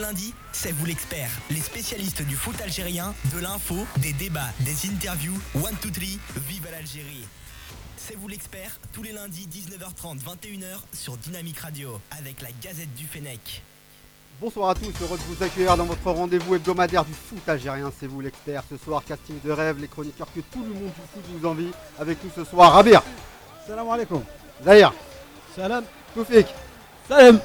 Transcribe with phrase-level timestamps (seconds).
[0.00, 1.30] lundis, c'est vous l'expert.
[1.50, 5.38] Les spécialistes du foot algérien, de l'info, des débats, des interviews.
[5.54, 7.26] One, two, three, vive l'Algérie.
[7.96, 13.04] C'est vous l'expert, tous les lundis 19h30, 21h sur Dynamique Radio, avec la Gazette du
[13.04, 13.62] Fennec.
[14.40, 18.06] Bonsoir à tous, heureux de vous accueillir dans votre rendez-vous hebdomadaire du foot algérien, c'est
[18.06, 18.62] vous l'expert.
[18.70, 21.70] Ce soir, casting de rêve, les chroniqueurs que tout le monde du foot vous envie.
[21.98, 23.02] Avec nous ce soir, Rabir,
[23.66, 24.24] Salam alaikum.
[24.64, 24.92] Zahir,
[25.54, 25.84] Salam.
[26.14, 26.46] Toufik,
[27.06, 27.38] Salam.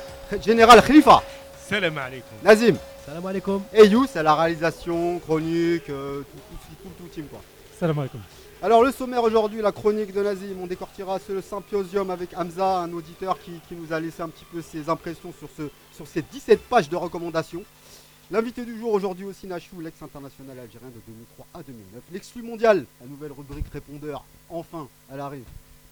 [0.44, 1.22] Général Khalifa,
[1.68, 2.38] Salam alaikum.
[2.44, 3.64] Nazim Salam alaikum.
[3.74, 7.42] et Yous à la réalisation, chronique, euh, tout, tout, tout, tout, team quoi.
[7.80, 8.22] Salam alaikum.
[8.62, 12.94] Alors le sommaire aujourd'hui, la chronique de Nazim, on décortira ce symposium avec Hamza, un
[12.94, 15.64] auditeur qui, qui nous a laissé un petit peu ses impressions sur, ce,
[15.96, 17.64] sur ces 17 pages de recommandations.
[18.32, 22.04] L'invité du jour aujourd'hui aussi Nachou, l'ex-international algérien de 2003 à 2009.
[22.12, 25.46] L'exclu mondial, la nouvelle rubrique répondeur, enfin elle arrive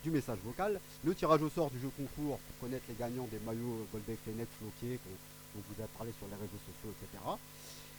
[0.03, 0.79] du message vocal.
[1.03, 4.47] Le tirage au sort du jeu concours pour connaître les gagnants des maillots Golbeck, Fenech,
[4.59, 4.99] Floquet,
[5.55, 7.23] dont vous avez parlé sur les réseaux sociaux, etc.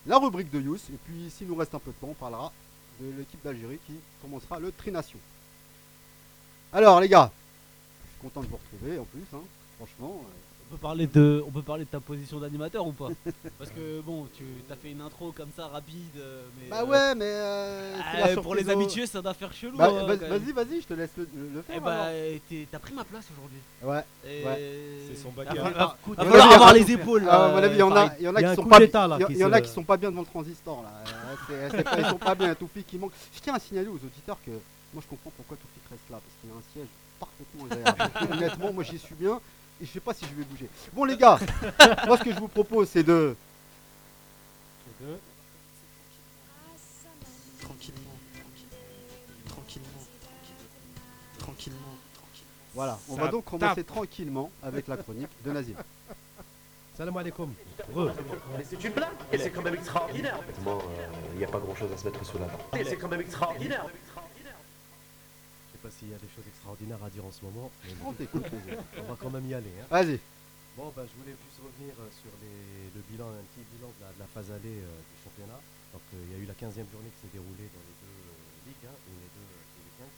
[0.06, 2.52] La rubrique de Yous, et puis s'il nous reste un peu de temps, on parlera
[3.00, 5.18] de l'équipe d'Algérie qui commencera le Trination.
[6.72, 7.30] Alors les gars,
[8.04, 9.42] je suis content de vous retrouver en plus, hein,
[9.78, 10.22] franchement.
[10.24, 10.43] euh,
[10.74, 13.08] peut parler de, on peut parler de ta position d'animateur ou pas
[13.58, 16.86] Parce que bon, tu as fait une intro comme ça rapide, euh, mais Bah euh,
[16.86, 19.76] ouais, mais euh, euh, pour les habitués, ça doit faire chelou.
[19.76, 21.76] Bah, hein, vas-y, vas-y, je te laisse le, le faire.
[21.76, 22.06] Eh bah,
[22.48, 23.58] t'es- t'as pris ma place aujourd'hui.
[23.82, 24.04] Ouais.
[24.28, 27.26] Et- C'est son Ah, va- Ah, écoute, va falloir avoir il y les épaules.
[27.30, 28.78] Ah, il y en a, il y en a Il y a qui sont pas,
[28.80, 30.90] là, il y- il y en a qui sont pas bien devant le transistor là.
[31.50, 33.12] Euh, ils sont pas bien, Toufik qui manque.
[33.34, 34.50] Je tiens à signaler aux auditeurs que
[34.92, 36.88] moi je comprends pourquoi Toufik reste là parce qu'il a un siège
[37.20, 38.32] parfaitement agréable.
[38.32, 39.40] Honnêtement, moi j'y suis bien et
[39.80, 40.68] je sais pas si je vais bouger.
[40.92, 41.38] Bon les gars,
[42.06, 43.36] moi ce que je vous propose c'est de
[47.60, 48.00] Tranquillement,
[49.48, 49.88] tranquillement,
[51.38, 51.78] tranquillement,
[52.14, 52.58] tranquillement.
[52.74, 53.60] voilà, on Ça va donc tape.
[53.60, 55.74] commencer tranquillement avec la chronique de Nazim.
[56.96, 57.52] Salam alaikum.
[58.68, 60.78] C'est une blague Et c'est quand même extraordinaire Honnêtement,
[61.32, 62.58] il n'y a pas grand chose à se mettre sous la dent.
[62.78, 63.86] Et c'est quand même extraordinaire
[65.84, 68.48] pas s'il y a des choses extraordinaires à dire en ce moment, mais On t'écoute.
[68.96, 69.68] On va quand même y aller.
[69.84, 69.86] hein.
[69.92, 70.16] Vas-y.
[70.80, 74.00] Bon, bah, je voulais juste revenir euh, sur les- le bilan, un petit bilan de
[74.00, 75.60] la, de la phase allée euh, du championnat.
[75.92, 78.18] Donc, euh, il y a eu la 15e journée qui s'est déroulée dans les deux
[78.26, 80.10] euh, ligues, hein, et les deux euh, ce week-end.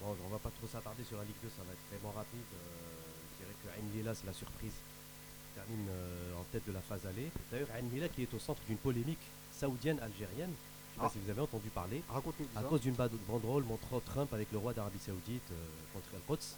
[0.00, 2.46] Bon, on va pas trop s'attarder sur la Ligue 2, ça va être vraiment rapide.
[2.56, 6.72] Euh, je dirais que Ain Lila, c'est la surprise, qui termine euh, en tête de
[6.72, 7.28] la phase allée.
[7.52, 9.20] D'ailleurs, Ain Lila qui est au centre d'une polémique
[9.52, 10.54] saoudienne-algérienne.
[10.94, 11.10] Je ne sais pas Ah.
[11.12, 12.68] si vous avez entendu parler Raconte-nous à ça.
[12.68, 15.54] cause d'une bande- banderole montrant Trump avec le roi d'Arabie Saoudite euh,
[15.94, 16.56] contre El Quds.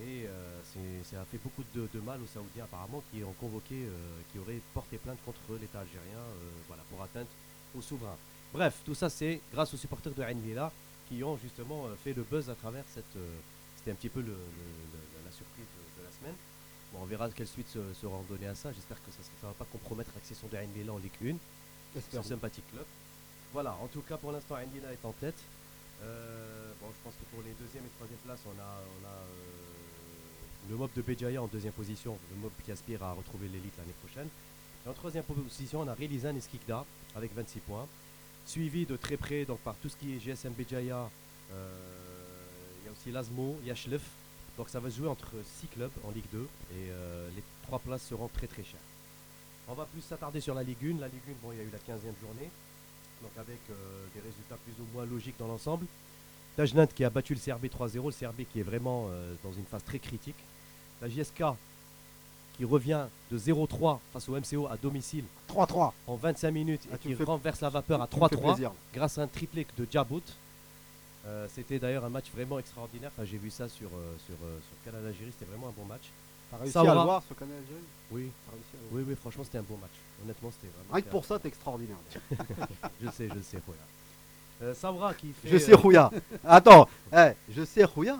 [0.00, 3.34] Et euh, c'est- ça a fait beaucoup de, de mal aux Saoudiens apparemment qui ont
[3.34, 7.28] convoqué, euh, qui auraient porté plainte contre l'État algérien euh, voilà, pour atteinte
[7.76, 8.16] au souverain.
[8.52, 10.72] Bref, tout ça c'est grâce aux supporters de Ain Lila
[11.08, 13.04] qui ont justement fait le buzz à travers cette...
[13.76, 16.36] C'était un petit peu le- le- le- la surprise de, de la semaine.
[16.92, 18.72] Bon, on verra quelle suite se- seront données à ça.
[18.72, 21.36] J'espère que ça ne va pas compromettre l'accession de Ain Lila en Ligue 1.
[22.00, 22.84] C'est un sympathique club.
[23.52, 25.38] Voilà, en tout cas pour l'instant Indila est en tête.
[26.02, 30.90] Euh, je pense que pour les deuxième et troisième places, on a, euh, le mob
[30.96, 34.28] de Béjaïa en deuxième position, le mob qui aspire à retrouver l'élite l'année prochaine.
[34.84, 36.72] Et en troisième position, on a Relizan et
[37.14, 37.86] avec 26 points,
[38.46, 41.08] suivi de très près donc, par tout ce qui est GSM Béjaïa.
[41.52, 41.68] euh,
[42.80, 44.02] Il y a aussi Lasmo, Yashlef.
[44.56, 46.90] Donc ça va jouer entre six clubs en Ligue 2 et
[47.34, 48.80] les trois places seront très très chères.
[49.66, 51.00] On va plus s'attarder sur la Ligue 1.
[51.00, 52.50] La Ligue 1, bon, il y a eu la 15e journée,
[53.22, 53.74] donc avec euh,
[54.14, 55.86] des résultats plus ou moins logiques dans l'ensemble.
[56.56, 59.64] Tajnant qui a battu le CRB 3-0, le CRB qui est vraiment euh, dans une
[59.64, 60.36] phase très critique.
[61.00, 61.42] La JSK
[62.56, 65.92] qui revient de 0-3 face au MCO à domicile 3-3.
[66.06, 68.72] en 25 minutes Ah, et qui renverse la vapeur à Tu me fais 3-3 plaisir.
[68.92, 70.22] grâce à un triplé de Djabout.
[71.26, 73.10] Euh, c'était d'ailleurs un match vraiment extraordinaire.
[73.16, 75.84] Enfin, j'ai vu ça sur, euh, sur, euh, sur Canal Algérie, c'était vraiment un bon
[75.86, 76.02] match.
[76.50, 77.80] T'as réussi Ça à le voir sur Canal Algérie?
[78.48, 78.54] À
[78.92, 79.92] oui, oui, franchement, c'était un bon match.
[80.24, 80.94] Honnêtement, c'était vraiment.
[80.94, 81.96] Rien que pour ça, t'es extraordinaire.
[83.02, 83.78] Je sais, je sais, Rouya.
[84.62, 85.48] Euh, Sabra qui fait.
[85.48, 86.10] Je sais Rouya.
[86.44, 88.16] Attends, eh, je sais Rouya.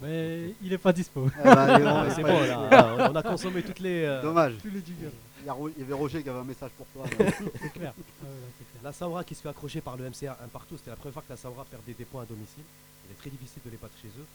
[0.00, 1.28] Mais il est pas dispo.
[1.44, 2.70] Allez, on mais va c'est pas bon, dire.
[2.70, 4.04] là, on a consommé toutes les.
[4.04, 4.54] euh, Dommage.
[4.62, 5.10] Tous les jingles.
[5.40, 7.04] Il y, a Ro- il y avait Roger qui avait un message pour toi.
[7.18, 7.30] là.
[7.62, 7.92] C'est clair.
[7.96, 8.82] Ah ouais, là, c'est clair.
[8.82, 11.22] La Saoura qui se fait accrocher par le MCA un partout, c'était la première fois
[11.26, 12.62] que la Saoura perdait des points à domicile.
[13.08, 14.26] Il est très difficile de les battre chez eux.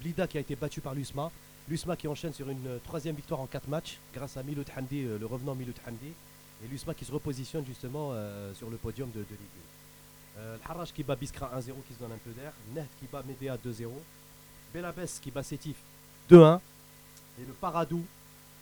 [0.00, 1.30] Blida qui a été battu par l'USMA.
[1.68, 5.04] L'USMA qui enchaîne sur une euh, troisième victoire en quatre matchs grâce à Miloud Handi,
[5.04, 6.12] euh, le revenant Miloud Handi.
[6.64, 9.38] Et l'USMA qui se repositionne justement euh, sur le podium de, de Ligue
[10.36, 10.40] 1.
[10.40, 12.52] Euh, le Harrach qui bat Biskra 1-0 qui se donne un peu d'air.
[12.74, 13.88] Neht qui bat Médéa 2-0.
[14.74, 15.76] Belabès qui bat Sétif
[16.30, 16.58] 2-1.
[17.40, 18.02] Et le Paradou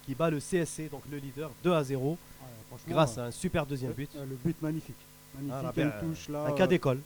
[0.05, 3.31] qui bat le CSC, donc le leader, 2 à 0, Ouais, franchement, grâce à un
[3.31, 4.11] super deuxième but.
[4.15, 4.97] le but magnifique.
[5.35, 6.47] Magnifique, Ah, là, ben, une touche là.
[6.47, 7.01] Un cas d'école.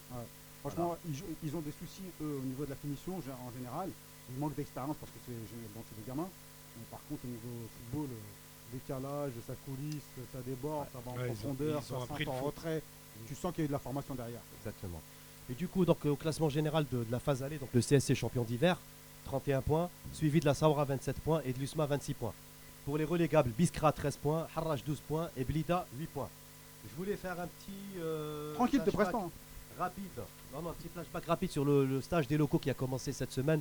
[0.61, 0.97] Franchement,
[1.43, 3.91] ils, ont des soucis eux, au niveau de la finition en général.
[4.33, 5.33] Ils manquent d'expérience parce que c'est
[5.75, 6.29] bon, c'est des gamins.
[6.79, 11.15] Mais par contre, au niveau football, euh, décalage, ça coulisse, ça déborde, ça va en
[11.17, 11.95] Ouais, ils ont- profondeur, ils ça
[12.25, 12.83] le en retrait.
[13.29, 14.41] Tu sens qu'il y a eu de la formation derrière.
[14.61, 15.01] Exactement.
[15.49, 17.81] Et du coup, donc, euh, au classement général de, de la phase allée, donc le
[17.81, 18.79] CSC champion d'hiver,
[19.27, 22.33] 31 points, suivi de la Saoura 27 points et de l'USMA 26 points.
[22.85, 26.29] Pour les relégables, Biskra 13 points, Harrach 12 points et Blida 8 points.
[26.91, 27.73] Je voulais faire un petit.
[28.01, 29.31] euh, Tranquille, hein.
[29.79, 30.03] Rapide.
[30.53, 33.13] Non, non, un petit flashback rapide sur le, le stage des locaux qui a commencé
[33.13, 33.61] cette semaine.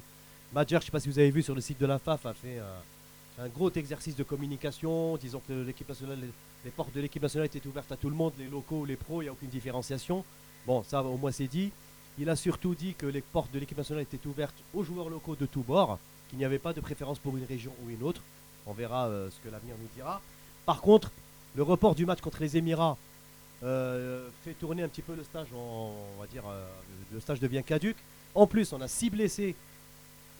[0.54, 2.26] Madjer, je ne sais pas si vous avez vu sur le site de la FAF,
[2.28, 6.20] a fait un, un gros exercice de communication, disons que l'équipe nationale,
[6.64, 9.22] les, portes de l'équipe nationale étaient ouvertes à tout le monde, les locaux, les pros,
[9.22, 10.24] il n'y a aucune différenciation.
[10.68, 11.72] Bon, ça au moins c'est dit.
[12.20, 15.36] Il a surtout dit que les portes de l'équipe nationale étaient ouvertes aux joueurs locaux
[15.36, 15.98] de tous bords,
[16.30, 18.22] qu'il n'y avait pas de préférence pour une région ou une autre.
[18.68, 20.22] On verra euh, ce que l'avenir nous dira.
[20.68, 21.12] Par contre,
[21.56, 22.98] le report du match contre les Émirats
[23.64, 26.64] euh, fait tourner un petit peu le stage, on va dire, euh,
[27.12, 27.98] le stage devient caduque.
[28.36, 29.56] En plus, on a 6 blessés.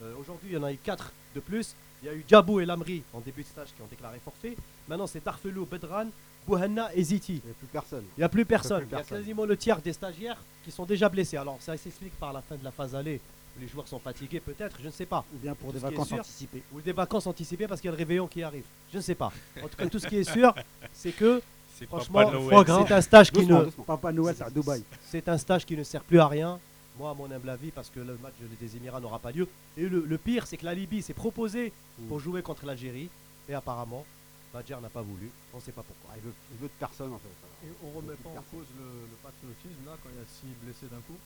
[0.02, 1.74] Euh, Aujourd'hui, il y en a eu 4 de plus.
[2.02, 4.56] Il y a eu Djabou et Lamri en début de stage qui ont déclaré forfait.
[4.88, 6.06] Maintenant, c'est Darfelou, Bedran,
[6.46, 7.40] Bouhanna et Ziti.
[7.42, 8.04] Il n'y a plus personne.
[8.16, 8.86] Il n'y a plus personne.
[8.90, 11.36] Il y a quasiment le tiers des stagiaires qui sont déjà blessés.
[11.38, 13.20] Alors, ça s'explique par la fin de la phase allée.
[13.56, 15.24] où Les joueurs sont fatigués, peut-être, je ne sais pas.
[15.34, 16.62] Ou bien pour Tout des vacances sûr, anticipées.
[16.74, 18.64] Ou des vacances anticipées parce qu'il y a le réveillon qui arrive.
[18.92, 19.32] Je ne sais pas.
[19.62, 20.54] En tout cas, tout ce qui est sûr,
[20.92, 21.40] c'est que
[21.88, 22.30] franchement,
[22.86, 23.84] c'est un stage qui Doucement, ne, doucement.
[23.84, 24.82] Papa Noël, c'est à Dubaï.
[25.10, 26.58] c'est un stage qui ne sert plus à rien.
[26.98, 29.48] Moi, à mon humble avis, parce que le match des Émirats n'aura pas lieu.
[29.76, 31.72] Et le, le pire, c'est que la Libye s'est proposée
[32.08, 33.08] pour jouer contre l'Algérie.
[33.48, 34.04] Et apparemment,
[34.52, 35.28] Badger n'a pas voulu.
[35.52, 36.10] On ne sait pas pourquoi.
[36.12, 37.66] Ah, il, veut, il veut de personne en fait.
[37.66, 40.54] Et on remet pas en cause le, le patriotisme là quand il y a six
[40.64, 41.16] blessés d'un coup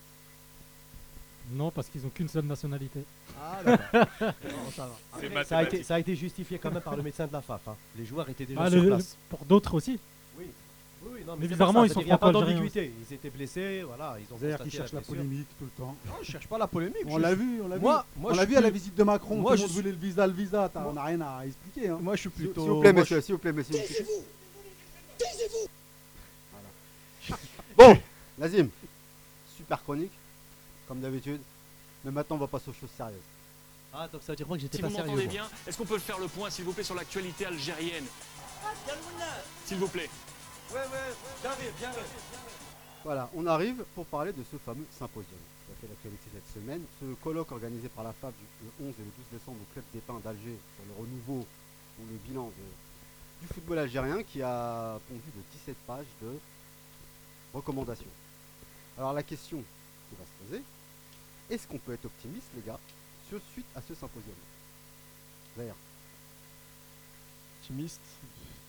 [1.53, 3.05] Non, parce qu'ils n'ont qu'une seule nationalité.
[3.39, 3.61] Ah.
[3.65, 4.93] Non, ça va.
[5.21, 5.85] C'est ça, a été, mathématique.
[5.85, 7.69] ça a été justifié quand même par le médecin de la FAF.
[7.69, 7.77] hein.
[7.97, 9.17] Les joueurs étaient déjà Ah, sur le- place.
[9.29, 9.99] pour d'autres aussi.
[11.11, 12.93] Oui, non, Mais bizarrement, ils sont pas d'ambiguïté.
[13.09, 14.17] Ils étaient blessés, voilà.
[14.19, 15.97] Ils ont C'est-à-dire qu'ils cherchent la polémique tout le temps.
[16.07, 17.03] Non, je cherche pas la polémique.
[17.07, 17.83] On je l'a vu, on l'a vu.
[17.83, 19.37] Moi, moi, on je l'a vu à la visite de Macron.
[19.37, 20.69] moi, tout je le monde suis- voulait le visa, le visa.
[20.73, 21.89] t'as- On n'a rien à expliquer.
[21.89, 21.99] hein.
[22.01, 22.61] Moi, je suis plutôt.
[22.63, 23.75] s'il vous plaît, monsieur, s'il vous plaît, monsieur.
[23.75, 24.25] Taisez-vous
[25.19, 25.69] Taisez-vous
[27.77, 27.99] Bon,
[28.39, 28.69] Nazim,
[29.57, 30.13] super chronique,
[30.87, 31.41] comme d'habitude.
[32.05, 33.17] Mais maintenant, on va passer aux choses sérieuses.
[33.93, 35.27] Ah, donc ça veut dire moi que j'étais Si pas vous sérieux.
[35.27, 38.05] bien, est-ce qu'on peut faire le point, s'il vous plaît, sur l'actualité algérienne?
[39.67, 40.09] S'il vous plaît.
[43.05, 46.83] Voilà, on arrive pour parler de ce fameux symposium qui a fait l'actualité cette semaine.
[47.01, 49.85] Ce colloque organisé par la FAB du le 11 et le 12 décembre au Club
[49.95, 51.47] des Pins d'Alger sur le renouveau
[52.01, 56.39] ou le bilan de- du football algérien qui a pondu de 17 pages de
[57.55, 58.11] recommandations.
[58.99, 59.59] Alors la question
[60.11, 60.63] qui va se poser,
[61.51, 62.81] est-ce qu'on peut être optimiste les gars
[63.29, 64.35] sur, suite à ce symposium?
[65.57, 65.77] D'ailleurs,
[67.61, 68.01] optimiste.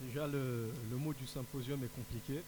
[0.02, 2.42] Déjà, le, le mot du symposium est compliqué.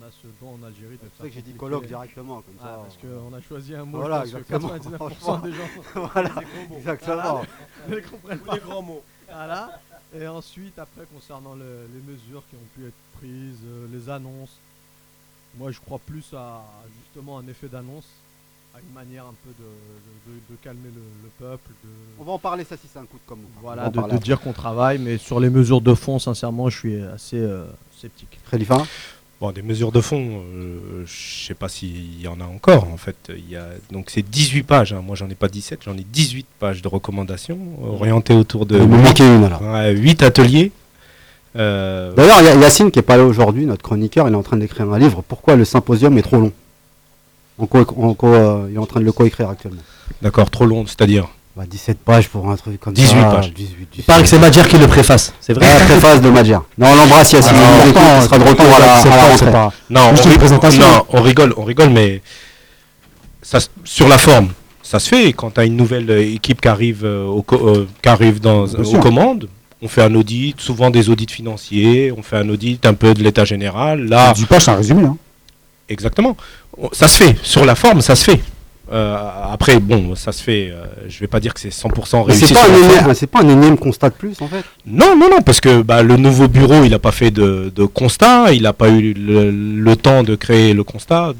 [0.00, 2.54] On a ce don en Algérie de c'est faire que j'ai dit colloque directement comme
[2.60, 2.80] Ah, ça.
[2.82, 4.68] parce qu'on a choisi un mot, Voilà, je pense exactement.
[4.70, 5.38] que 99% Franchement.
[5.38, 5.68] des gens
[6.12, 6.76] voilà, Des gros mots.
[6.78, 7.42] exactement.
[7.88, 8.54] ne comprennent pas.
[8.54, 9.02] les grands mots.
[9.30, 9.80] Voilà.
[10.16, 14.58] Et ensuite, après, concernant le- les mesures qui ont pu être prises, euh, les annonces,
[15.56, 16.64] moi je crois plus à
[17.04, 18.06] justement un effet d'annonce,
[18.74, 21.88] à une manière un peu de, de- de- de calmer le, le peuple, de,
[22.18, 23.38] On va en parler ça si c'est un coup de com.
[23.38, 23.68] ou pas.
[23.72, 26.78] On va voilà, de, dire qu'on travaille, mais sur les mesures de fond, sincèrement, je
[26.78, 27.64] suis assez euh,
[27.96, 28.38] sceptique.
[28.50, 28.84] Khalifa
[29.40, 32.96] Bon, des mesures de fond, euh, je sais pas s'il y en a encore en
[32.96, 33.16] fait.
[33.30, 35.02] Il y a, donc c'est 18 pages, hein.
[35.04, 39.60] moi j'en ai pas 17, j'en ai 18 pages de recommandations orientées autour de alors.
[39.92, 40.70] 8 ateliers.
[41.56, 44.90] Euh, D'ailleurs, Yacine qui est pas là aujourd'hui, notre chroniqueur, il est en train d'écrire
[44.92, 45.22] un livre.
[45.26, 46.52] Pourquoi le symposium est trop long?
[47.58, 49.80] En co- en co- euh, Il est en train de le coécrire actuellement.
[50.22, 53.24] D'accord, trop long, c'est-à-dire Bah, 17 pages pour un truc comme 18 ça.
[53.30, 53.52] pages.
[53.52, 53.88] 18, 18.
[53.98, 56.58] Il paraît que c'est Madjer qui le préface, c'est vrai Ah, préface de Madjer.
[56.78, 57.52] Non, on l'embrasse Yacine.
[57.56, 59.50] Ah, il il sera de retour à la, la rentrée.
[59.52, 60.80] pas- Non, Juste on, une ri- présentation.
[60.82, 62.22] non, on rigole, on rigole, mais
[63.42, 64.48] ça, sur la forme,
[64.82, 65.32] ça se fait.
[65.32, 68.40] Quand tu as une nouvelle euh, équipe qui arrive, euh, au co- euh, qui arrive
[68.40, 69.48] dans, Bien aux commandes,
[69.82, 73.22] on fait un audit, souvent des audits financiers, on fait un audit un peu de
[73.22, 74.06] l'état général.
[74.06, 75.04] Là, 18 pages, c'est un résumé.
[75.04, 75.16] Hein.
[75.88, 76.36] Exactement.
[76.92, 77.36] Ça se fait.
[77.42, 78.40] Sur la forme, ça se fait.
[78.92, 79.16] Euh,
[79.50, 80.68] après, bon, ça se fait.
[80.70, 82.46] euh, je vais pas dire que c'est 100% Mais réussi.
[82.48, 82.54] c'est
[83.04, 84.62] pas, c'est pas un énième constat de plus en fait?
[84.86, 87.84] Non, non, non, parce que bah, le nouveau bureau, il n'a pas fait de, de
[87.86, 91.32] constat, il n'a pas eu le, le temps de créer le constat.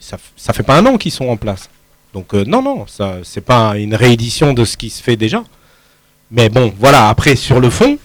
[0.00, 1.68] Ça, ça fait pas un an qu'ils sont en place.
[2.14, 5.44] Donc euh, non, non, ça, c'est pas une réédition de ce qui se fait déjà.
[6.30, 7.08] Mais bon, voilà.
[7.10, 7.98] Après, sur le fond,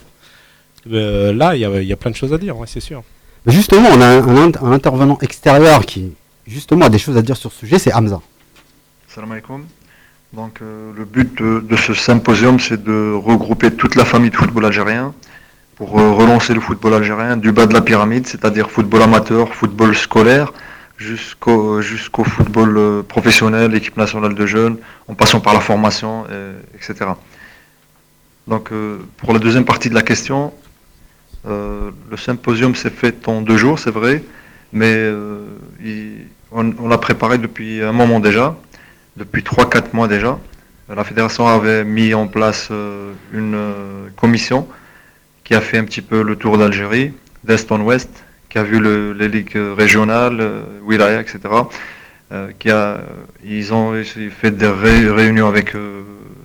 [0.92, 2.82] euh, là, il y a, il y a plein de choses à dire, ouais, c'est
[2.82, 3.04] sûr.
[3.48, 6.14] Justement, on a un, un int- un intervenant extérieur qui
[6.46, 8.22] justement a des choses à dire sur ce sujet, c'est Hamza.
[9.08, 9.66] Salam alaikum.
[10.34, 14.66] Donc euh, le but de, ce symposium, c'est de regrouper toute la famille de football
[14.66, 15.14] algérien
[15.76, 19.96] pour euh, relancer le football algérien du bas de la pyramide, c'est-à-dire football amateur, football
[19.96, 20.54] scolaire,
[20.98, 24.78] jusqu'au jusqu'au football euh, professionnel, équipe nationale de jeunes,
[25.10, 27.10] en passant par la formation, euh, etc.
[28.48, 30.54] Donc euh, pour la deuxième partie de la question,
[31.48, 34.24] Euh, le symposium s'est fait en deux jours, c'est vrai,
[34.74, 35.46] mais euh,
[36.52, 38.56] on, l'a préparé depuis un moment déjà,
[39.18, 40.38] depuis 3-4 mois déjà.
[40.94, 43.58] La fédération avait mis en place euh, une
[44.18, 44.68] commission
[45.44, 48.10] qui a fait un petit peu le tour d'Algérie, d'est en ouest,
[48.50, 50.46] qui a vu le- les ligues régionales,
[50.86, 51.40] Wilaya, etc.
[52.60, 53.02] qui a,
[53.44, 53.94] ils ont
[54.40, 55.74] fait des ré- réunions avec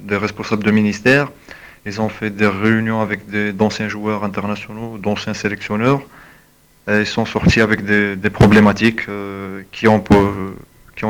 [0.02, 1.30] des responsables de ministères,
[1.86, 6.02] ils ont fait des réunions avec d'anciens joueurs internationaux, d'anciens sélectionneurs,
[6.88, 10.02] et ils sont sortis avec des, problématiques euh, qui, ont,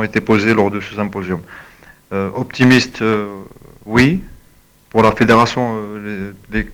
[0.03, 1.41] été posées lors de ce symposium.
[2.13, 3.27] Euh, optimiste, euh,
[3.87, 4.23] oui.
[4.91, 5.79] Pour la fédération,
[6.51, 6.67] les,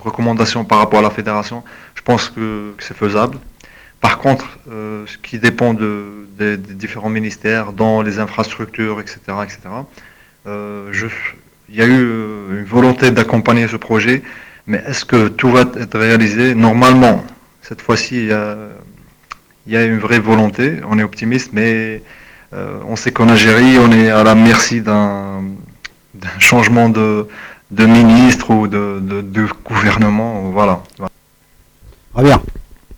[0.00, 3.38] recommandations par rapport à la fédération, je pense que, c'est faisable.
[4.00, 9.58] Par contre, ce qui dépend de- des, différents ministères, dans les infrastructures, etc., etc.,
[10.46, 11.06] je-
[11.68, 14.22] il y a eu euh, une volonté d'accompagner ce projet,
[14.66, 17.24] mais est-ce que tout va être réalisé Normalement,
[17.62, 18.56] cette fois-ci, il y a,
[19.66, 22.02] il y a une vraie volonté, on est optimiste, mais
[22.52, 25.42] euh, on sait qu'en Algérie, on est à la merci d'un
[26.38, 27.26] changement de,
[27.70, 30.50] de ministre ou de, de- de gouvernement.
[30.52, 30.82] Voilà.
[32.14, 32.40] Très bien.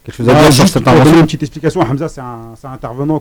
[0.05, 2.21] Quelque chose à dire sur juste cette pour donner intervention une petite explication, Hamza, c'est
[2.21, 3.21] un, intervenant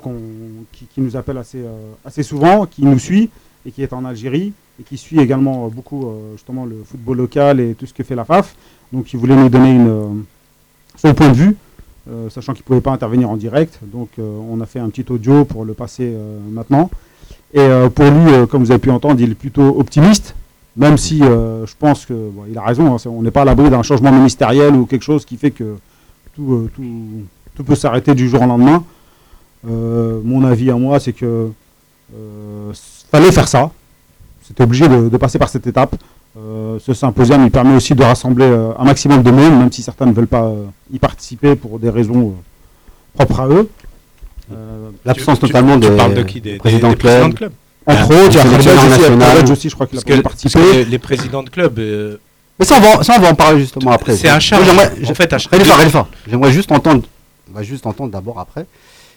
[0.72, 3.30] qui nous appelle assez, euh, assez souvent, qui nous suit
[3.66, 7.18] et qui est en Algérie et qui suit également euh, beaucoup euh, justement le football
[7.18, 8.56] local et tout ce que fait la FAF.
[8.92, 10.08] Donc il voulait nous donner une, euh,
[10.96, 11.58] son point de vue,
[12.30, 13.80] sachant qu'il ne pouvait pas intervenir en direct.
[13.82, 16.16] Donc on a fait un petit audio pour le passer
[16.52, 16.92] maintenant.
[17.52, 20.36] Et pour lui, comme vous avez pu entendre, il est plutôt optimiste,
[20.78, 23.72] même si je pense que bon, il a raison, hein, on n'est pas à l'abri
[23.72, 25.78] d'un changement ministériel ou quelque chose qui fait que
[26.36, 26.70] tout,
[27.66, 28.84] peut s'arrêter du jour au lendemain.
[29.64, 31.50] Mon avis à moi, c'est que
[33.12, 33.72] fallait faire ça.
[34.48, 35.96] C'était obligé de, de passer par cette étape.
[36.38, 39.82] Euh, ce symposium, il permet aussi de rassembler euh, un maximum de monde, même si
[39.82, 43.70] certains ne veulent pas euh, y participer pour des raisons euh, propres à eux.
[44.52, 47.32] Euh, L'absence tu- totalement tu des, parles de qui Des- des- présidents des club.
[47.32, 47.52] de club
[47.88, 49.20] Entre Ah, autres, il y a aussi, national.
[49.36, 52.18] Khaled aussi, je crois qu'il a que les, les présidents de club, euh,
[52.60, 54.16] Mais ça on, va, ça, on va en parler justement après.
[54.16, 57.04] C'est un Moi, j'aimerais- En fait, Khalifa, j'aimerais juste entendre,
[57.52, 58.66] on va juste entendre d'abord après.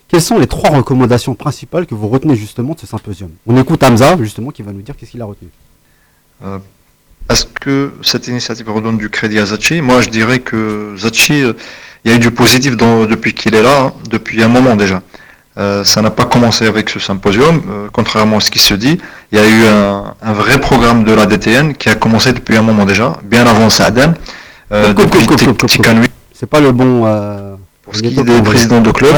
[0.09, 3.31] Quelles sont les trois recommandations principales que vous retenez justement de ce symposium?
[3.47, 5.49] On écoute Hamza justement qui va nous dire qu'est-ce qu'il a retenu.
[6.45, 6.59] Euh,
[7.31, 9.83] Est-ce que cette initiative redonne du crédit à Zachi?
[9.83, 11.53] Moi, je dirais que Zachi, euh,
[12.05, 14.77] il y a eu du positif dans- depuis qu'il est là, hein, depuis un moment
[14.77, 15.03] déjà.
[15.59, 18.97] Euh, ça n'a pas commencé avec ce symposium, euh, contrairement à ce qui se dit.
[19.33, 22.57] Il y a eu un, un vrai programme de la DTN qui a commencé depuis
[22.57, 24.15] un moment déjà, bien avant Saadem.
[24.73, 24.95] Euh.
[26.33, 27.05] C'est pas le bon.
[27.05, 29.12] euh, Pour ce qui est des présidents de club.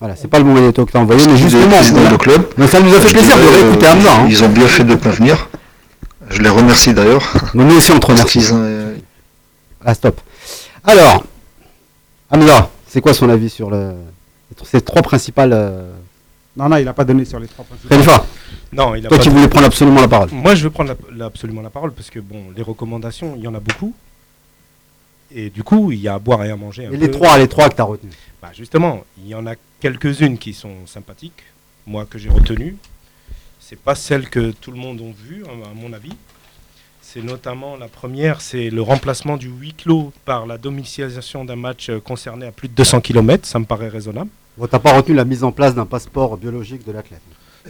[0.00, 1.68] Voilà, c'est pas le bon magnéto que tu as envoyé, mais justement.
[1.68, 2.16] voilà.
[2.16, 2.46] club.
[2.56, 4.14] Mais ça nous a fait je plaisir de réécouter euh, Hamza.
[4.14, 4.26] hein.
[4.30, 5.48] Ils ont bien fait de venir.
[6.30, 7.22] Je les remercie d'ailleurs.
[7.54, 8.38] Mais nous aussi on te remercie.
[8.52, 8.94] ont, euh,
[9.84, 10.20] Ah stop.
[10.84, 11.24] Alors,
[12.30, 13.92] Hamza, c'est quoi son avis sur le,
[14.64, 15.52] ces trois principales.
[15.52, 15.92] euh,
[16.56, 17.90] Non, non, il n'a pas donné sur les trois principes.
[17.90, 18.24] Khalifa,
[18.72, 20.30] non, il a toi pas qui de- voulais prendre absolument la parole.
[20.32, 23.42] Moi, je veux prendre la- la- absolument la parole parce que bon, les recommandations, il
[23.42, 23.92] y en a beaucoup.
[25.34, 26.86] Et du coup, il y a à boire et à manger.
[26.86, 28.14] un Et les trois, les trois que tu as retenus.
[28.42, 31.42] Bah, justement, il y en a quelques-unes qui sont sympathiques,
[31.86, 32.76] moi que j'ai retenues.
[33.58, 36.12] C'est pas celles que tout le monde a vues, à à mon avis.
[37.02, 41.90] C'est notamment la première, c'est le remplacement du huis clos par la domiciliation d'un match
[42.04, 43.46] concerné à plus de 200 km.
[43.46, 44.30] Ça me paraît raisonnable.
[44.56, 47.20] Bon, t'as pas retenu la mise en place d'un passeport biologique de l'athlète.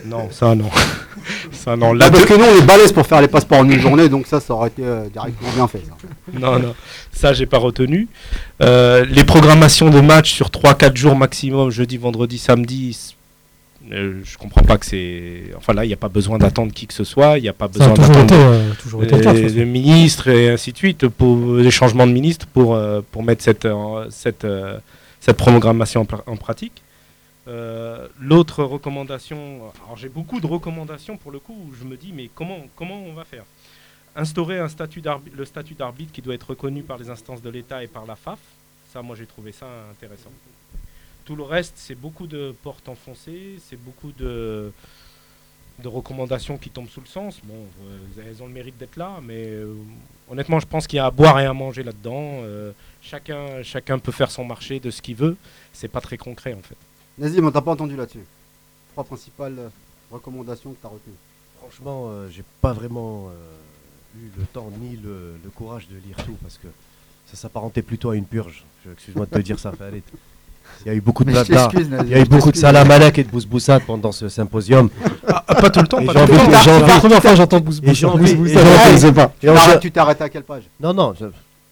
[0.05, 0.71] Non, ça non.
[1.53, 1.93] ça non.
[1.93, 4.09] Là, parce deux- que nous, on est balèze pour faire les passeports en une journée,
[4.09, 5.83] donc ça, ça aurait été euh, directement bien fait.
[5.87, 6.39] ça.
[6.39, 6.75] Non, non,
[7.13, 8.09] ça j'ai pas retenu.
[8.63, 13.15] Euh, les programmations de matchs sur 3-4 jours maximum, jeudi, vendredi, samedi,
[13.93, 15.43] euh, je comprends pas que c'est.
[15.57, 17.53] Enfin là, il n'y a pas besoin d'attendre qui que ce soit, il n'y a
[17.53, 22.13] pas besoin d'attendre euh, toujours été le et ainsi de suite, pour les changements de
[22.13, 24.79] ministres pour, euh, pour mettre cette, euh, cette, euh,
[25.21, 26.83] cette programmation en pratique.
[27.49, 32.13] Euh, L'autre recommandation, alors j'ai beaucoup de recommandations pour le coup, où je me dis,
[32.13, 33.45] mais comment, comment on va faire?
[34.17, 37.83] Instaurer un statut le statut d'arbitre qui doit être reconnu par les instances de l'État
[37.83, 38.41] et par la FAF,
[38.93, 40.31] ça moi j'ai trouvé ça intéressant.
[41.25, 44.73] Tout le reste, c'est beaucoup de portes enfoncées, c'est beaucoup de,
[45.85, 47.41] recommandations qui tombent sous le sens.
[47.45, 47.55] Bon,
[47.85, 49.73] euh, elles ont le mérite d'être là, mais euh,
[50.29, 52.43] honnêtement, je pense qu'il y a à boire et à manger là-dedans.
[53.01, 55.37] Chacun, chacun peut faire son marché de ce qu'il veut.
[55.73, 56.77] C'est pas très concret en fait.
[57.21, 58.25] Nazim, on t'a pas entendu là-dessus.
[58.93, 59.69] Trois principales euh,
[60.11, 61.15] recommandations que tu as retenues.
[61.61, 66.17] Franchement, euh, j'ai pas vraiment euh, eu le temps ni le, le courage de lire
[66.25, 66.67] tout parce que
[67.31, 68.65] ça s'apparentait plutôt à une purge.
[68.87, 70.03] Je- Excuse-moi de te dire ça, Farid.
[70.85, 71.69] Il y a eu beaucoup de Mais blabla.
[72.05, 74.89] Il y a eu beaucoup de salamalek et de bousboussade pendant ce symposium.
[75.29, 76.45] Ah, pas tout le temps, Et pas tout le temps.
[76.51, 78.37] j'ai C'est envie- la première fois que j'entends et j'ai envie-
[79.81, 80.63] tu t'es arrêté à quelle page?
[80.81, 81.27] Non, non, je-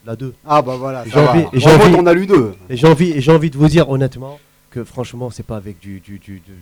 [0.05, 0.33] La 2.
[0.47, 1.31] Ah bah voilà, j'ai va.
[1.33, 1.45] envie,
[1.97, 2.55] t'en as lu deux.
[2.71, 4.39] Et j'ai envie, et j'ai envie de vous dire honnêtement
[4.71, 6.53] que franchement, c'est pas avec du, du, du, du-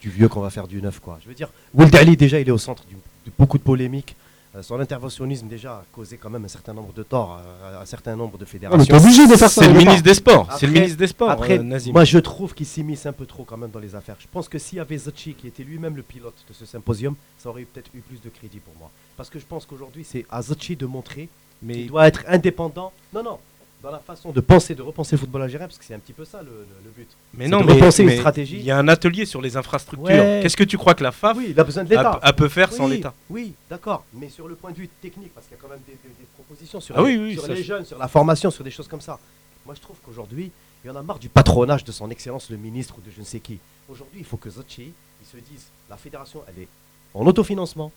[0.00, 1.00] du vieux qu'on va faire du neuf.
[1.00, 1.18] Quoi.
[1.22, 4.14] Je veux dire, Will Ali, déjà, il est au centre du- de beaucoup de polémiques.
[4.54, 7.82] Euh, son interventionnisme, déjà, a causé quand même un certain nombre de torts à, à
[7.82, 8.78] un certain nombre de fédérations.
[8.78, 11.06] mais t'es obligé de faire ça, C'est le ministre des Sports, c'est le ministre des
[11.08, 11.92] Sports, Après, euh, Nazim.
[11.92, 14.16] moi, je trouve qu'il s'immisce un peu trop quand même dans les affaires.
[14.18, 17.14] Je pense que s'il y avait Zachi, qui était lui-même le pilote de ce symposium,
[17.38, 18.90] ça aurait peut-être eu plus de crédit pour moi.
[19.16, 21.28] Parce que je pense qu'aujourd'hui, c'est à Zachi de montrer
[21.62, 22.92] Mais- qu'il doit être indépendant.
[23.12, 23.38] Non, non.
[23.86, 26.12] Dans la façon de penser, de repenser le football algérien, parce que c'est un petit
[26.12, 27.08] peu ça le, le- le but.
[27.34, 28.56] Mais non, de mais repenser mais une stratégie.
[28.56, 30.08] Il y a un atelier sur les infrastructures.
[30.08, 30.40] Ouais.
[30.42, 32.10] Qu'est-ce que tu crois que la FAF Oui, il a besoin de l'État.
[32.20, 33.14] a, a peut faire sans Oui, l'État?
[33.30, 34.02] Oui, d'accord.
[34.12, 36.08] Mais sur le point de vue technique, parce qu'il y a quand même des, des-
[36.18, 38.72] des propositions sur, Ah les, oui, sur les je- jeunes, sur la formation, sur des
[38.72, 39.20] choses comme ça.
[39.64, 40.50] Moi, je trouve qu'aujourd'hui,
[40.84, 43.20] il y en a marre du patronage de son excellence le ministre ou de je
[43.20, 43.60] ne sais qui.
[43.88, 46.68] Aujourd'hui, il faut que Zachi, il se dise, la fédération, elle est
[47.14, 47.92] en autofinancement.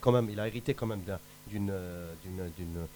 [0.00, 1.16] Quand même, il a hérité quand même euh,
[1.50, 1.72] d'une-
[2.56, 2.86] d'une-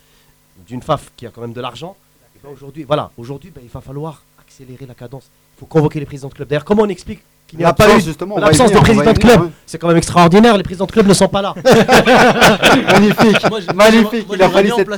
[0.65, 1.97] d'une FAF qui a quand même de l'argent.
[2.43, 5.25] Et ben aujourd'hui, voilà, aujourd'hui, ben, il va falloir accélérer la cadence.
[5.57, 6.49] Il faut convoquer les présidents de club.
[6.49, 9.19] D'ailleurs, comment on explique qu'il n'y a pas L'absence, eu justement, l'absence de président de
[9.19, 9.49] club ouais.
[9.67, 11.55] C'est quand même extraordinaire, les présidents de club ne sont pas là.
[12.93, 14.27] magnifique, Moi, magnifique.
[14.27, 14.89] moi, il a fallu cette.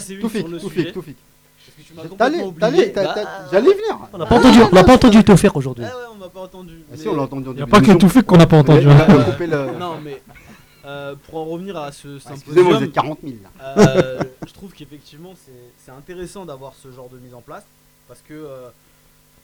[2.17, 3.15] T'allais, t'allais, t'as- Bah,
[3.51, 3.99] J'allais venir.
[4.13, 5.85] On n'a pas entendu, on n'a pas entendu te faire aujourd'hui.
[5.87, 6.73] Ah ouais, on m'a pas entendu.
[6.91, 8.09] Ah si, mais- on l'a entendu en Il n'y a pas que d'émission.
[8.09, 8.87] Toufik qu'on n'a pas entendu.
[8.87, 10.23] Non, mais
[10.93, 14.73] euh, pour en revenir à ce Excusez-moi, symposium, vous êtes 40 000, euh, je trouve
[14.73, 15.35] qu'effectivement
[15.85, 17.65] c'est intéressant d'avoir ce genre de mise en place
[18.09, 18.69] parce que euh,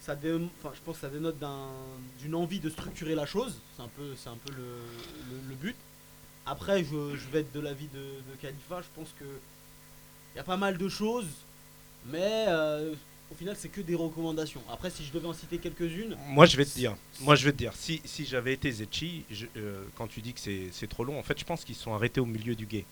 [0.00, 1.66] ça dé- je pense que ça dénote d'un-
[2.20, 3.54] d'une envie de structurer la chose.
[3.76, 4.62] C'est un peu, un peu le,
[5.30, 5.76] le- le but.
[6.46, 8.80] Après, je, je vais être de l'avis de, de Khalifa.
[8.80, 11.26] Je pense que il y a pas mal de choses,
[12.06, 12.46] mais
[13.30, 14.60] au final, c'est que des recommandations.
[14.72, 16.96] Après, si je devais en citer quelques-unes, Moi, je vais te dire.
[17.20, 17.72] Moi, je vais te dire.
[17.76, 21.18] Si, si j'avais été Zetchi, je- euh, quand tu dis que c'est c'est trop long,
[21.18, 22.84] en fait, je pense qu'ils se sont arrêtés au milieu du guet.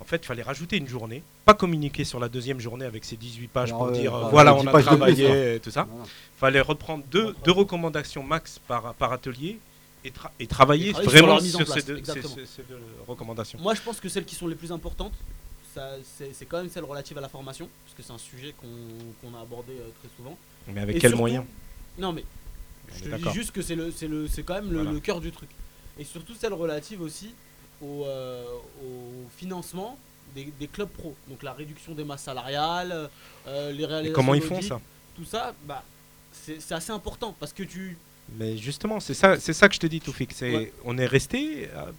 [0.00, 3.16] En fait, il fallait rajouter une journée, pas communiquer sur la deuxième journée avec ses
[3.16, 5.60] 18 pages Alors, pour euh, dire euh, bah, voilà, 10 on a plus, travaillé et
[5.60, 5.88] tout ça.
[5.90, 6.04] Voilà.
[6.38, 9.58] fallait reprendre deux, deux recommandations max par, par atelier
[10.04, 12.62] et, tra- et travailler Et travailler sur vraiment sur, ces, deux, ces- ces- ces
[13.08, 13.58] recommandations.
[13.60, 15.14] Moi, je pense que celles qui sont les plus importantes,
[16.16, 18.66] c'est c'est quand même celles relatives à la formation, parce que c'est un sujet qu'on
[19.30, 20.36] qu'on a abordé euh, très souvent.
[20.68, 21.44] Mais avec Et quels surtout- moyens?
[21.98, 22.24] Non, mais
[22.94, 24.92] je te dis juste que c'est le, c'est le, c'est quand même le, Voilà.
[24.92, 25.48] le cœur du truc.
[25.98, 27.34] Et surtout celles relatives aussi
[27.82, 28.44] au, euh,
[28.84, 29.98] au financement
[30.34, 31.14] des, des clubs pro.
[31.28, 33.08] Donc la réduction des masses salariales,
[33.46, 34.14] euh, les réalisations.
[34.14, 34.80] comment ils font ça?
[35.16, 35.82] Tout ça, bah,
[36.32, 37.96] c'est c'est assez important parce que tu.
[38.38, 40.32] Mais justement, c'est ça, c'est ça que je te dis, Toufik.
[40.32, 40.72] C'est, Ouais.
[40.84, 41.68] on est resté.
[41.74, 41.90] euh,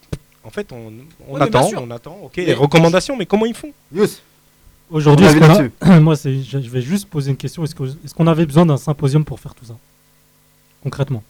[0.49, 0.91] en fait, on,
[1.31, 2.17] Ouais, attend, on attend.
[2.23, 3.71] Ok, les recommandations, mais comment ils font?
[4.89, 7.63] Aujourd'hui, a- moi, je vais juste poser une question.
[7.63, 9.77] Est-ce que- est-ce qu'on avait besoin d'un symposium pour faire tout ça?
[10.81, 11.21] Concrètement.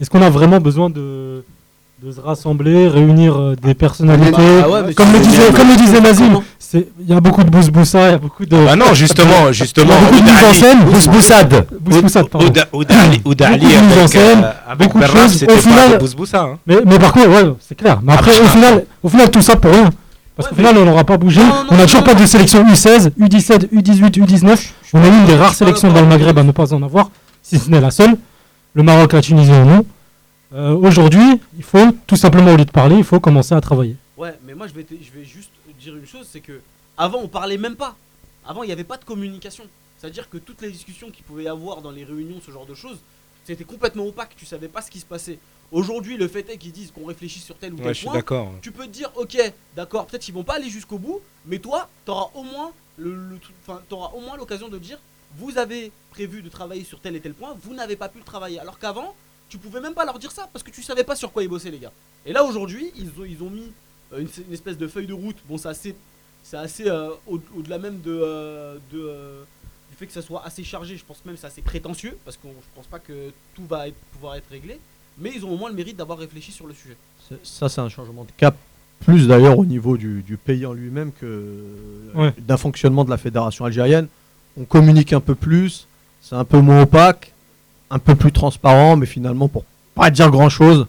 [0.00, 1.44] Est-ce qu'on a vraiment besoin de,
[2.02, 5.76] de se rassembler, réunir euh, des personnalités Ah ouais, Comme le disait, bien, comme le
[5.76, 6.40] disait Nazim,
[6.74, 8.54] il y a beaucoup de bousboussa, il y a beaucoup de.
[8.66, 9.94] Bah non, justement, justement.
[10.00, 10.78] Beaucoup de mise en Oudali- scène.
[10.84, 11.66] Bousboussade.
[11.80, 12.46] Bousboussade, pardon.
[12.48, 15.44] Ouda- Oudali- Oudali Beaucoup de mise en avec, scène, avec beaucoup de choses.
[15.44, 15.98] Au final-
[16.34, 16.56] hein.
[16.66, 17.98] Mais, mais par contre, ouais, c'est clair.
[18.02, 19.88] Mais après, Ah, au final, au final, tout ça pour rien.
[20.36, 21.40] Parce Ouais, qu'au final, on n'aura pas bougé.
[21.40, 22.20] Non, non, on n'a non, toujours non, pas non.
[22.20, 24.58] de sélection U16, U17, U18, U19.
[24.92, 27.08] On a une des rares sélections dans le Maghreb à ne pas en avoir,
[27.42, 28.16] si ce n'est la seule.
[28.74, 29.86] Le Maroc, la Tunisie en ont.
[30.52, 33.96] Euh, Aujourd'hui, il faut tout simplement, au lieu de parler, il faut commencer à travailler.
[34.16, 36.60] Ouais, mais moi je vais, te- je vais juste dire une chose, c'est que
[36.96, 37.96] avant on parlait même pas.
[38.46, 39.64] Avant il n'y avait pas de communication.
[39.98, 42.74] C'est-à-dire que toutes les discussions qu'il pouvait y avoir dans les réunions, ce genre de
[42.74, 42.98] choses,
[43.44, 44.34] c'était complètement opaque.
[44.36, 45.38] Tu savais pas ce qui se passait.
[45.72, 48.06] Aujourd'hui, le fait est qu'ils disent qu'on réfléchit sur tel ou tel Ouais, je suis
[48.06, 48.14] point.
[48.14, 48.52] d'accord.
[48.62, 49.36] Tu peux te dire, ok,
[49.74, 53.14] d'accord, peut-être qu'ils vont pas aller jusqu'au bout, mais toi, tu auras au moins le,
[53.14, 54.98] le truc- enfin, t'auras au moins l'occasion de dire,
[55.38, 58.24] vous avez prévu de travailler sur tel et tel point, vous n'avez pas pu le
[58.24, 58.60] travailler.
[58.60, 59.14] Alors qu'avant,
[59.48, 61.48] tu pouvais même pas leur dire ça parce que tu savais pas sur quoi ils
[61.48, 61.92] bossaient les gars.
[62.24, 63.70] Et là aujourd'hui, ils ont, ils ont mis
[64.12, 65.36] euh, une, une espèce de feuille de route.
[65.48, 65.94] Bon, c'est assez,
[66.42, 69.42] c'est assez euh, au- au-delà même de, euh, de, euh,
[69.90, 70.96] du fait que ça soit assez chargé.
[70.96, 73.88] Je pense même que c'est assez prétentieux parce que je pense pas que tout va
[73.88, 74.78] être- pouvoir être réglé.
[75.18, 76.96] Mais ils ont au moins le mérite d'avoir réfléchi sur le sujet.
[77.42, 78.54] Ça, c'est un changement de cap,
[79.06, 81.54] plus d'ailleurs au niveau du, du pays en lui-même que
[82.14, 82.34] Ouais.
[82.38, 84.08] d'un fonctionnement de la fédération algérienne.
[84.58, 85.86] On communique un peu plus,
[86.20, 87.32] c'est un peu moins opaque,
[87.90, 90.86] un peu plus transparent, mais finalement, pour pas dire grand-chose.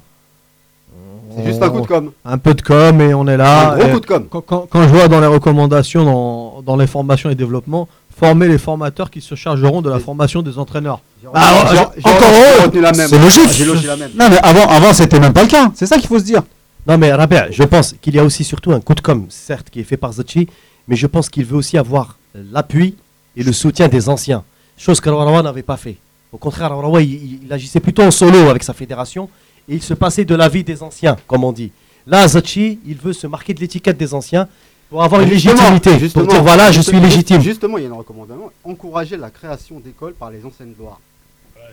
[1.35, 2.11] C'est juste un coup de com.
[2.25, 3.73] Un peu de com et on est là.
[3.73, 4.25] Un gros coup de com.
[4.29, 8.47] Quand, quand- quand je vois dans les recommandations, dans, dans les formations et développement, former
[8.47, 10.99] les formateurs qui se chargeront de la formation des entraîneurs.
[11.35, 12.63] Ah, j'ai- j'ai- encore j'ai heureux.
[12.65, 13.07] retenu la même.
[13.07, 13.49] C'est logique.
[13.51, 14.11] J'ai logé la même.
[14.17, 15.71] Non, mais avant, avant c'était même pas le cas.
[15.75, 16.41] C'est ça qu'il faut se dire.
[16.87, 19.69] Non mais Rabia, je pense qu'il y a aussi surtout un coup de com, certes,
[19.69, 20.47] qui est fait par Zachi,
[20.87, 22.95] mais je pense qu'il veut aussi avoir euh, l'appui
[23.35, 24.43] et le soutien des anciens,
[24.77, 25.97] chose que Rawarawa n'avait pas fait.
[26.31, 29.29] Au contraire, Rawarawa, il, il- il agissait plutôt en solo avec sa fédération
[29.69, 31.71] et il se passait de l'avis des anciens, comme on dit.
[32.05, 34.47] Là, Zachi, il veut se marquer de l'étiquette des anciens
[34.89, 37.41] Pour avoir une Justement, légitimité, pour dire, voilà, je suis légitime.
[37.41, 40.99] Justement, il y a une recommandation encourager la création d'écoles par les anciennes gloires.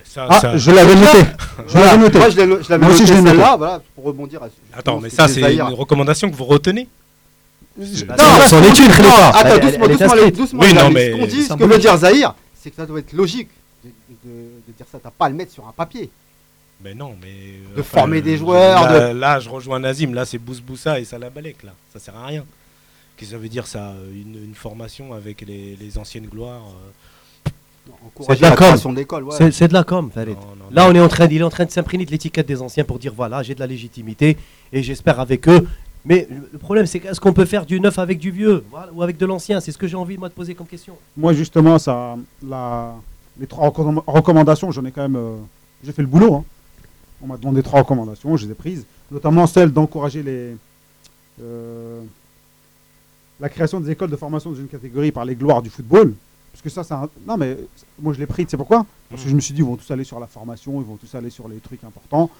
[0.04, 1.18] Ça, Ah, ça- je l'avais noté.
[1.68, 2.18] Je l'avais noté.
[2.18, 2.46] Moi, je l'avais
[2.84, 3.30] Moi aussi, noté je l'ai noté.
[3.30, 6.88] celle-là, voilà, pour rebondir à Attends, mais ça, que c'est une recommandation que vous retenez
[7.78, 9.28] Non, étude, non, Khalifa.
[9.30, 10.60] Attends, doucement, est doucement, doucement.
[10.62, 12.98] Oui, non, mais- Ce qu'on dit, ce que veut dire Zahir, c'est que ça doit
[12.98, 13.48] être logique
[13.84, 13.90] de,
[14.24, 14.98] de- de dire ça.
[15.02, 16.10] T'as pas à le mettre sur un papier.
[16.82, 17.28] Mais non, mais.
[17.72, 20.12] euh, De former des joueurs, Là, là, je rejoins Nazim.
[20.14, 21.62] Là, c'est Bousboussa et Salah Balek.
[21.62, 22.44] Là, ça sert à rien.
[23.16, 27.50] Qu'est-ce que ça veut dire, ça Une, une formation avec les, les anciennes gloires euh,
[28.28, 29.24] C'est de la la com.
[29.26, 29.34] ouais.
[29.38, 30.34] C'est- C'est de la com, Farid.
[30.34, 32.46] Non, non, Là, on est en train, il est en train de s'imprégner de l'étiquette
[32.48, 34.36] des anciens pour dire voilà, j'ai de la légitimité
[34.72, 35.66] et j'espère avec eux.
[36.04, 38.92] Mais le- le problème, c'est qu'est-ce qu'on peut faire du neuf avec du vieux voilà,
[38.92, 39.60] ou avec de l'ancien?
[39.60, 40.96] C'est ce que j'ai envie moi de poser comme question.
[41.16, 42.16] Moi, justement, ça,
[42.46, 42.94] la,
[43.38, 45.16] les trois recomm- recommandations, j'en ai quand même.
[45.16, 45.36] euh,
[45.84, 46.34] j'ai fait le boulot.
[46.34, 46.44] hein.
[47.22, 48.84] On m'a demandé trois recommandations, je les ai prises.
[49.10, 50.56] Notamment celle d'encourager les.
[51.42, 52.00] euh,
[53.40, 56.14] la création des écoles de formation dans une catégorie par les gloires du football.
[56.52, 57.56] Parce que ça, c'est un- Non, mais
[58.00, 58.86] moi, je l'ai pris, tu sais pourquoi?
[59.10, 60.96] Parce que je me suis dit, ils vont tous aller sur la formation, ils vont
[60.96, 62.30] tous aller sur les trucs importants.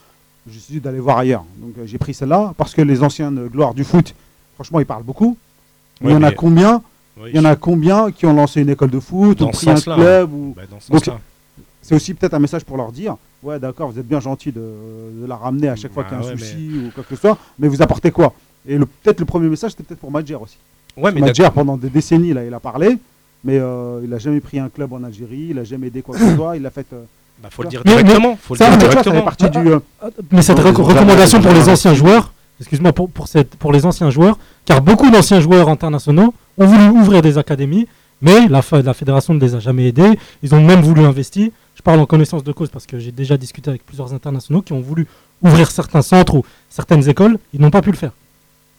[0.46, 1.44] Je me suis dit d'aller voir ailleurs.
[1.56, 4.14] Donc, euh, j'ai pris celle-là parce que les anciennes gloires du foot,
[4.54, 5.36] franchement, ils parlent beaucoup.
[6.00, 6.82] Mais Ouais, il y en a combien?
[7.16, 9.52] Oui, il y en a combien qui ont lancé une école de foot Dans ou
[9.52, 10.54] ce pris un club ou...
[10.56, 11.10] Bah, ce
[11.80, 14.60] c'est aussi peut-être un message pour leur dire ouais d'accord vous êtes bien gentil de,
[14.60, 17.04] de la ramener à chaque fois Bah qu'il y a un ouais, souci ou quoi
[17.04, 18.32] que ce soit mais vous apportez quoi?
[18.66, 20.56] Et peut-être le premier message c'était peut-être pour Madjer aussi.
[20.96, 22.96] Ouais, mais Madjer pendant des décennies là il a parlé
[23.44, 26.16] mais euh, il a jamais pris un club en Algérie il a jamais aidé quoi
[26.16, 27.04] que ce soit il a fait euh,
[27.42, 28.38] Bah, faut le dire directement.
[28.40, 29.22] Faut le ça, dire vois, ça fait directement.
[29.22, 29.80] partie du euh,
[30.32, 34.38] Mais cette recommandation pour les anciens joueurs, excuse-moi, pour, pour, cette, pour les anciens joueurs,
[34.64, 37.86] car beaucoup d'anciens joueurs internationaux ont voulu ouvrir des académies,
[38.20, 40.18] mais la, fédération ne les a jamais aidés.
[40.42, 41.50] Ils ont même voulu investir.
[41.74, 44.72] Je parle en connaissance de cause parce que j'ai déjà discuté avec plusieurs internationaux qui
[44.72, 45.06] ont voulu
[45.42, 47.38] ouvrir certains centres ou certaines écoles.
[47.52, 48.12] Ils n'ont pas pu le faire.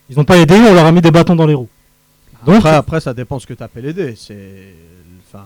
[0.10, 1.70] Ils n'ont pas aidé, on leur a mis des bâtons dans les roues.
[2.46, 4.16] Donc, Après, après, ça dépend ce que tu appelles aider.
[4.16, 4.74] C'est,
[5.28, 5.46] enfin,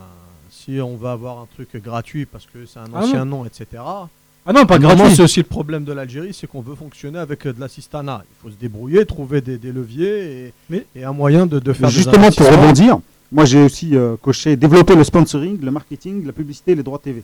[0.49, 3.81] si on va avoir un truc gratuit parce que c'est un Ah ancien nom, etc.
[4.45, 5.15] ah non, pas gratuit.
[5.15, 8.23] c'est aussi le problème de l'Algérie, c'est qu'on veut fonctionner avec euh, de l'assistanat.
[8.29, 11.73] Il faut se débrouiller, trouver des, des leviers et, Mais- et un moyen de, de
[11.73, 12.61] faire des justement pour investissements.
[12.61, 12.99] rebondir
[13.31, 16.97] moi j'ai aussi euh, coché développer le sponsoring le marketing la publicité et les droits
[16.97, 17.21] TV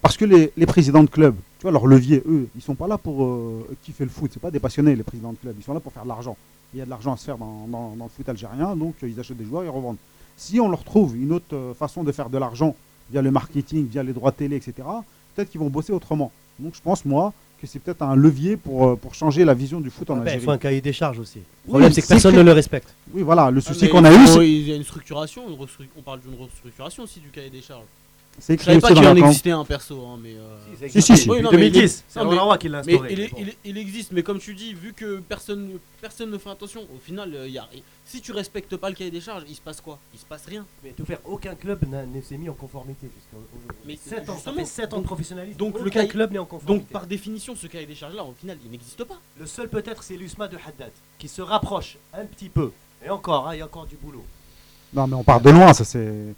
[0.00, 2.86] parce que les, les présidents de clubs tu vois leur levier eux ils sont pas
[2.88, 5.62] là pour euh, kiffer le foot c'est pas des passionnés les présidents de clubs ils
[5.62, 6.34] sont là pour faire de l'argent
[6.72, 8.94] il y a de l'argent à se faire dans, dans- dans le foot algérien donc
[9.04, 9.98] euh, ils achètent des joueurs ils revendent
[10.38, 12.74] si on leur trouve une autre façon de faire de l'argent
[13.10, 14.72] via le marketing via les droits télé etc
[15.34, 18.86] peut-être qu'ils vont bosser autrement donc je pense moi que c'est peut-être un levier pour,
[18.88, 20.80] euh, pour changer la vision du foot en Ah ben, il Algérie faut un cahier
[20.80, 21.38] des charges aussi.
[21.38, 22.92] Le Oui, problème, c'est que personne que- ne le respecte.
[23.14, 25.54] oui voilà le Ah, souci mais qu'on a eu Il y a une structuration, une
[25.54, 27.84] restru- on parle d'une restructuration aussi du cahier des charges.
[28.38, 30.34] C'est Je écrit savais pas aussi qu'il dans en existait un perso, hein, mais.
[30.34, 31.30] euh, Si, si, si.
[31.30, 33.12] Oui, Depuis non, mais il est- 2010, c'est mais- Romain qui l'a Mais instauré.
[33.12, 33.36] il, est- mais bon.
[33.40, 36.80] il est- il existe, mais comme tu dis, vu que personne, personne ne fait attention,
[36.82, 37.68] au final, euh, il y a,
[38.04, 39.98] si tu respectes pas le cahier des charges, il se passe quoi?
[40.12, 40.66] Il se passe rien.
[40.82, 43.68] Mais tout faire, aucun club n'a- ne s'est mis en conformité jusqu'à aujourd'hui.
[43.86, 45.58] Mais Sept ans, ça fait 7 ans de professionnalisme.
[45.58, 46.84] donc le cahier- club n'est en conformité.
[46.84, 49.20] Donc par définition, ce cahier des charges-là, au final, il n'existe pas.
[49.38, 52.72] Le seul peut-être, c'est l'USMA de Haddad, qui se rapproche un petit peu.
[53.04, 54.24] Et encore, hein, il y a encore du boulot.
[54.94, 56.34] Non, mais on part de loin, ça c'est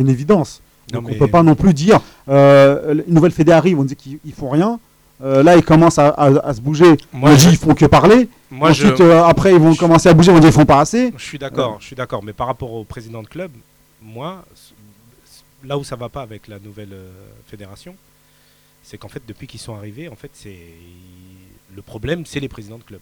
[0.00, 0.60] une évidence.
[0.92, 3.84] Non, Donc mais- on peut pas non plus dire euh, une nouvelle fédé arrive, on
[3.84, 4.80] dit qu'ils ils font rien.
[5.22, 6.96] Euh, là, ils commencent à, à- à se bouger.
[7.12, 8.28] Moi, on je- dit ils font que parler.
[8.50, 10.80] Moi, Ensuite, je- euh, après, ils vont commencer à bouger, on dit ils font pas
[10.80, 11.12] assez.
[11.16, 12.22] Je suis d'accord, je suis d'accord.
[12.24, 13.52] Mais par rapport au président de club,
[14.02, 14.44] moi,
[15.64, 17.08] là où ça va pas avec la nouvelle euh,
[17.46, 17.94] fédération,
[18.82, 20.58] c'est qu'en fait, depuis qu'ils sont arrivés, en fait, c'est
[21.74, 23.00] le problème, c'est les présidents de club.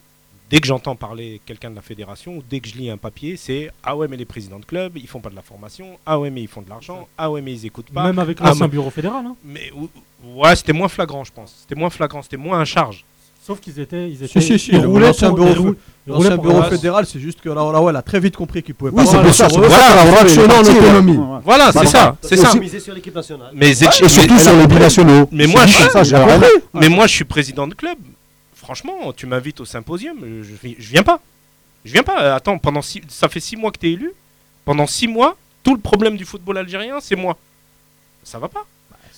[0.50, 3.36] Dès que j'entends parler quelqu'un de la fédération, ou dès que je lis un papier,
[3.36, 6.18] c'est ah ouais mais les présidents de club, ils font pas de la formation, ah
[6.18, 8.02] ouais mais ils font de l'argent, ah ouais mais ils écoutent pas.
[8.04, 9.24] Même avec Ah, l'ancien bureau fédéral.
[9.26, 9.36] hein.
[9.44, 9.88] Mais ou-
[10.40, 11.54] ouais, c'était moins flagrant, je pense.
[11.60, 13.04] C'était moins flagrant, c'était moins un charge.
[13.46, 15.74] Sauf qu'ils étaient, ils étaient, si, si, ils roulaient l'ancien pour- bureau,
[16.08, 16.68] roulaient- roulaient Ouais.
[16.70, 19.22] fédéral, c'est juste que Laola, elle a très vite compris qu'il pouvait Oui, pas ça,
[19.24, 21.40] c'est sur pour ça ouais, ouais.
[21.44, 21.88] Voilà, c'est Voilà.
[21.90, 22.54] ça, c'est ça.
[22.58, 23.50] miser sur l'équipe nationale.
[23.54, 24.08] Mais, Et surtout
[24.38, 25.28] sur les binationaux.
[25.32, 27.96] Mais moi, je, mais moi, je suis président de club.
[28.74, 31.20] Franchement, tu m'invites au symposium, euh, je, vi- je viens pas.
[31.84, 32.22] Je viens pas.
[32.22, 34.12] Euh, Attends, pendant ça fait six mois que tu es élu.
[34.64, 37.36] Pendant six mois, tout le problème du football algérien, c'est moi.
[38.22, 38.64] Ça va pas.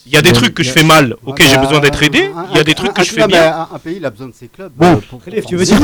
[0.06, 1.16] Il y a des trucs que je fais mal.
[1.24, 2.30] Ok, j'ai besoin d'être aidé.
[2.50, 3.68] Il y a des trucs que je fais bien.
[3.72, 4.72] Un, pays, il a besoin de ses clubs.
[4.76, 5.00] Bon.
[5.46, 5.76] tu veux dire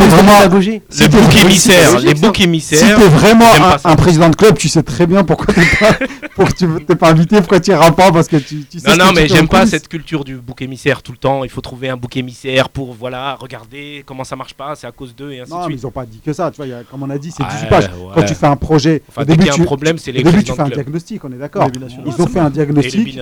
[0.91, 2.99] Si Les boucs si émissaires, les boucs Si émissaires.
[2.99, 3.47] t'es vraiment
[3.85, 5.93] un, président de club, tu sais très bien pourquoi t'es pas,
[6.35, 9.13] pourquoi tu t'es pas invité, pourquoi tu iras pas, parce que tu, sais Non, non,
[9.13, 11.45] mais j'aime pas cette culture du bouc émissaire tout le temps.
[11.45, 14.93] Il faut trouver un bouc émissaire pour, voilà, regarder comment ça marche pas, c'est à
[14.93, 15.83] cause d'eux et ainsi Non, de mais suite.
[15.83, 16.51] ils ont pas dit que ça.
[16.51, 17.91] Tu vois, comme on a dit, c'est Ouais, 18 pages.
[18.15, 20.67] Quand tu fais un projet, au début, tu, problème, c'est les au début, tu présidents
[20.67, 21.69] fais un diagnostic, on est d'accord.
[22.07, 23.19] Ils ont fait un diagnostic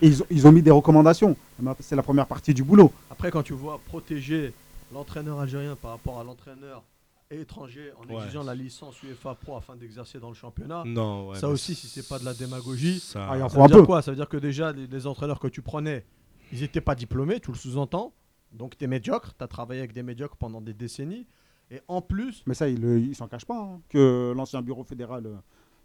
[0.00, 1.36] et ils ont, ils ont mis des recommandations.
[1.80, 2.92] C'est la première partie du boulot.
[3.10, 4.52] Après, quand tu vois protéger
[4.92, 6.82] l'entraîneur algérien par rapport à l'entraîneur
[7.30, 8.20] étranger en Ouais.
[8.22, 10.82] exigeant la licence UEFA Pro afin d'exercer dans le championnat.
[10.86, 13.66] Non, ouais, ça aussi, si c'est pas de la démagogie, ça- Ah, ça veut un
[13.66, 13.86] dire peu.
[13.86, 14.00] quoi?
[14.00, 16.06] Ça veut dire que déjà, les, les entraîneurs que tu prenais,
[16.52, 18.12] ils n'étaient pas diplômés, tu le sous-entends.
[18.52, 21.26] Donc, tu es médiocre, tu as travaillé avec des médiocres pendant des décennies.
[21.70, 23.58] Et en plus, Mais ça, il, il s'en cache pas.
[23.60, 25.34] hein, que l'ancien bureau fédéral, euh,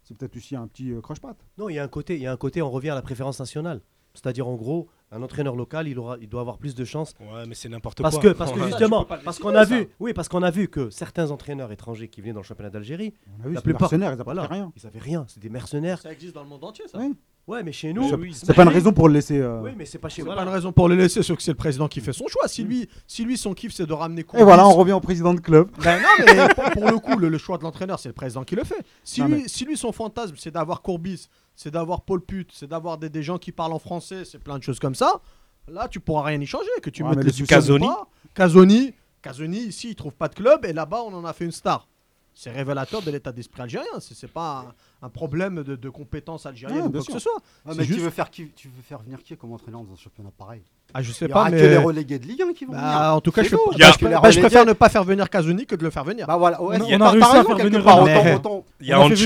[0.02, 1.36] c'est peut-être aussi un petit euh, croche-patte.
[1.58, 3.02] Non, il y a un côté, il y a un côté, on revient à la
[3.02, 3.82] préférence nationale.
[4.14, 7.14] C'est-à-dire, en gros, un entraîneur local, il, aura, il doit avoir plus de chances.
[7.20, 8.30] Ouais, mais c'est n'importe Parce quoi.
[8.32, 8.66] que, parce que Ouais.
[8.68, 9.74] justement, Ça, parce qu'on a ça.
[9.76, 12.70] vu, oui, parce qu'on a vu que certains entraîneurs étrangers qui venaient dans le championnat
[12.70, 14.72] d'Algérie, la c'est des plupart, mercenaires, ils voilà, rien.
[14.76, 16.00] Ils avaient rien, c'est des mercenaires.
[16.00, 16.98] ça existe dans le monde entier, ça.
[16.98, 17.14] Oui.
[17.46, 19.38] Ouais, mais chez nous, c'est pas une raison pour le laisser.
[19.38, 20.34] euh, Oui, mais c'est pas chez C'est nous.
[20.34, 22.48] pas une raison pour le laisser, sauf que c'est le président qui fait son choix.
[22.48, 24.22] Si lui, si lui son kiff, c'est de ramener.
[24.38, 25.68] Et voilà, on revient au président de club.
[25.82, 28.44] Ben non, mais pour, pour le coup, le, le choix de l'entraîneur, c'est le président
[28.44, 28.82] qui le fait.
[29.02, 32.46] Si, Non, lui, mais- si lui, son fantasme, c'est d'avoir Courbis, c'est d'avoir Paul Put,
[32.52, 35.20] c'est d'avoir des, des gens qui parlent en français, c'est plein de choses comme ça,
[35.68, 36.68] là, tu pourras rien y changer.
[36.82, 37.86] Que tu Ouais, mettes les Casoni.
[38.34, 38.92] Casoni.
[39.22, 41.88] Casoni, ici, il trouve pas de club, et là-bas, on en a fait une star.
[42.34, 43.86] C'est révélateur de l'état d'esprit algérien.
[44.00, 47.40] C'est pas un, un problème de, de compétences algériennes Ouais, ou quoi que ce soit.
[47.64, 49.96] Mais juste- tu veux faire qui Tu veux faire venir qui comme entraîneur dans un
[49.96, 50.62] championnat pareil?
[50.96, 51.60] Ah, je sais Il y pas, mais.
[51.60, 53.14] que les relégués de Ligue 1 qui vont Bah, venir.
[53.16, 55.66] en tout cas, je, bah, Il je- bah, je préfère ne pas faire venir Casoni
[55.66, 56.26] que de le faire venir.
[56.28, 58.86] Bah voilà, ouais, On a- on réussi à faire venir part, autant- Mais- autant- Il
[58.86, 59.16] y a On a il il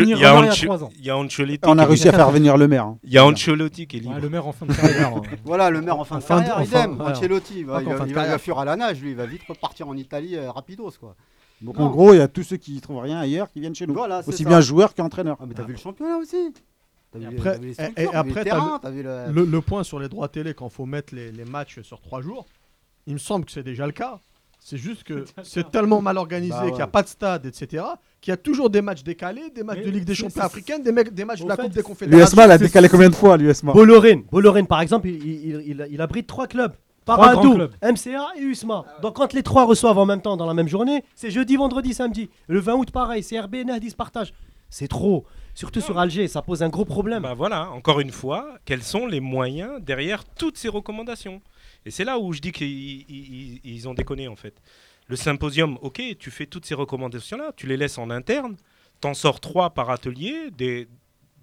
[1.03, 1.59] il Ancelotti.
[1.67, 2.85] On réussi à faire venir le maire.
[2.87, 2.99] hein.
[3.05, 4.15] Il y a Ancelotti qui est libre.
[4.21, 5.09] Le maire en fin de carrière.
[5.15, 5.23] hein.
[5.45, 6.99] Voilà, le maire en fin de carrière, idem.
[7.01, 9.43] ouais, Ancelotti, il va, il il il fuir à la nage, lui, il va vite
[9.49, 11.15] repartir en Italie euh, rapidos, quoi.
[11.61, 11.87] Donc Non.
[11.87, 13.93] en gros, il y a tous ceux qui trouvent rien ailleurs qui viennent chez nous.
[13.93, 14.49] Voilà, Aussi ça.
[14.49, 15.37] bien joueurs qu'entraîneurs.
[15.41, 16.37] Ah, mais t'as vu le championnat aussi?
[17.15, 18.91] Vu, Et après, t'as vu les et- et t'as vu après, le terrain, le- t'as
[18.91, 19.33] vu le...
[19.33, 22.21] Le, le point sur les droits télé, quand faut mettre les, les matchs sur trois
[22.21, 22.45] jours,
[23.07, 24.19] il me semble que c'est déjà le cas.
[24.61, 27.85] C'est juste que c'est tellement mal organisé, Bah qu'il n'y a pas de stade, etc.,
[28.21, 30.83] qu'il y a toujours des matchs décalés, des matchs Mais de Ligue des Champions africaines,
[30.83, 32.27] des, mecs- des matchs Au de la fait, Coupe des Confédérations.
[32.37, 36.01] L'USMA l'a décalé combien de fois, l'USMA Bollorène, Bollorène par exemple, il, il, il, il
[36.03, 36.73] abrite trois clubs.
[37.07, 37.57] Paradou.
[37.83, 38.85] MCA et USMA.
[39.01, 41.95] Donc quand les trois reçoivent en même temps dans la même journée, c'est jeudi, vendredi,
[41.95, 42.29] samedi.
[42.49, 44.35] Le 20 août, pareil, CRB, Nahdi se partagent.
[44.69, 45.25] C'est trop.
[45.59, 47.25] Surtout sur Alger, ça pose un gros problème.
[47.25, 51.43] Bah voilà, encore une fois, quels sont les moyens derrière toutes ces recommandations?
[51.85, 54.55] Et c'est là où je dis qu'ils ils- ils ont déconné en fait.
[55.09, 58.57] Le symposium, ok, tu fais toutes ces recommandations-là, tu les laisses en interne,
[59.01, 60.87] t'en sors trois par atelier, des,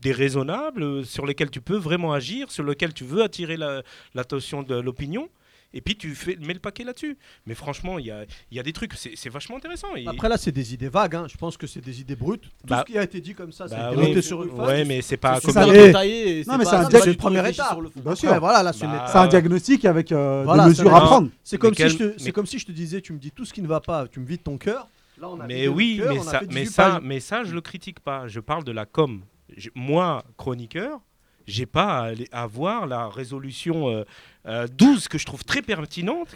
[0.06, 3.82] raisonnables sur lesquels tu peux vraiment agir, sur lesquels tu veux attirer la-
[4.14, 5.30] l'attention de l'opinion.
[5.76, 7.18] Et puis tu fais, mets le paquet là-dessus.
[7.46, 9.94] Mais franchement, il y a, il y a des trucs, c'est c'est vachement intéressant.
[9.96, 11.16] Et- Après là, c'est des idées vagues.
[11.16, 11.28] hein.
[11.30, 12.44] Je pense que c'est des idées brutes.
[12.44, 14.42] Tout Bah, ce qui a été dit comme ça, c'est bah été oui, noté sur
[14.44, 14.66] une feuille.
[14.66, 15.70] ouais, mais c'est pas C'est comme ça.
[15.72, 16.44] détaillé.
[16.48, 17.72] Non, mais c'est un pas dia- du une tout première réfléchi étape.
[17.74, 18.00] sur le fond.
[18.00, 18.40] Bien sûr.
[18.40, 19.06] voilà, c'est Bah.
[19.12, 21.30] C'est un diagnostic avec euh, Voilà, des c'est mesures à prendre.
[21.44, 23.32] C'est comme, si je te- mais- c'est comme si je te disais, tu me dis
[23.32, 24.88] tout ce qui ne va pas, tu me vides ton cœur.
[25.20, 26.84] Là, on a Mais vidé le oui, cœur, mais on a ça, mais 18 ça,
[26.92, 27.02] pages.
[27.04, 28.28] mais ça, je le critique pas.
[28.28, 29.22] Je parle de la com.
[29.56, 31.00] Je- moi, chroniqueur,
[31.48, 34.04] j'ai pas à, voir la résolution euh,
[34.48, 36.30] euh, 12 que je trouve très pertinente.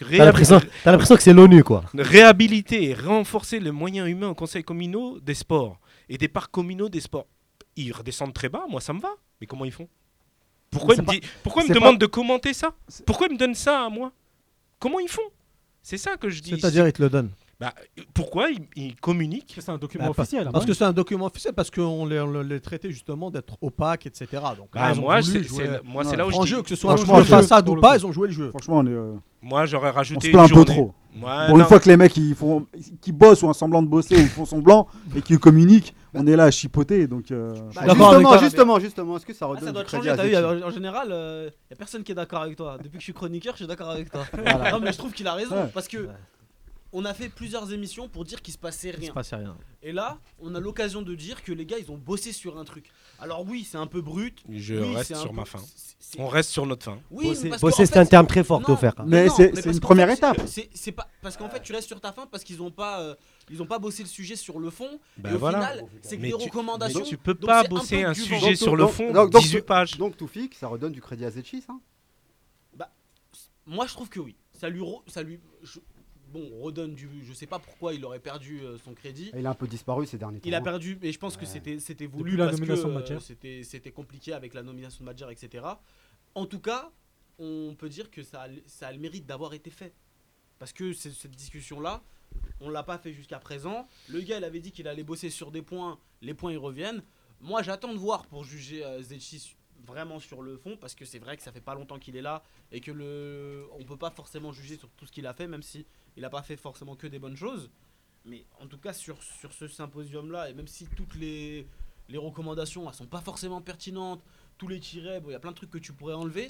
[0.84, 1.84] T'as l'impression que c'est l'ONU, quoi.
[1.95, 6.89] réhabiliter et renforcer les moyens humains au conseil communaux des sports et des parcs communaux
[6.89, 7.28] des sports.
[7.76, 9.10] Ils redescendent très bas, moi ça me va.
[9.41, 9.88] Mais comment ils font?
[10.72, 12.74] Pourquoi ils me, pas- dit- pourquoi ils c'est me pas- demandent de commenter ça?
[13.06, 14.12] Pourquoi ils me donnent ça à moi?
[14.80, 15.22] Comment ils font?
[15.82, 16.52] C'est ça que je dis.
[16.52, 17.32] C'est-à-dire, ils te le donnent.
[17.60, 17.74] Bah,
[18.13, 20.48] pourquoi ils, ils communiquent C'est un document Bah, officiel.
[20.50, 23.58] Parce ah que c'est un document officiel, parce qu'on les, on les traitait justement d'être
[23.62, 24.28] opaques, etc.
[24.58, 27.24] Donc, Bah, là, ils moi, c'est- un là où je jeu, que ce soit un
[27.26, 28.50] façade ou pas, ils ont joué le jeu.
[28.52, 30.74] Franchement, on, est, euh, Moi, j'aurais on rajouté se plaint un une peu journée.
[30.74, 30.93] trop.
[31.22, 32.65] Ouais, Pour une fois que les mecs ils font,
[33.02, 36.36] qui bossent ou un semblant de bosser ou font semblant et qui communiquent, on est
[36.38, 37.08] là à chipoter.
[37.08, 40.24] Donc, euh, Bah, justement, justement, justement, est-ce que ça Ah, redonne ça doit changer, t'as
[40.54, 42.78] vu, en général, il y a personne qui est d'accord avec toi.
[42.78, 44.22] Depuis que je suis chroniqueur, je suis d'accord avec toi.
[44.32, 44.72] Voilà.
[44.72, 45.72] Non, mais je trouve qu'il a raison, Ouais.
[45.74, 46.08] parce que
[46.91, 49.13] on a fait plusieurs émissions pour dire qu'il se passait Il se rien.
[49.13, 49.56] passait rien.
[49.84, 52.63] Et là, on a l'occasion de dire que les gars, ils ont bossé sur un
[52.65, 52.89] truc.
[53.19, 54.43] Alors oui, c'est un peu brut.
[54.49, 55.60] Je oui, reste sur peu- ma fin.
[56.17, 56.99] On reste sur notre fin.
[57.12, 58.91] Oui, Bosser- bosser, c'est un terme très fort, non, Théophile.
[59.06, 60.41] Mais mais c'est une première fait, étape.
[60.47, 63.15] c'est- pas parce qu'en fait, tu restes sur ta fin parce qu'ils ont pas, euh,
[63.52, 64.99] ils ont pas bossé le sujet sur le fond.
[65.17, 65.60] Ben et au voilà.
[65.62, 66.99] final, c'est que Mais des tu- recommandations.
[67.02, 68.39] mais tu peux pas un bosser un sujet.
[68.39, 69.97] Donc, sur le fond, donc, donc, 18 pages.
[69.97, 71.73] Donc, Toufik, ça redonne du crédit à Zetchi, ça
[73.65, 74.36] Moi, je trouve que oui.
[74.54, 75.78] Ça lui, re- ça lui, je-
[76.32, 77.08] bon, redonne du.
[77.24, 79.32] Je sais pas pourquoi il aurait perdu euh, son crédit.
[79.36, 80.48] Il a un peu disparu ces derniers temps.
[80.48, 80.62] Il a hein.
[80.62, 83.63] perdu, mais je pense que c'était c'était voulu Depuis parce nomination que de euh, c'était
[83.63, 85.65] c'était compliqué avec la nomination de Madjer, etc.
[86.36, 86.92] En tout cas,
[87.39, 89.94] on peut dire que ça a, le- ça a le mérite d'avoir été fait.
[90.60, 92.04] Parce que cette discussion-là,
[92.60, 93.88] on l'a pas fait jusqu'à présent.
[94.10, 97.02] Le gars, il avait dit qu'il allait bosser sur des points, les points ils reviennent.
[97.42, 101.20] Moi, j'attends de voir pour juger euh, Zetchi vraiment sur le fond, parce que c'est
[101.20, 104.12] vrai que ça fait pas longtemps qu'il est là et que le, on peut pas
[104.12, 105.86] forcément juger sur tout ce qu'il a fait, même si
[106.18, 107.70] il a pas fait forcément que des bonnes choses.
[108.26, 111.65] Mais en tout cas, sur, sur ce symposium-là, et même si toutes les,
[112.10, 114.22] les recommandations elles sont pas forcément pertinentes,
[114.58, 116.50] tous les tirets, bon, il y a plein de trucs que tu pourrais enlever.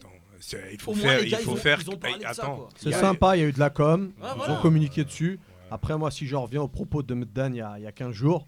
[0.71, 1.23] Il faut Au moins, faire.
[1.23, 1.79] Il faut ils ont- faire.
[1.81, 2.55] ils ont parlé de ça, Attends.
[2.57, 2.69] quoi.
[2.75, 4.57] C'est il y a- sympa, il y a eu de la com, Ouais, ils voilà.
[4.57, 5.39] ont communiqué dessus.
[5.69, 7.91] Après, moi, si je reviens au propos de Meddan il y a, il y a
[7.91, 8.47] 15 jours,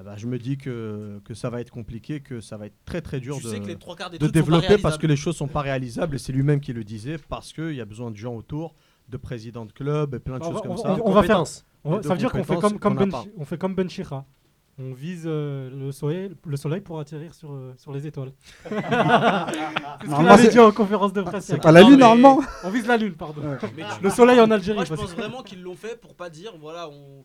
[0.00, 2.76] eh ben, je me dis que, que ça va être compliqué, que ça va être
[2.84, 4.56] très très dur Tu de, sais que les trois quarts des de trucs sont pas
[4.60, 7.52] développer parce que les choses sont pas réalisables et c'est lui-même qui le disait parce
[7.52, 8.74] qu'il y a besoin de gens autour,
[9.08, 10.98] de présidents de club et plein de On choses va- comme on ça.
[11.04, 11.42] on va faire.
[11.84, 14.24] On va- ça veut dire qu'on fait comme, qu'on ben, on fait comme Ben Chira.
[14.80, 18.30] On vise euh, le, soleil, le soleil pour atterrir sur, euh, sur les étoiles.
[18.62, 18.80] c'est ce
[20.00, 21.46] qu'il Normalement, avait dit en conférence de presse.
[21.46, 22.40] c'est pas la quelques Lune, normalement.
[22.62, 23.42] On vise la Lune, pardon.
[23.76, 24.76] Mais Le soleil en Algérie.
[24.76, 27.24] Moi, je pense vraiment qu'ils l'ont fait pour pas dire, voilà, on.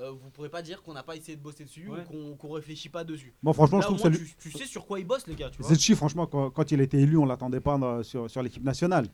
[0.00, 2.52] Euh, vous pourrez pas dire qu'on n'a pas essayé de bosser dessus ou qu'on qu'on
[2.52, 3.34] réfléchit pas dessus.
[3.42, 5.26] Moi, franchement, Là, je trouve moins, ça lui- tu, tu sais sur quoi ils bossent,
[5.26, 5.50] les gars.
[5.50, 5.68] Tu vois.
[5.70, 8.64] Zetchi, franchement, quand, quand il a été élu, on l'attendait pas dans- sur, sur l'équipe
[8.64, 9.06] nationale.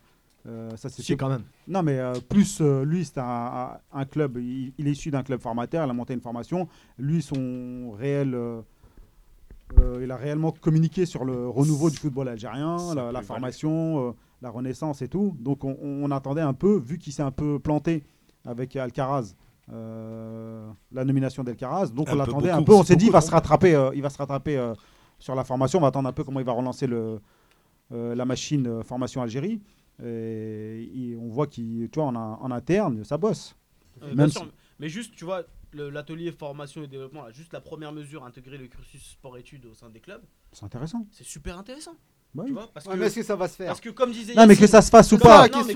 [0.47, 1.45] Euh, ça, c'était- quand même.
[1.67, 3.79] Non, mais euh, plus euh, lui, c'est un,
[4.11, 4.37] club.
[4.39, 5.87] Il, il est issu d'un club formateur.
[5.87, 6.69] Il a monté une formation.
[6.99, 8.35] Lui, son réel.
[8.35, 8.61] euh,
[9.79, 14.13] euh, il a réellement communiqué sur le renouveau du football algérien, la, la formation, euh,
[14.43, 15.35] la renaissance et tout.
[15.41, 18.05] Donc, on, on attendait un peu, vu qu'il s'est un peu planté
[18.45, 19.35] avec Alcaraz.
[19.73, 22.73] Euh, la nomination d'Alcaraz, donc Un on l'attendait un peu.
[22.75, 24.75] On s'est dit, il va se non rattraper, euh, il va se rattraper euh,
[25.19, 25.79] sur la formation.
[25.79, 27.19] On va attendre un peu comment il va relancer le,
[27.93, 29.61] euh, la machine euh, formation Algérie.
[30.03, 33.55] Et, et on voit qu'il, tu vois, en, en interne, ça bosse.
[34.03, 34.49] Euh, bien Même sûr, si-
[34.81, 38.67] Mais juste, tu vois, l'atelier formation et développement, là, juste la première mesure, intégrer le
[38.67, 40.23] cursus sport-études au sein des clubs,
[40.53, 41.07] c'est intéressant.
[41.13, 41.93] c'est super intéressant.
[42.35, 42.55] Bah tu oui.
[42.55, 44.35] vois, parce Ouais, que, mais est-ce que ça va se faire Parce que comme disait
[44.35, 45.47] Non, mais Yacine- que ça se fasse ou pas.
[45.49, 45.75] non, mais C'est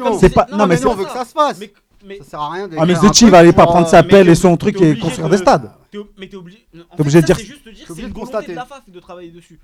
[0.51, 1.61] non, mais nous, on veut que ça se fasse.
[1.61, 1.73] Mais,
[2.05, 4.29] mais- Ça sert à rien Ah, mais Zetchi, va aller pas prendre euh, sa pelle
[4.29, 5.73] et son truc et construire de- des stades.
[6.19, 6.67] Mais t'es obligé.
[6.99, 8.65] Obligé de ça, dire- C'est juste de dire, c'est obligé une de volonté de la
[8.67, 9.59] FAF de travailler dessus.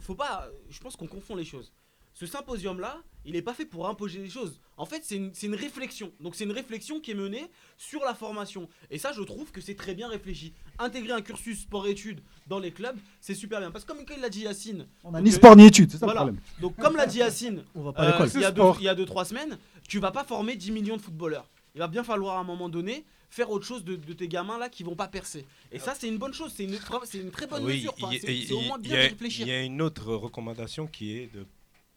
[0.00, 0.48] Faut pas.
[0.70, 1.72] Je pense qu'on confond les choses.
[2.14, 4.60] Ce symposium-là, il n'est pas fait pour imposer les choses.
[4.76, 6.12] En fait, c'est une, c'est une réflexion.
[6.20, 8.68] Donc, c'est une réflexion qui est menée sur la formation.
[8.90, 10.52] Et ça, je trouve que c'est très bien réfléchi.
[10.78, 13.70] Intégrer un cursus sport-études dans les clubs, c'est super bien.
[13.70, 14.86] Parce que comme il l'a dit Yacine.
[15.04, 16.38] On a donc, ni euh, sport ni études, c'est ça le problème.
[16.60, 18.28] Donc, comme l'a dit Yacine, l'école.
[18.34, 21.02] il y a deux- y a 2-3 semaines, tu vas pas former 10 millions de
[21.02, 21.48] footballeurs.
[21.74, 24.58] Il va bien falloir à un moment donné faire autre chose de, de tes gamins
[24.58, 25.46] là qui vont pas percer.
[25.70, 26.52] Et ça, c'est une bonne chose.
[26.54, 27.94] C'est une, c'est une très bonne Oui, mesure.
[28.02, 29.46] Enfin, il y- c'est au moins bien y a- de réfléchir.
[29.46, 31.46] Il y a une autre recommandation qui est de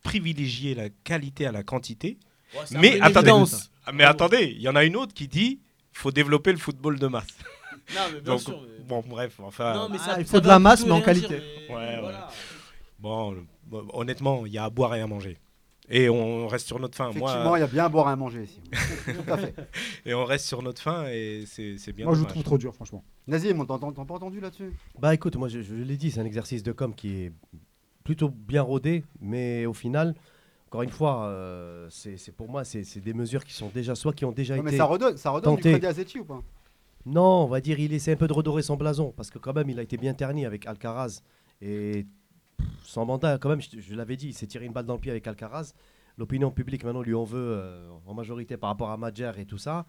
[0.04, 2.18] privilégier la qualité à la quantité.
[2.54, 3.32] Ouais, mais attendez,
[3.86, 5.60] ah, mais attendez, il y en a une autre qui dit
[5.92, 7.28] faut développer le football de masse.
[7.94, 9.74] Non, mais bien Donc, sûr, mais- bon, bref, enfin.
[9.76, 11.42] Non, mais ça- Ah, il ça faut de la masse, mais en dire, qualité.
[11.70, 12.30] mais Ouais, voilà.
[13.00, 13.46] Bon,
[13.94, 15.38] honnêtement, il y a à boire et à manger.
[15.90, 17.10] Et on reste sur notre faim.
[17.12, 18.60] Effectivement, Moi, il y a bien à boire et à manger ici.
[19.06, 19.54] Tout à fait.
[20.06, 22.06] et on reste sur notre faim et c'est c'est bien.
[22.06, 22.34] Moi, je le dommage.
[22.34, 23.04] trouve trop dur, franchement.
[23.28, 24.74] Nazim, on t'en- t'en t'en pas entendu là-dessus?
[25.00, 27.32] Bah écoute, moi je, je l'ai dit, c'est un exercice de com qui est
[28.04, 30.16] plutôt bien rodé, mais au final,
[30.68, 33.94] encore une fois, euh, c'est c'est pour moi, c'est c'est des mesures qui sont déjà,
[33.94, 35.72] soit qui ont déjà Ouais, été Mais ça redonne, ça redonne du tentées.
[35.74, 36.42] crédit à Zetchi ou pas?
[37.06, 39.54] Non, on va dire il essaie un peu de redorer son blason parce que quand
[39.54, 41.22] même il a été bien terni avec Alcaraz
[41.62, 42.08] et
[42.84, 45.00] son mandat quand même, je, je l'avais dit, il s'est tiré une balle dans le
[45.00, 45.74] pied avec Alcaraz.
[46.18, 49.58] L'opinion publique maintenant lui en veut euh, en majorité par rapport à Madjer et tout
[49.58, 49.86] ça.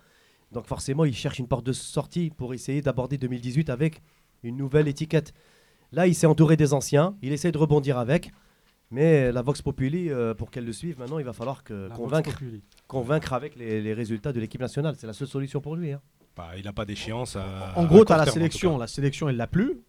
[0.52, 4.02] Donc forcément, il cherche une porte de sortie pour essayer d'aborder 2018 avec
[4.42, 5.32] une nouvelle étiquette.
[5.92, 8.30] Là, il s'est entouré des anciens, il essaie de rebondir avec.
[8.92, 11.88] Mais la Vox Populi, euh, pour qu'elle le suive, maintenant, il va falloir que
[12.86, 14.94] convaincre, avec les, les résultats de l'équipe nationale.
[14.96, 15.90] C'est la seule solution pour lui.
[15.92, 16.00] hein.
[16.36, 17.34] Bah, il n'a pas d'échéance.
[17.34, 18.78] à- En à gros, tu as la terme, en sélection.
[18.78, 19.80] La sélection, il l'a plus.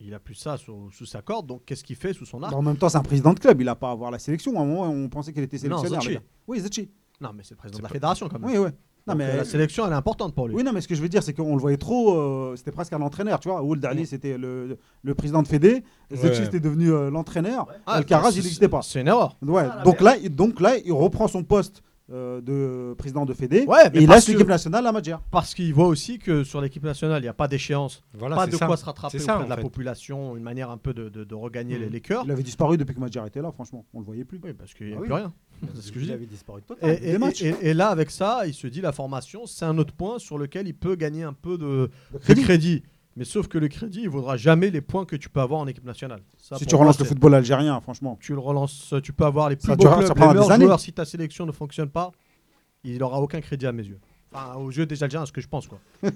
[0.00, 1.46] Il a plus ça sous, sous sa corde.
[1.46, 3.60] Donc, qu'est-ce qu'il fait sous son arc en même temps, c'est un président de club.
[3.60, 4.58] Il n'a pas à avoir la sélection.
[4.58, 6.02] À un moment, on pensait qu'il était Non, sélectionneur.
[6.02, 6.08] Zetchi.
[6.14, 6.26] le gars.
[6.48, 6.90] Oui, Zetchi.
[7.20, 8.50] Non, mais c'est le président de la fédération quand même.
[8.50, 8.68] Oui, oui.
[9.06, 10.56] Non, Donc, mais euh, la sélection, elle est importante pour lui.
[10.56, 12.16] Oui, non, mais ce que je veux dire, c'est qu'on le voyait trop.
[12.18, 13.62] euh, c'était presque un entraîneur, tu vois.
[13.62, 15.84] Ou le dernier, c'était le, le président de Fédé.
[16.10, 16.44] Zetchi, Ouais.
[16.46, 17.66] c'était devenu euh, l'entraîneur.
[17.86, 18.82] Ah, Alcaraz, c'est- il n'existait pas.
[18.82, 19.36] C'est une erreur.
[19.42, 19.68] Ouais.
[19.84, 23.64] donc, là, il- donc là, il reprend son poste euh, de président de Fédé.
[23.66, 25.16] Ouais, et il parce laisse l'équipe nationale à Madjer.
[25.30, 28.46] Parce qu'il voit aussi que sur l'équipe nationale, il n'y a pas d'échéance, Voilà, pas
[28.46, 28.66] de ça.
[28.66, 29.62] quoi se rattraper ça, auprès de la fait.
[29.62, 32.22] population, une manière un peu de, de- de regagner les, les cœurs.
[32.26, 33.86] Il avait disparu depuis que Madjer était là, franchement.
[33.94, 34.38] On le voyait plus.
[34.44, 35.06] Oui, parce qu'il n'y a Ah oui.
[35.06, 35.32] plus rien.
[35.74, 37.28] C'est ce que je Il avait disparu Et, totalement.
[37.62, 40.68] et- là, avec ça, il se dit la formation, c'est un autre point sur lequel
[40.68, 41.64] il peut gagner un peu de,
[42.12, 42.42] Le de crédit.
[42.42, 42.82] crédit.
[43.16, 45.66] Mais sauf que le crédit, il vaudra jamais les points que tu peux avoir en
[45.68, 46.22] équipe nationale.
[46.36, 48.18] Ça, Si tu moi, relances le football algérien, franchement.
[48.20, 50.80] tu le relances, tu peux avoir les plus Ça beaux durera- clubs, les meilleurs joueurs.
[50.80, 52.10] Si ta sélection ne fonctionne pas,
[52.82, 54.00] il n'aura aucun crédit à mes yeux.
[54.32, 55.68] Enfin, aux yeux des Algériens, ce que je pense.
[55.68, 55.78] Quoi.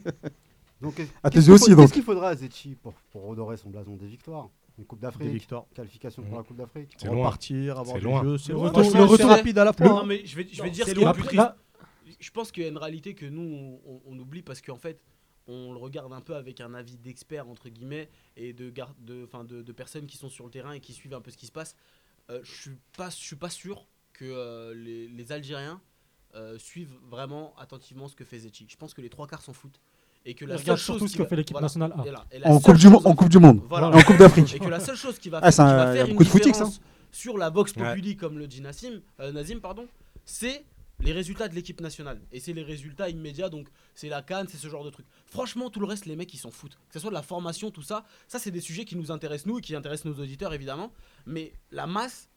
[0.81, 1.81] Donc, À tes qu'est-ce yeux qu'il aussi, donc.
[1.81, 5.07] Qu'est-ce qu'il faudra à Zetchi pour, pour redorer son blason des victoires Une Coupe Des
[5.07, 5.65] d'Afrique, victoires.
[5.75, 6.91] qualification pour la Coupe d'Afrique.
[6.97, 7.17] C'est loin.
[7.19, 8.23] Repartir, avoir C'est du loin.
[8.23, 8.39] jeu.
[8.39, 8.69] C'est Le loin.
[8.71, 10.03] retour- le rapide à la hein.
[10.07, 11.13] mais je vais, je vais Non, dire c'est ce qui est loin.
[11.13, 11.43] le plus triste.
[12.21, 15.01] Je pense qu'il y a une réalité que nous, on, on oublie parce qu'en fait,
[15.49, 19.45] on le regarde un peu avec un avis d'expert, entre guillemets, et de, de, enfin,
[19.45, 21.47] de, de personnes qui sont sur le terrain et qui suivent un peu ce qui
[21.47, 21.75] se passe.
[22.31, 25.81] Euh, je suis pas, je suis pas sûr que euh, les, les Algériens
[26.35, 28.67] euh, suivent vraiment attentivement ce que fait Zetchi.
[28.69, 29.81] Je pense que les trois quarts s'en foutent.
[30.27, 31.65] Et que la On seule regarde chose surtout ce qui que va- fait l'équipe voilà.
[31.65, 32.07] nationale A.
[32.07, 33.63] Et la- et la En coupe, du, en coupe du Monde.
[33.69, 33.89] Voilà.
[33.89, 34.53] En Coupe d'Afrique.
[34.55, 36.09] Et que la seule chose qui va, Ah, faire, c'est qui va un- faire un
[36.09, 36.81] une coup de différence ça.
[37.13, 39.87] sur la Vox Populi, comme le dit Nassim, euh, Nazim, pardon,
[40.27, 40.65] c'est
[41.01, 42.21] les résultats de l'équipe nationale.
[42.33, 45.07] Et c'est les résultats immédiats, donc c'est la canne, c'est ce genre de truc.
[45.27, 46.77] Franchement, tout le reste, les mecs, ils s'en foutent.
[46.89, 49.47] Que ce soit de la formation, tout ça, ça, c'est des sujets qui nous intéressent,
[49.47, 50.93] nous, et qui intéressent nos auditeurs, évidemment.
[51.27, 52.29] Mais la masse,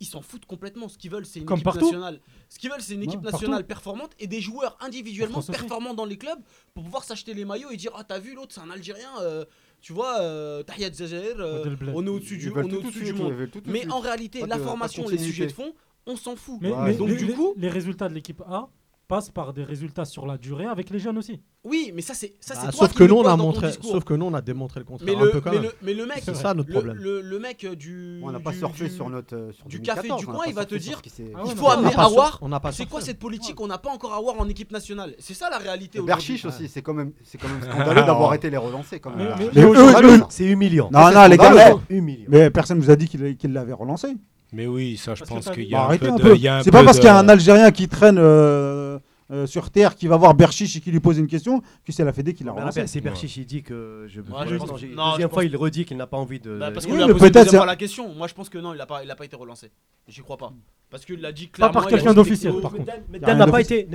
[0.00, 0.88] ils s'en foutent complètement.
[0.88, 1.80] Ce qu'ils veulent, c'est une Comme équipe partout.
[1.84, 2.20] nationale.
[2.48, 6.16] Ce qu'ils veulent, c'est une équipe nationale performante et des joueurs individuellement performants dans les
[6.18, 6.40] clubs
[6.74, 9.10] pour pouvoir s'acheter les maillots et dire Ah, t'as vu, l'autre, c'est un Algérien.
[9.20, 9.44] euh,
[9.80, 13.34] tu vois, euh, Tahiyat Zajer, euh, on est au-dessus du, on est au-dessus du monde.
[13.66, 15.74] Mais en réalité, la formation, les sujets de fond,
[16.06, 16.58] on s'en fout.
[16.60, 18.68] Mais, Ouais, mais donc, les, du coup, les résultats de l'équipe A
[19.08, 21.38] passent par des résultats sur la durée avec les jeunes aussi.
[21.64, 23.36] oui, mais ça, c'est ça, c'est Ah, toi sauf qui que le nous, on a
[23.36, 25.56] montré, sauf que nous, on a démontré le contraire Mais un le, peu quand mais,
[25.58, 25.64] même.
[25.66, 26.96] le, mais le mec, C'est ça notre le, problème.
[26.96, 28.20] Le, le mec du.
[28.22, 29.50] On n'a du- pas surfé du- sur notre.
[29.52, 31.02] sur du 2014, café du coin, il va te dire
[31.34, 32.38] Ah il faut amener Awar.
[32.40, 35.14] on n'a pas C'est quoi cette politique On n'a pas encore Awar en équipe nationale.
[35.18, 36.00] C'est ça la réalité.
[36.00, 39.34] Berchiche aussi, c'est quand même, c'est quand même scandaleux d'avoir été les relancer quand même.
[39.54, 40.20] Mais-.
[40.30, 40.88] C'est humiliant.
[40.90, 42.26] Non, non, les gars, Humiliant.
[42.28, 44.16] mais personne vous a dit qu'il l'avait relancé.
[44.52, 46.32] Mais oui, ça, je Parce pense qu'il y Bah, a un peu un de- peu.
[46.32, 48.98] un C'est peu pas parce qu'il y a un de- Algérien qui traîne euh,
[49.30, 52.04] euh, sur terre qui va voir Berchiche et qui lui pose une question que c'est
[52.04, 52.86] la Fédé qui l'a Mais relancé.
[52.86, 54.04] C'est Berchiche, il dit que.
[54.08, 54.20] Je...
[54.20, 56.58] Pour je pense- non, Deuxième je fois, pense- il redit qu'il n'a pas envie de.
[56.58, 58.12] Bah, parce de- qu'on Oui, lui a mais posé peut-être deuxième fois la question.
[58.14, 59.70] Moi, je pense que non, il a pas, il a pas été relancé.
[60.06, 60.52] J'y crois pas.
[60.90, 61.72] Parce qu'il l'a dit Pas clairement.
[61.72, 62.92] par il a quelqu'un d'officiel, par contre.
[63.08, 63.88] Mais Y a Dan rien n'a pas été,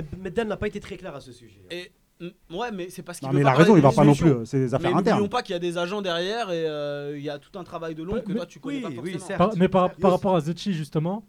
[0.44, 1.60] n'a pas très clair à ce sujet.
[1.70, 1.92] Et
[2.50, 4.32] ouais, mais c'est parce qu'il Non, mais il a raison, il va pas non plus.
[4.44, 5.28] C'est des Mais affaires n'oublions internes.
[5.28, 7.94] pas qu'il y a des agents derrière et euh, il y a tout un travail
[7.94, 9.38] de long Ouais, que mais- toi tu connais oui, pas oui, certes.
[9.38, 11.24] Par- mais par, rapport à Zetchi, justement,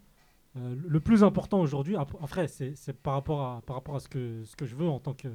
[0.56, 4.08] euh, le plus important aujourd'hui, ap- après, c'est par rapport à, par rapport à ce,
[4.08, 5.28] que, ce que je veux en tant que,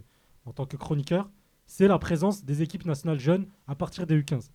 [0.45, 1.29] en tant que chroniqueur,
[1.65, 4.49] c'est la présence des équipes nationales jeunes à partir des U15.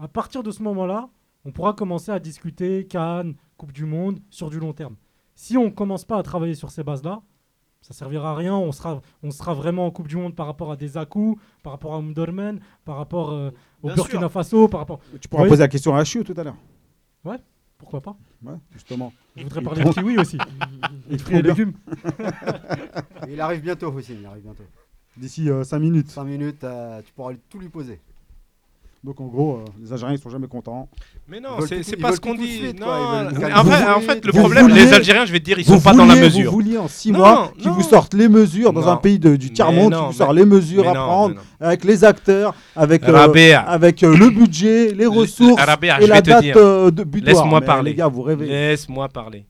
[0.00, 1.10] À partir de ce moment-là,
[1.44, 4.96] on pourra commencer à discuter Cannes, Coupe du Monde, sur du long terme.
[5.34, 7.20] Si on ne commence pas à travailler sur ces bases-là,
[7.88, 8.54] ça servira à rien.
[8.54, 11.72] On sera, on sera vraiment en Coupe du Monde par rapport à des Akou, par
[11.72, 13.50] rapport à Umdurman, par rapport euh,
[13.82, 14.32] au Bien Burkina sûr.
[14.32, 15.00] Faso, par rapport.
[15.20, 15.48] Tu pourras Oui.
[15.48, 16.56] poser la question à Chiu tout à l'heure.
[17.78, 19.12] Pourquoi pas Ouais, justement.
[19.36, 20.36] Je voudrais parler de kiwi aussi.
[21.08, 21.72] Il Et fruits et légumes.
[23.28, 24.64] Il arrive bientôt aussi, il arrive bientôt.
[25.16, 26.10] D'ici 5 minutes.
[26.10, 28.00] 5 minutes, euh, tu pourras lui- tout lui poser.
[29.04, 30.88] Donc en gros, euh, les Algériens ils sont jamais contents.
[31.28, 32.58] Mais non, c'est tout- pas ce qu'on dit.
[32.58, 32.98] suite, Non, quoi,
[33.30, 35.38] ils veulent- en fait, en vouliez- fait, le vous problème, vouliez- les Algériens, je vais
[35.38, 36.46] te dire, ils sont pas dans la mesure.
[36.50, 38.88] Vous vouliez en 6 Non, mois qu'ils vous sortent les mesures dans Non.
[38.88, 40.94] un pays de- du Mais tiers-monde, non, qui vous sort mais- les mesures mais à
[40.94, 41.40] prendre non.
[41.60, 43.26] avec les acteurs, avec, euh,
[43.68, 47.34] avec euh, le budget, les ressources Rabea, et la date de butoir.
[47.36, 47.90] Laisse-moi parler.
[47.92, 48.46] Les gars, vous rêvez.
[48.46, 49.46] Laisse-moi parler.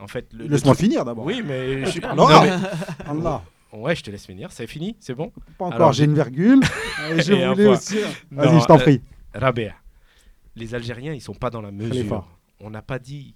[0.00, 1.24] En fait, Laisse-moi finir d'abord.
[1.24, 2.06] Oui, mais je suis mais-
[3.10, 3.42] Allah.
[3.72, 4.52] Ouais, je te laisse finir.
[4.52, 5.30] C'est fini, c'est bon.
[5.56, 6.60] Pas encore, Alors, j'ai une virgule.
[7.10, 7.96] Et je Et voulais aussi.
[8.30, 9.00] Non, Vas-y, je t'en euh, prie.
[9.34, 9.72] Rabea.
[10.56, 12.28] Les Algériens, ils sont pas dans la mesure.
[12.60, 13.34] On n'a pas dit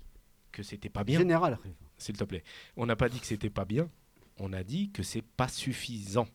[0.53, 1.19] que c'était pas bien.
[1.19, 1.59] Général.
[1.97, 2.43] S'il te plaît.
[2.77, 3.89] On n'a pas dit que c'était pas bien.
[4.39, 6.27] On a dit que c'est pas suffisant.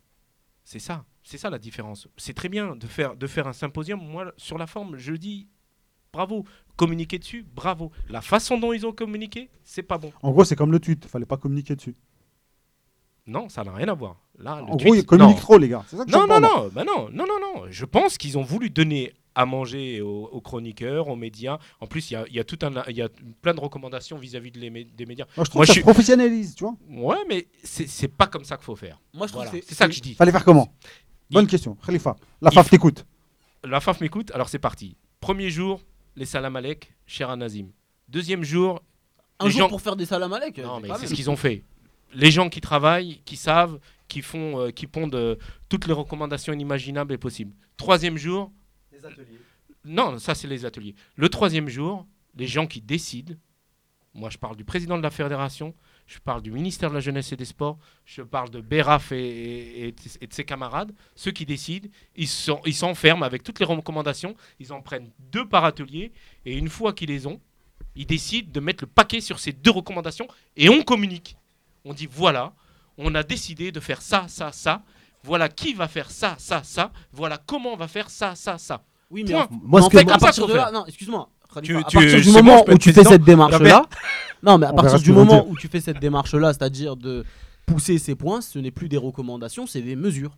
[0.63, 1.05] C'est ça.
[1.23, 2.07] C'est ça la différence.
[2.17, 4.01] C'est très bien de faire, de faire un symposium.
[4.01, 5.47] Moi, sur la forme, je dis
[6.11, 6.45] bravo.
[6.75, 7.91] Communiquer dessus, bravo.
[8.09, 10.11] La façon dont ils ont communiqué, c'est pas bon.
[10.23, 11.05] En gros, c'est comme le tweet.
[11.05, 11.95] Fallait pas communiquer dessus.
[13.31, 14.17] Non, ça n'a rien à voir.
[14.37, 15.41] Là, le En tweet- gros, ils communiquent non.
[15.41, 15.83] trop, les gars.
[15.87, 17.63] C'est ça que Non, non, non, bah non, non, non, non.
[17.69, 21.57] Je pense qu'ils ont voulu donner à manger aux, aux chroniqueurs, aux médias.
[21.79, 23.07] En plus, il y a, il y a tout un, il y a
[23.41, 25.25] plein de recommandations vis-à-vis de les mé- des médias.
[25.37, 26.75] Moi, je trouve que ça se professionnalise, tu vois.
[26.89, 28.99] Ouais, mais c'est pas comme ça qu'il faut faire.
[29.13, 30.13] Moi, je Voilà, c'est- c'est ça que je dis.
[30.15, 30.67] Fallait faire comment
[31.29, 31.77] Bonne question.
[31.85, 33.05] Khalifa, la FAF faut- t'écoute.
[33.63, 34.97] La FAF m'écoute, alors c'est parti.
[35.21, 35.79] Premier jour,
[36.17, 37.67] les salam alek, cher Nazim.
[38.09, 38.81] Deuxième jour,
[39.39, 39.69] Un les jour gens...
[39.69, 40.57] pour faire des salam alek.
[40.57, 41.63] Non, mais c'est ce qu'ils ont fait.
[42.13, 45.35] Les gens qui travaillent, qui savent, qui font, euh, qui pondent euh,
[45.69, 47.53] toutes les recommandations inimaginables et possibles.
[47.77, 48.51] Troisième jour,
[48.91, 49.39] Les ateliers.
[49.85, 50.95] non, ça c'est les ateliers.
[51.15, 52.05] Le troisième jour,
[52.35, 53.33] les gens qui décident.
[54.13, 55.73] Moi, je parle du président de la fédération,
[56.05, 59.17] je parle du ministère de la jeunesse et des sports, je parle de Beraf et,
[59.17, 60.91] et- et- et de ses camarades.
[61.15, 61.87] Ceux qui décident,
[62.17, 64.35] ils sont- ils s'enferment avec toutes les recommandations.
[64.59, 66.11] Ils en prennent deux par atelier
[66.45, 67.39] et une fois qu'ils les ont,
[67.95, 71.37] ils décident de mettre le paquet sur ces deux recommandations et on communique.
[71.85, 72.51] On dit voilà,
[72.97, 74.81] on a décidé de faire ça, ça, ça.
[75.23, 76.91] Voilà qui va faire ça, ça, ça.
[77.13, 78.81] Voilà comment on va faire ça, ça, ça.
[79.09, 79.47] Oui, mais Point.
[79.63, 81.29] Moi, ce que- à partir de là, non, excuse-moi.
[81.63, 83.11] Tu- à tu- partir du c'est bon, moment je peux où être tu fais président.
[83.11, 83.85] cette démarche là,
[84.41, 85.47] non mais à On partir du moment dire.
[85.49, 87.25] où tu fais cette démarche là, c'est-à-dire de
[87.71, 90.31] pousser ces points, ce n'est plus des recommandations, c'est des mesures.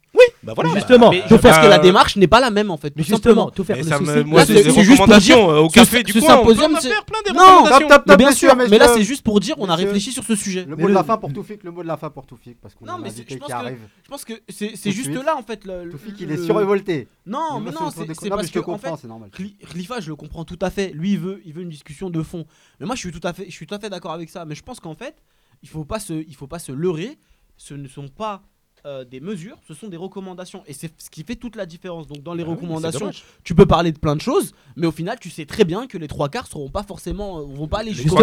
[0.43, 0.71] Bah voilà.
[0.73, 2.75] Mais justement, Mais bah, je pense bah, que la démarche n'est pas la même en
[2.75, 2.91] fait.
[2.97, 3.49] Mais tout justement, simplement.
[3.51, 6.03] tout faire Mais le ça me- moi, c'est juste pour recommandations dire- au café ce
[6.03, 6.37] du coin.
[6.39, 6.67] On peut faire
[7.05, 7.87] plein des Non, recommandations.
[7.87, 10.11] Top, top, mais bien messieurs, sûr, mais là c'est juste pour dire on a réfléchi
[10.11, 10.65] sur ce sujet.
[10.67, 12.75] Le mot de la fin pour Toufik, le mot de la fin pour Toufik, parce
[12.75, 13.77] qu'on a Non un mais c'est- invité qui que arrive.
[14.03, 17.07] je pense que c'est juste là en fait le Toufik, il est surrévolté.
[17.25, 19.29] Non, mais non, c'est non, parce que en comprends, fait, c'est normal.
[19.33, 20.91] Khli- Khalifa, je le comprends tout à fait.
[20.93, 22.45] Lui, il veut, il veut une discussion de fond.
[22.81, 24.43] Mais moi, je suis tout à fait, je suis tout à fait d'accord avec ça.
[24.43, 25.15] Mais je pense qu'en fait,
[25.63, 27.17] il faut pas se, il faut pas se leurrer.
[27.57, 28.41] Ce ne sont pas
[28.85, 30.61] euh, des mesures, ce sont des recommandations.
[30.67, 32.05] Et c'est ce qui fait toute la différence.
[32.07, 33.11] Donc dans les Bah recommandations,
[33.43, 35.97] tu peux parler de plein de choses, mais au final, tu sais très bien que
[35.97, 38.17] les trois quarts seront pas forcément, euh, vont pas aller Les jusqu'au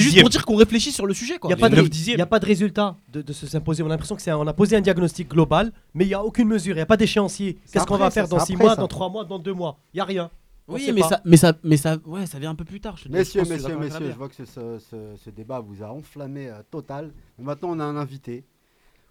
[0.00, 1.34] juste pour dire qu'on réfléchit sur le sujet.
[1.34, 1.48] Il Quoi.
[1.48, 2.18] n'y a, pas de neuf ré- dixièmes.
[2.18, 3.88] y a pas de résultat de, de ce symposium.
[3.88, 6.22] On a l'impression que c'est on a posé un diagnostic global, mais il n'y a
[6.22, 7.58] aucune mesure, il n'y a pas d'échéancier.
[7.72, 8.80] Qu'est-ce qu'on va ça, faire dans c'est 6 après, mois, ça.
[8.82, 9.80] dans 3 mois, dans 2 mois?
[9.94, 10.30] Il n'y a rien.
[10.74, 11.08] Oui, mais pas.
[11.08, 12.96] ça, mais ça, mais ça, ouais, ça vient un peu plus tard.
[12.96, 15.90] je- Messieurs, je messieurs, messieurs, je vois que ce, ce- ce- ce débat vous a
[15.90, 17.12] enflammé euh, total.
[17.38, 18.44] Mais maintenant, on a un invité,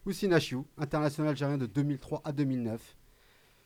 [0.06, 2.96] Houssine Achiou, international algérien de 2003 à 2009,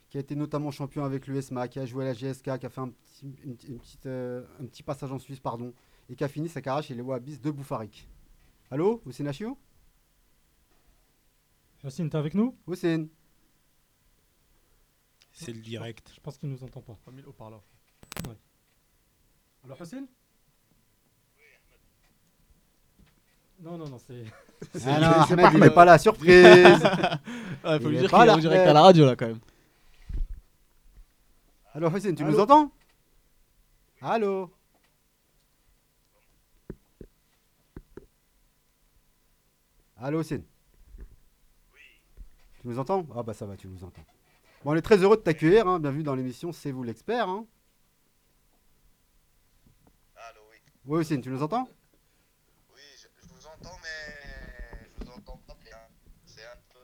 [0.09, 2.69] qui a été notamment champion avec l'USMA, qui a joué à la GSK, qui a
[2.69, 5.73] fait un petit, une- une petite, euh, un petit passage en Suisse, pardon,
[6.09, 8.07] et qui a fini sa carrière chez les Wahhabis de Boufarik.
[8.71, 9.57] Allô, Houssine Achiou?
[11.83, 12.55] Yacine, t'es avec nous?
[12.67, 13.09] Houssine
[15.31, 16.11] C'est le direct.
[16.13, 16.97] Je pense qu'il nous entend pas.
[17.03, 17.63] Pas mis le haut-parleur.
[18.27, 18.35] Ouais.
[19.65, 20.05] Alors Hussein
[23.61, 24.23] Non, non, non, c'est.
[24.85, 25.07] Ah non,
[25.39, 26.83] Ahmed, il n'est pas là, surprise
[27.63, 29.05] Ah, faut Il lui est dire pas qu'il est là, en direct à la radio
[29.05, 29.39] là quand même.
[31.73, 32.71] Allô, Hussein, tu Allô nous entends?
[34.01, 34.51] Allô?
[39.97, 40.41] Allô, Hussein
[42.61, 43.05] Tu nous entends?
[43.15, 44.03] Ah bah ça va, tu nous entends.
[44.63, 47.27] Bon, on est très heureux de t'accueillir, hein, bienvenue dans l'émission C'est vous l'expert.
[47.29, 47.45] Hein.
[50.87, 51.67] Hussein, tu nous entends?
[52.73, 55.77] Oui, je, je vous entends, mais je vous entends pas bien.
[56.25, 56.79] C'est un peu.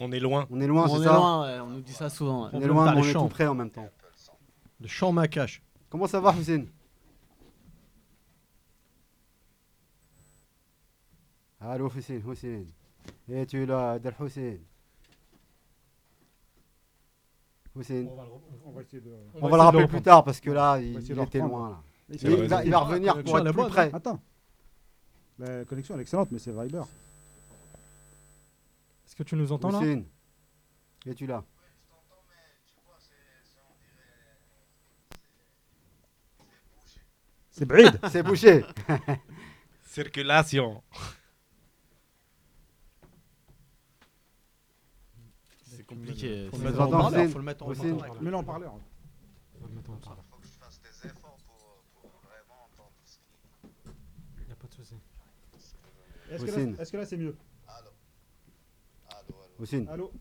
[0.00, 0.46] On est loin.
[0.50, 1.12] On est loin, on c'est est ça?
[1.14, 2.44] loin, ouais, on nous dit ça souvent.
[2.44, 2.50] ouais.
[2.52, 3.88] On est loin, mais on est tout près en même temps.
[4.80, 5.62] Le champ macache.
[5.88, 6.64] Comment ça va, Hussein?
[11.60, 12.64] Allô, Hussein, Hussein.
[13.28, 14.58] Et tu es là, Del Hussein
[17.76, 18.06] Hussein.
[18.10, 19.14] On va, le re- on va essayer de.
[19.40, 21.70] On va le rappeler plus tard parce que là, il, il était loin.
[21.70, 21.82] Là.
[22.08, 23.90] Il Il, il va, il va revenir pour être plus près.
[23.92, 24.20] Attends.
[25.38, 26.82] La connexion elle est excellente, mais c'est Viber.
[29.06, 30.04] Est-ce que tu nous entends là Hussein,
[31.06, 31.44] es-tu là?
[37.50, 38.00] C'est Bride.
[38.10, 38.64] C'est bouché.
[39.84, 40.82] Circulation.
[45.64, 46.48] C'est compliqué.
[46.50, 47.10] Faut le mettre en.
[47.10, 48.22] Hussein Faut le mettre en haut-parleur.
[48.22, 48.74] Mets-le en parleur.
[49.54, 50.24] On va le mettre en parleur.
[50.28, 54.48] Faut que je fasse des efforts pour, pour vraiment entendre ce qui.
[54.48, 54.96] Y a pas de souci.
[56.34, 56.70] Est-ce que, Hussein.
[56.72, 57.36] là- est-ce que là c'est mieux
[57.68, 57.88] Allô
[59.10, 59.62] Allô, allô.
[59.64, 59.86] Hussein.
[59.88, 60.12] Allô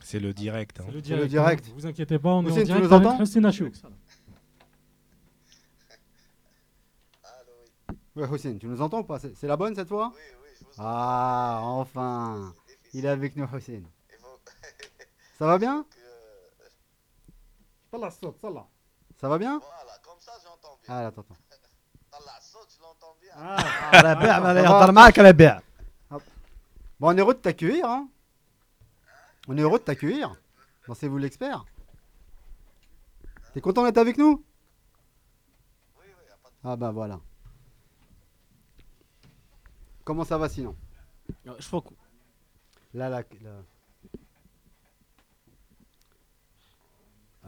[0.00, 0.80] C'est le direct.
[0.80, 0.84] hein.
[0.86, 1.30] C'est le C'est le direct.
[1.30, 1.66] direct.
[1.68, 1.72] hein.
[1.74, 3.72] Vous inquiétez pas, on est en Hussein, tu direct nous entends Hussein oui.
[8.16, 9.18] Ouais, Hussein, tu nous entends ou pas?
[9.20, 10.12] C'est la bonne cette fois?
[10.14, 10.82] Oui, oui, je vous entends.
[10.84, 12.54] Ah, enfin.
[12.92, 13.82] Il est avec nous, Hussein.
[15.38, 15.86] Ça va bien?
[17.90, 18.10] Tallah.
[19.20, 19.58] Ça va bien?
[19.58, 20.94] Voilà, comme ça j'entends bien.
[20.94, 21.36] Ah, attends, attends.
[22.12, 23.27] Dans la saute, je l'entends bien.
[23.27, 23.27] Ah,
[23.93, 25.59] ربيع ما Ça يهضر va معاك ربيع
[26.99, 27.85] Bon, on est heureux de t'accueillir.
[27.85, 28.07] Hein.
[29.49, 30.35] On est heureux de t'accueillir.
[30.85, 31.65] Pensez-vous l'expert
[33.53, 34.43] T'es content d'être avec nous
[35.99, 36.55] Oui, oui, y a pas de.
[36.63, 37.19] Ah bah voilà.
[40.05, 40.75] Comment ça va sinon
[41.45, 41.93] Ouais, Je crois que
[42.93, 43.51] Là, là, là.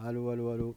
[0.04, 0.76] Allô, allô, allô.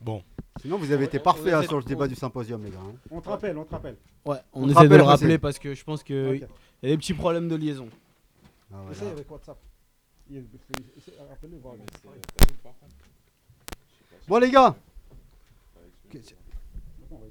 [0.00, 0.22] Bon.
[0.61, 2.77] Sinon, vous avez été parfait hein, sur le débat du symposium, les gars.
[2.79, 2.93] hein.
[3.09, 3.97] On te rappelle, on te rappelle.
[4.25, 6.49] Ouais, on, On te essaie de rappelle, le rappeler parce que je pense qu'il Ok.
[6.83, 7.89] y a des petits problèmes de liaison.
[8.71, 8.91] Ah, voilà.
[8.91, 9.57] Essaye avec WhatsApp.
[10.29, 10.45] Il-
[10.97, 11.73] essaye- Rappelle-le, voir.
[14.27, 14.75] Bon, les gars.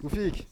[0.02, 0.46] Oufik.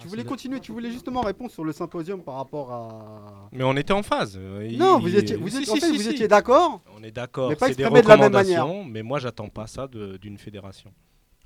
[0.00, 3.48] Tu voulais continuer, tu voulais justement répondre sur le symposium par rapport à.
[3.50, 4.36] Mais on était en phase.
[4.36, 6.10] euh, Non, il- vous étiez, vous Si, étiez- si, en fait, si, vous si.
[6.10, 6.80] étiez d'accord.
[6.96, 7.48] On est d'accord.
[7.48, 8.62] Mais pas c'est des exprimé de la même manière.
[8.62, 10.92] recommandations, Mais moi, j'attends pas ça de- d'une fédération.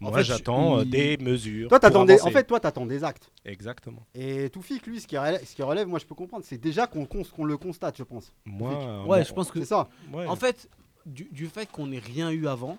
[0.03, 1.69] En Moi, fait, j'attends euh, il- des mesures.
[1.69, 2.21] Toi, pour t'attendais.
[2.23, 3.31] En fait, toi, t'attends des actes.
[3.45, 4.05] Exactement.
[4.15, 6.87] Et Toufik, lui, ce qui relève, ce qui relève, moi, je peux comprendre, c'est déjà
[6.87, 7.07] qu'on
[7.45, 8.33] le constate, je pense.
[8.45, 9.61] Moi, euh, Ouais, bon, je pense que.
[9.61, 9.89] C'est ça.
[10.13, 10.27] ouais.
[10.27, 10.69] En fait,
[11.07, 12.79] du, du fait qu'on n'ait rien eu avant,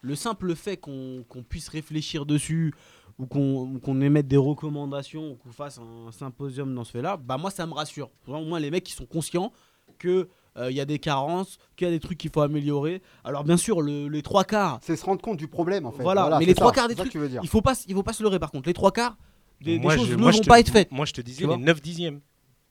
[0.00, 2.74] le simple fait qu'on qu'on puisse réfléchir dessus
[3.18, 7.16] ou qu'on ou qu'on émette des recommandations ou qu'on fasse un symposium dans ce fait-là,
[7.16, 8.10] bah moi ça me rassure.
[8.26, 9.52] Au moins les mecs qui sont conscients
[9.98, 13.02] que euh, il y a des carences, qu'il y a des trucs qu'il faut améliorer.
[13.24, 16.02] Alors bien sûr, le- les trois quarts, C'est se rendre compte du problème, en fait.
[16.02, 17.40] Voilà, mais c'est les trois ça, quarts des trucs, tu veux dire.
[17.42, 18.68] il faut pas, s- il faut pas se leurrer par contre.
[18.68, 19.16] Les trois quarts
[19.60, 20.90] des, des choses je- ne moi, vont te- pas être faites.
[20.92, 22.20] Moi, je te disais les vois 9 dixièmes.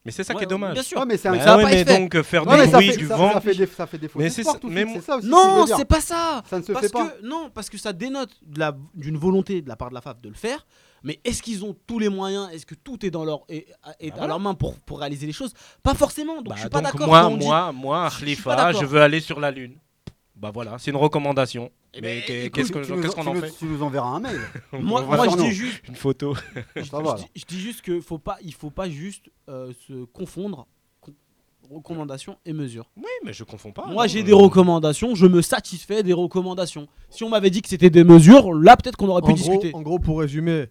[0.03, 0.73] Mais c'est ça qui est dommage.
[0.73, 0.97] Bien sûr.
[0.99, 1.99] Ouais, mais c'est un- Mais Bah ça va ouais, pas mais fait.
[1.99, 3.34] donc euh, faire Ouais, mais du ça vent.
[3.34, 5.27] ça fait des, ça fait des fausses Mais c'est espoirs, ça- mais aussi.
[5.27, 6.41] Non, c'est pas ça.
[6.49, 7.05] Ça ne se parce fait pas.
[7.07, 8.32] que non, parce que ça dénote
[8.95, 10.65] d'une volonté de la part de la FAF de le faire.
[11.04, 12.49] Mais est-ce qu'ils ont tous les moyens?
[12.54, 13.68] Est-ce que tout est dans leur est,
[13.99, 14.28] est Bah à voilà.
[14.28, 15.54] leur main pour, pour réaliser les choses?
[15.82, 16.36] Pas forcément.
[16.38, 17.08] Donc Bah, je suis pas d'accord.
[17.08, 19.76] Moi, dit- moi, moi, Je Khalifa, je veux aller sur la Lune.
[20.36, 21.72] Bah voilà, c'est une recommandation.
[21.93, 23.52] Eh Mais ben, qu'est-ce qu'on en fait?
[23.60, 24.39] Tu nous enverras un mail.
[24.80, 26.34] Moi, je dis juste, Une photo.
[26.76, 30.68] je, dis- je dis juste que faut pas, il faut pas juste euh, se confondre,
[31.02, 31.14] con-
[31.70, 32.89] recommandations et mesures.
[32.97, 33.86] Oui, mais je confonds pas.
[33.88, 36.88] Moi, non, j'ai des recommandations, je me satisfais des recommandations.
[37.10, 39.52] Si on m'avait dit que c'était des mesures, là, peut-être qu'on aurait pu en, gros,
[39.52, 39.72] discuter.
[39.76, 40.68] en gros, pour résumer,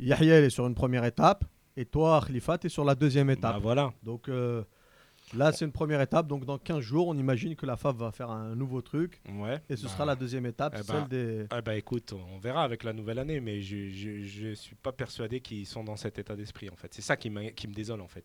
[0.00, 1.44] Yahya est sur une première étape
[1.76, 3.54] et toi, Khalifa, tu es sur la deuxième étape.
[3.54, 3.92] Bah, voilà.
[4.02, 4.62] Donc euh,
[5.36, 6.26] là, c'est une première étape.
[6.26, 9.20] Donc dans 15 jours, on imagine que la FAF va faire un nouveau truc.
[9.28, 9.60] Ouais.
[9.68, 11.46] Et ce Bah, sera la deuxième étape, eh celle ben, des.
[11.56, 14.92] eh ben, écoute, on verra avec la nouvelle année, mais je, je, je suis pas
[14.92, 16.92] persuadé qu'ils sont dans cet état d'esprit en fait.
[16.94, 18.24] C'est ça qui, qui me désole en fait.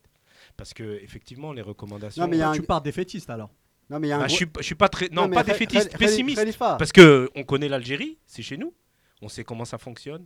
[0.56, 2.24] Parce que effectivement, les recommandations.
[2.24, 3.50] Non, mais il y a un- Tu pars défaitiste alors?
[3.90, 5.10] Non, mais il y a un gros- je, suis, je suis pas très.
[5.10, 6.58] Non, mais pas défaitiste, pessimiste.
[6.60, 8.74] Parce que on connaît l'Algérie, c'est chez nous.
[9.22, 10.26] On sait comment ça fonctionne.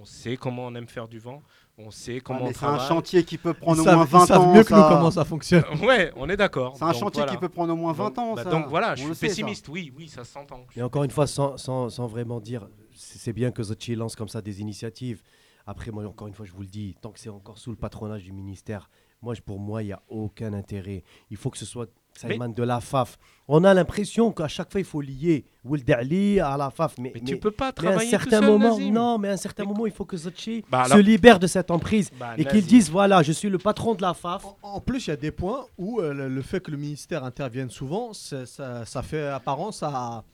[0.00, 1.42] On sait comment on aime faire du vent.
[1.78, 4.08] On sait comment mais on c'est un chantier qui peut prendre Ils au moins ils
[4.10, 4.54] 20 savent ans.
[4.54, 5.64] mieux que nous comment ça fonctionne.
[5.82, 6.74] Ouais, on est d'accord.
[6.76, 7.32] C'est un Donc, chantier voilà.
[7.32, 8.34] qui peut prendre au moins 20 Donc, ans.
[8.34, 8.50] bah, ça.
[8.50, 9.30] donc voilà, je On suis sait, ça.
[9.30, 9.68] pessimiste.
[9.68, 10.64] Oui, oui, ça s'entend.
[10.76, 14.28] Mais encore une fois, sans, sans, sans vraiment dire, c'est bien que Zotchi lance comme
[14.28, 15.22] ça des initiatives.
[15.66, 17.76] Après, moi, encore une fois, je vous le dis, tant que c'est encore sous le
[17.76, 18.90] patronage du ministère,
[19.22, 21.02] moi, pour moi, il n'y a aucun intérêt.
[21.30, 21.88] Il faut que ce soit
[22.18, 23.18] ça Mais- émane de la FAF.
[23.46, 26.94] On a l'impression qu'à chaque fois, il faut lier Wild Ali à la FAF.
[26.98, 28.92] Mais, Mais tu peux pas mais à un travailler tout certain seul, moment, Nazim.
[28.92, 31.46] non, mais à un certain moment, il faut que Zotchi Bah, se alors- libère de
[31.46, 34.46] cette emprise Bah, et qu'il dise voilà, je suis le patron de la FAF.
[34.62, 37.68] En plus, il y a des points où euh, le, fait que le ministère intervienne
[37.70, 40.24] souvent, ça fait apparence à,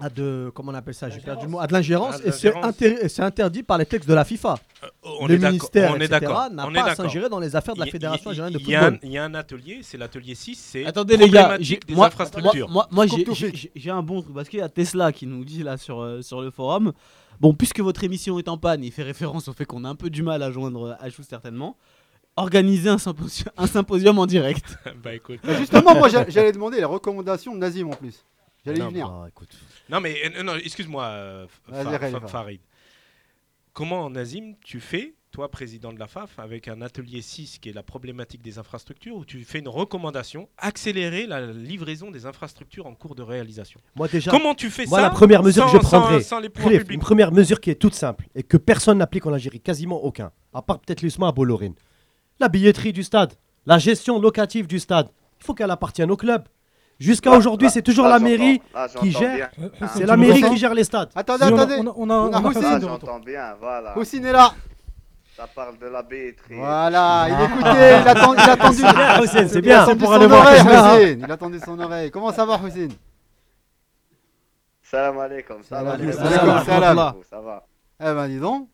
[0.00, 1.58] à de comment on appelle ça J'ai perdu le mot.
[1.60, 2.82] À de l'ingérence À de et c'est l'ingérence.
[2.82, 4.58] et c'est interdit par les textes de la FIFA.
[5.02, 7.74] on le est ministère, on est etc., d'accord, n'a pas à s'ingérer dans les affaires
[7.74, 9.00] de la Fédération il- algérienne de il y a un- football.
[9.02, 12.68] Il y a un atelier, c'est l'atelier 6, c'est Attendez les gars, des moi, infrastructures.
[12.70, 16.00] moi, j'ai- un bon truc parce qu'il y a Tesla qui nous dit là sur,
[16.00, 16.92] euh, sur le forum.
[17.40, 19.94] Bon, puisque votre émission est en panne, il fait référence au fait qu'on a un
[19.94, 21.76] peu du mal à joindre Achou certainement.
[22.36, 24.64] Organiser un symposium, un symposium en direct.
[25.02, 25.40] bah écoute.
[25.58, 28.24] Justement, moi j'a- j'allais demander les recommandations de Nazim en plus.
[28.64, 29.08] J'allais y Non, venir.
[29.08, 29.56] bah, écoute.
[29.88, 32.60] Non mais euh, non, excuse-moi euh, Vas-y, Fa- Farid.
[33.72, 37.72] Comment Nazim tu fais toi président de la FAF avec un atelier 6 qui est
[37.72, 42.94] la problématique des infrastructures où tu fais une recommandation accélérer la livraison des infrastructures en
[42.94, 43.78] cours de réalisation?
[43.94, 46.28] Moi déjà, Comment tu fais moi, ça la première mesure que sans- je prendrais, sans,
[46.36, 46.94] sans les pouvoirs Khalif, publics?
[46.96, 50.32] une première mesure qui est toute simple et que personne n'applique en Algérie, quasiment aucun,
[50.54, 51.74] à part peut-être l'USMA à Bollorine.
[52.40, 53.34] La billetterie du stade,
[53.66, 56.48] la gestion locative du stade, il faut qu'elle appartienne au club.
[56.98, 58.60] Jusqu'à Là- aujourd'hui, là- c'est toujours là, la mairie
[59.00, 59.34] qui gère.
[59.36, 59.48] bien.
[59.80, 61.10] Ah, C'est la mairie qui gère les stades.
[61.14, 61.76] Attendez, Si, on a- attendez.
[61.78, 62.80] on a- on a- on a Houssine.
[62.80, 63.96] J'entends bien, voilà.
[63.96, 64.52] Houssine est là.
[65.36, 66.56] Ça parle de la billetterie.
[66.56, 68.82] Voilà, il écoutait, il attend- il a attendu.
[69.48, 70.52] C'est bien, c'est Pour son aller voir.
[70.52, 71.20] Houssine.
[71.24, 72.10] Il attendait son oreille.
[72.10, 72.90] Comment ça va, Houssine
[74.82, 75.62] Salam alaikum.
[75.62, 75.96] Ça va,
[76.64, 77.22] Salam alaikum.
[77.30, 77.66] Ça va.
[78.00, 78.68] Eh ben dis donc,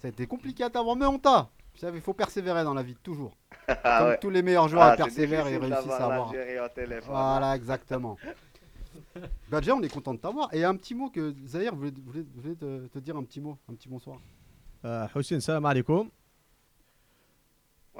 [0.00, 1.48] ça a été compliqué à t'avoir, mais on t'a.
[1.78, 3.36] Vous savez, il faut persévérer dans la vie, toujours.
[3.68, 4.18] Ah Comme ouais.
[4.20, 6.32] tous les meilleurs joueurs Ah, persévèrent et réussissent à avoir.
[6.32, 7.10] l'Algérie au téléphone.
[7.10, 8.16] Voilà, exactement.
[9.50, 10.48] bah déjà, on est content de t'avoir.
[10.54, 13.56] Et un petit mot que Zahir voulait, voulait- voulait te, te dire un petit mot,
[13.70, 14.16] un petit bonsoir.
[14.84, 16.08] Euh, Hussein, salam alaikum.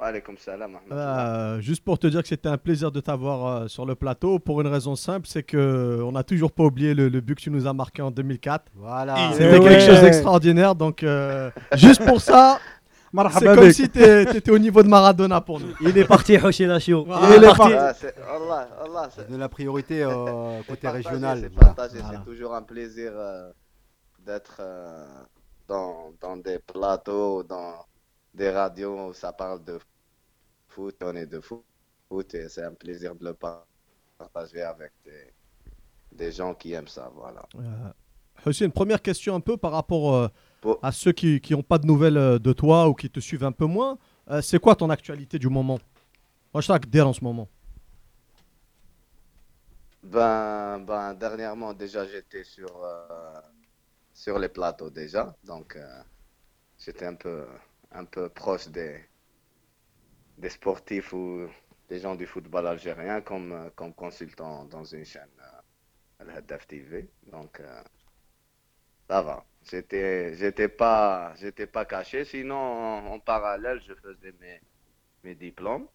[0.01, 0.75] Alaykoum salam.
[0.75, 0.91] Ahmed.
[0.91, 4.39] Euh, juste pour te dire que c'était un plaisir de t'avoir euh, sur le plateau
[4.39, 7.41] pour une raison simple, c'est que on n'a toujours pas oublié le, le but que
[7.41, 8.71] tu nous as marqué en 2004.
[8.75, 9.31] Voilà.
[9.33, 9.79] C'était Eh quelque ouais.
[9.85, 10.73] chose d'extraordinaire.
[10.75, 12.59] Donc euh, juste pour ça,
[13.33, 13.73] c'est comme bik.
[13.73, 15.73] si tu étais au niveau de Maradona pour nous.
[15.81, 17.05] Il est parti, Hoshin Achio.
[17.05, 17.35] Voilà.
[17.35, 17.73] Il est parti.
[17.73, 17.93] Ah,
[18.35, 21.39] Allah, Allah, c'est- De la priorité euh, côté partagé, régional.
[21.41, 21.73] C'est voilà.
[21.73, 22.19] partagé, Voilà.
[22.19, 23.51] c'est toujours un plaisir euh,
[24.25, 25.05] d'être euh,
[25.67, 27.85] dans, dans des plateaux, dans
[28.33, 29.79] des radios où ça parle de
[30.67, 31.63] foot, on est de foot,
[32.09, 33.33] foot et c'est un plaisir de le
[34.19, 35.33] partager avec des,
[36.11, 37.41] des gens qui aiment ça, voilà.
[37.57, 40.29] Euh, Hussein, première question un peu par rapport
[40.61, 40.77] Bon.
[40.81, 43.51] à ceux qui n'ont pas de nouvelles euh, de toi ou qui te suivent un
[43.51, 43.97] peu moins.
[44.29, 45.79] Euh, c'est quoi ton actualité du moment?
[46.53, 47.47] Moi, je suis en ce moment.
[50.03, 53.41] Ben, ben, dernièrement, déjà, j'étais sur, euh,
[54.13, 56.01] sur les plateaux déjà, donc euh,
[56.77, 57.45] j'étais un peu,
[57.91, 59.03] un peu proche des,
[60.37, 61.47] des sportifs ou
[61.89, 67.09] des gens du football algérien comme, comme consultant dans une chaîne euh, Al Haddaf TV.
[67.31, 67.61] Donc,
[69.09, 69.45] ça va.
[69.69, 72.25] J'étais, j'étais pas, j'étais pas caché.
[72.25, 74.61] Sinon, en, en parallèle, je faisais mes,
[75.23, 75.87] mes diplômes.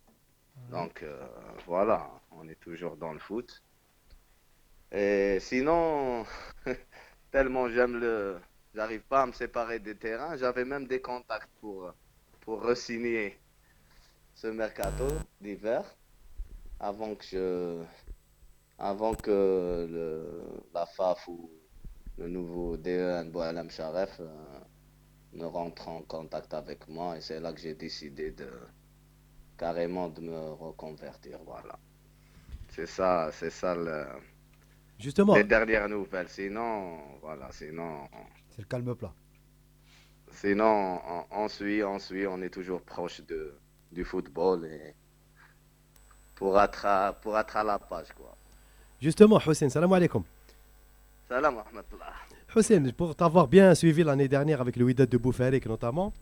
[0.70, 1.26] Donc, euh,
[1.66, 3.62] voilà, on est toujours dans le foot.
[4.92, 6.24] Et sinon,
[7.32, 8.40] tellement j'aime le.
[8.74, 10.36] J'arrive pas à me séparer des terrains.
[10.36, 11.92] J'avais même des contacts pour,
[12.40, 13.40] pour re-signer
[14.34, 15.84] ce mercato d'hiver
[16.80, 17.84] avant que je.
[18.78, 21.50] Avant que le, la FAF ou
[22.18, 24.28] le nouveau DEN Boualem Sharef euh,
[25.32, 27.16] ne rentre en contact avec moi.
[27.16, 28.48] Et c'est là que j'ai décidé de
[29.58, 31.38] carrément de me reconvertir.
[31.44, 31.78] Voilà.
[32.68, 34.06] C'est ça, c'est ça le.
[34.98, 35.34] Justement.
[35.34, 36.28] Les dernières nouvelles.
[36.28, 38.08] Sinon, voilà, sinon,
[38.50, 39.12] C'est le calme plat.
[40.30, 43.58] sinon, on, on suit, on suit, on est toujours proche de,
[43.92, 44.94] du football et
[46.34, 48.12] pour être, à, pour être à la page.
[48.12, 48.36] Quoi.
[49.00, 50.24] Justement, Hussein, salam alaikum.
[51.34, 52.12] Salam rahmatullah.
[52.54, 56.12] Hussein, pour t'avoir bien suivi l'année dernière avec le Wydad de Boufarik notamment,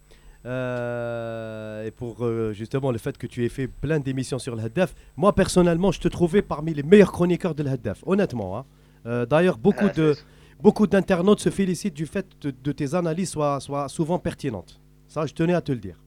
[0.47, 4.63] euh, et pour euh, justement le fait que tu aies fait plein d'émissions sur le
[4.63, 8.57] Haddaf, moi personnellement, je te trouvais parmi les meilleurs chroniqueurs de le Haddaf, honnêtement.
[8.57, 8.65] hein.
[9.05, 10.17] Euh, D'ailleurs, beaucoup Ah, de
[10.63, 14.81] beaucoup d'internautes se félicitent du fait de, de tes analyses soient, soient souvent pertinentes.
[15.09, 15.99] Ça, je tenais à te le dire.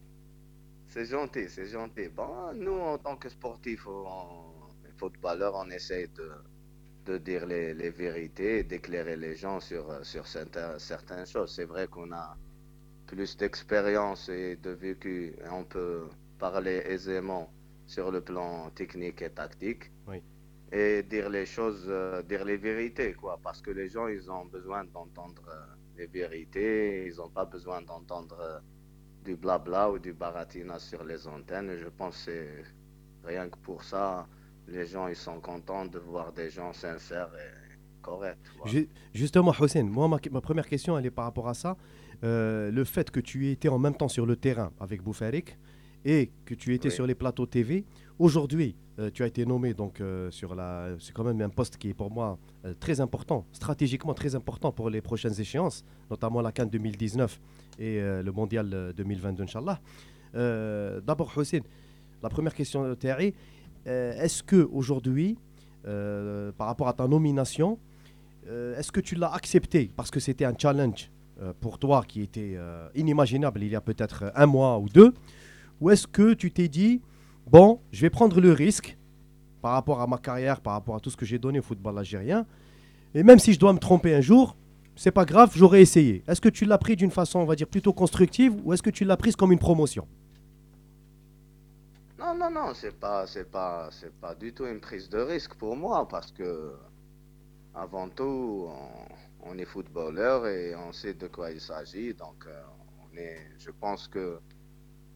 [0.87, 2.07] C'est gentil, c'est gentil.
[2.17, 4.45] Bon, nous, en tant que sportifs, en
[4.97, 6.27] footballeurs, on essaye de,
[7.05, 11.53] de dire les, les vérités et d'éclairer les gens sur, sur certains- certaines choses.
[11.55, 12.37] C'est vrai qu'on a
[13.07, 17.53] plus d'expérience et de vécu et on peut parler aisément
[17.87, 20.23] sur le plan technique et tactique Oui.
[20.71, 23.39] et dire les choses, euh, dire les vérités, quoi.
[23.43, 27.81] Parce que les gens, ils ont besoin d'entendre euh, les vérités, ils n'ont pas besoin
[27.81, 28.59] d'entendre euh,
[29.23, 31.77] du blabla ou du baratina sur les antennes.
[31.77, 32.63] Je pense que
[33.23, 34.27] rien que pour ça,
[34.67, 38.37] les gens, ils sont contents de voir des gens sincères et corrects.
[38.63, 38.81] voilà.
[39.13, 41.77] Justement, Hussein, moi, ma, ma première question, elle est par rapport à ça.
[42.23, 45.57] Euh, le fait que tu étais en même temps sur le terrain avec Boufarik
[46.05, 46.93] et que tu étais Oui.
[46.93, 47.83] sur les plateaux TV,
[48.19, 50.95] aujourd'hui, euh, tu as été nommé donc euh, sur la.
[50.99, 54.71] C'est quand même un poste qui est pour moi euh, très important, stratégiquement très important
[54.71, 57.39] pour les prochaines échéances, notamment la Cannes 2019
[57.79, 59.81] et le Mondial euh, 2022, Inch'Allah.
[60.33, 61.59] D'abord, Hussein,
[62.21, 63.33] la première question, euh, Thierry,
[63.85, 65.37] est-ce que aujourd'hui,
[65.87, 67.77] euh, par rapport à ta nomination,
[68.47, 71.09] euh, Est-ce que tu l'as accepté parce que c'était un challenge
[71.41, 75.13] euh, pour toi qui était euh, inimaginable il y a peut-être un mois ou deux
[75.81, 77.01] Ou est-ce que tu t'es dit,
[77.47, 78.97] bon, je vais prendre le risque
[79.61, 81.97] par rapport à ma carrière, par rapport à tout ce que j'ai donné au football
[81.97, 82.45] algérien,
[83.15, 84.55] et même si je dois me tromper un jour,
[84.95, 86.23] c'est pas grave, j'aurais essayé.
[86.27, 88.89] Est-ce que tu l'as pris d'une façon, on va dire, plutôt constructive ou est-ce que
[88.89, 90.07] tu l'as prise comme une promotion?
[92.25, 95.53] Non, non, non, c'est pas, c'est pas, c'est pas du tout une prise de risque
[95.55, 96.73] pour moi parce que,
[97.75, 98.67] avant tout,
[99.41, 102.15] on, est footballeur et on sait de quoi il s'agit.
[102.15, 102.63] Donc, euh,
[103.03, 104.39] on est, je pense que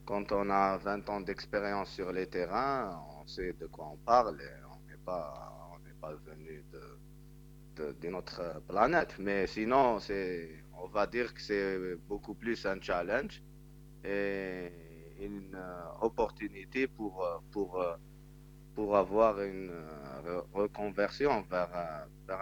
[0.06, 4.40] quand on a 20 ans d'expérience sur les terrains, on sait de quoi on parle
[4.40, 9.16] et on n'est pas, on n'est pas venu de- d'une autre planète.
[9.18, 13.42] Mais sinon, c'est, on va dire que c'est beaucoup plus un challenge
[14.04, 14.89] et
[15.20, 17.96] une euh, opportunité pour, euh, pour, euh,
[18.74, 19.72] pour avoir une
[20.24, 21.70] re- reconversion vers,
[22.28, 22.40] vers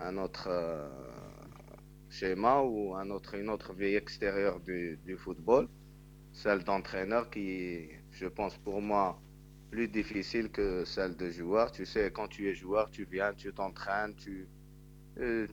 [0.00, 0.48] un, autre
[2.10, 5.68] schéma ou un autre, une autre vie extérieure du, du football,
[6.32, 9.20] celle d'entraîneur qui, je pense pour moi,
[9.70, 11.72] plus difficile que celle de joueur.
[11.72, 14.48] Tu sais, quand tu es joueur, tu viens, tu t'entraînes, tu,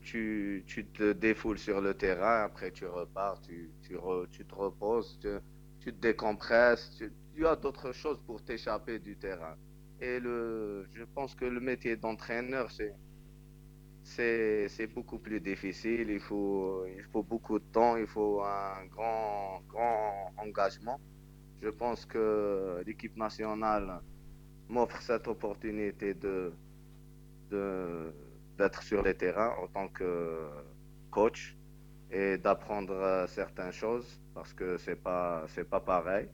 [0.04, 3.98] tu, tu te défoules sur le terrain, après tu repars, tu, tu,
[4.32, 5.30] tu te reposes, tu,
[5.80, 6.92] tu te décompresses,
[7.36, 9.56] tu, as d'autres choses pour t'échapper du terrain.
[10.00, 12.94] Et le, je pense que le métier d'entraîneur, c'est,
[14.68, 16.10] c'est, beaucoup plus difficile.
[16.10, 21.00] Il faut, il faut beaucoup de temps, il faut un grand, grand engagement.
[21.62, 24.02] Je pense que l'équipe nationale
[24.70, 26.54] m'offre cette opportunité de,
[28.58, 30.48] d'être sur les terrains en tant que
[31.12, 31.58] coach
[32.12, 36.28] et d'apprendre euh, certaines choses parce que c'est pas c'est pas pareil.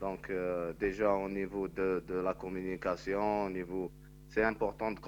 [0.00, 3.90] Donc euh, déjà au niveau de, de la communication, au niveau
[4.28, 4.98] c'est important de,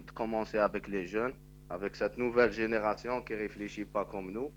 [0.00, 1.32] de commencer avec les jeunes,
[1.70, 4.50] avec cette nouvelle génération qui réfléchit pas comme nous.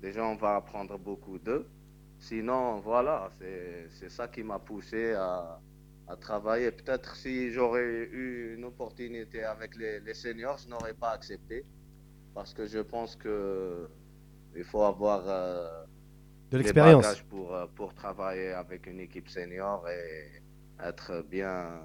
[0.00, 1.66] Déjà on va apprendre beaucoup d'eux.
[2.18, 3.30] Sinon voilà,
[3.90, 5.60] c'est ça qui m'a poussé à,
[6.08, 6.70] à travailler.
[6.70, 11.64] Peut-être si j'aurais eu une opportunité avec les, les seniors, je n'aurais pas accepté.
[12.34, 13.88] Parce que je pense que
[14.56, 15.84] il faut avoir euh,
[16.50, 17.20] De l'expérience.
[17.22, 20.42] pour, euh, pour travailler avec une équipe senior et
[20.82, 21.80] être bien,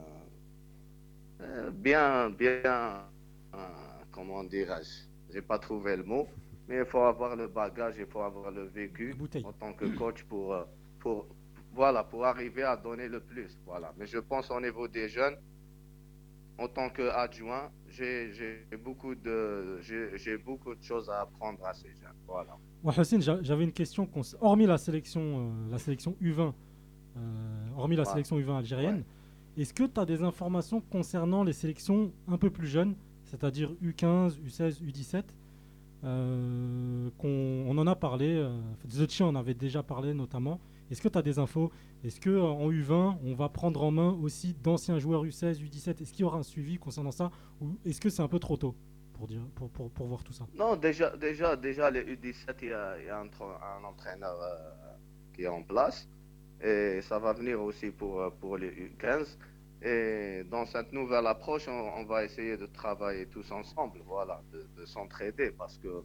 [1.41, 3.03] euh, bien, bien,
[3.53, 3.57] euh,
[4.11, 5.07] comment dirais-je?
[5.34, 6.28] J'ai pas trouvé le mot,
[6.68, 10.24] mais il faut avoir le bagage, il faut avoir le vécu en tant que coach
[10.24, 10.55] pour,
[10.99, 11.28] pour,
[11.78, 13.51] voilà, pour arriver à donner le plus.
[13.65, 13.93] Voilà.
[13.97, 15.38] Mais je pense au niveau des jeunes,
[16.57, 19.80] en tant qu'adjoint, j'ai beaucoup de
[20.43, 22.19] beaucoup de choses à apprendre à ces jeunes.
[22.25, 22.57] Voilà.
[22.84, 24.09] Moi, Hussein, j'avais une question.
[24.41, 26.51] Hormis la sélection, euh, la sélection U20,
[27.15, 27.19] euh,
[27.78, 28.09] hormis la Ouais.
[28.09, 29.03] sélection U20 algérienne,
[29.55, 34.39] est-ce que tu as des informations concernant les sélections un peu plus jeunes, c'est-à-dire U15,
[34.47, 35.23] U16, U17
[36.03, 40.59] euh, qu'on, On en a parlé, euh, en avait déjà parlé notamment.
[40.89, 41.71] Est-ce que tu as des infos?
[42.03, 46.01] Est-ce que euh, en U20, on va prendre en main aussi d'anciens joueurs U16, U17
[46.01, 47.31] Est-ce qu'il y aura un suivi concernant ça?
[47.61, 48.75] Ou est-ce que c'est un peu trop tôt
[49.13, 50.45] pour, dire, pour, pour, pour voir tout ça?
[50.55, 54.95] Non, déjà, déjà, déjà les U17, il y a, un, tra- un entraîneur euh,
[55.33, 56.07] qui est en place.
[56.61, 59.38] Et ça va venir aussi pour, euh, pour les U15.
[59.83, 64.85] Et dans cette nouvelle approche, on, va essayer de travailler tous ensemble, voilà, de, de
[64.88, 66.03] s'entraider parce que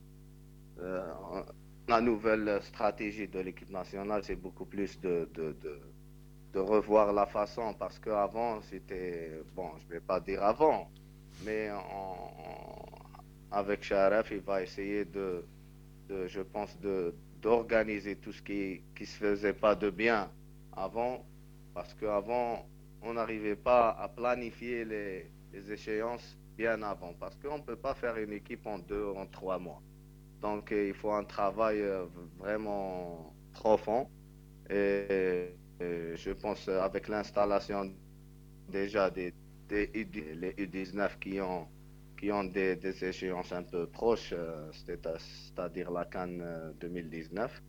[1.89, 5.29] la nouvelle stratégie de l'équipe nationale, c'est beaucoup plus de,
[6.55, 10.91] revoir la façon parce qu'avant, c'était, bon, je vais pas dire avant,
[11.45, 11.71] mais
[13.51, 15.45] avec Sharaf, il va essayer de,
[16.09, 16.77] je pense,
[17.41, 20.31] d'organiser tout ce qui qui se faisait pas de bien
[20.77, 21.25] avant,
[21.75, 22.67] parce qu'avant,
[23.03, 25.31] on n'arrivait pas à planifier les,
[25.71, 29.59] échéances bien avant, parce qu'on ne peut pas faire une équipe en deux, en trois
[29.59, 29.83] mois.
[30.43, 32.07] Donc, euh, il faut un travail euh,
[32.39, 34.11] vraiment profond.
[34.71, 37.93] Et, et je pense euh, avec l'installation
[38.69, 39.35] déjà des,
[39.69, 41.69] des U- les U19 qui ont,
[42.19, 47.63] qui ont des, échéances un peu proches, euh, c'est- c'est-à-dire la Cannes euh, 2019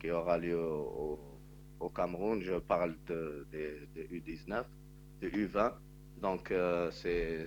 [0.00, 1.20] qui aura lieu au,
[1.90, 2.42] Cameroun.
[2.42, 4.66] Je parle de, des des U19,
[5.22, 5.72] de U20.
[6.20, 6.90] Donc, euh,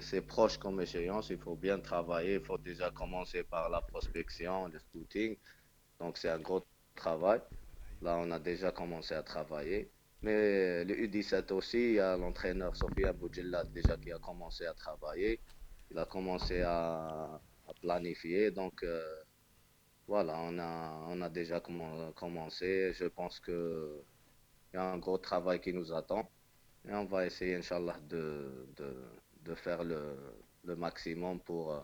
[0.00, 1.30] c'est proche comme échéance.
[1.30, 2.34] Il faut bien travailler.
[2.34, 5.36] Il faut déjà commencer par la prospection, le scouting.
[6.00, 7.40] Donc, c'est un gros travail.
[8.00, 9.92] Là, on a déjà commencé à travailler.
[10.22, 14.74] Mais le U17 aussi, il y a l'entraîneur Sofia Boudjella déjà qui a commencé à
[14.74, 15.40] travailler.
[15.90, 17.40] Il a commencé à,
[17.80, 18.50] planifier.
[18.50, 19.02] Donc, euh,
[20.06, 22.92] voilà, on a, on a déjà commen- commencé.
[22.94, 24.04] Je pense que
[24.72, 26.30] il y a un gros travail qui nous attend.
[26.88, 28.66] Et on va essayer, Inch'Allah, de,
[29.44, 30.16] de faire le,
[30.76, 31.80] maximum pour, euh,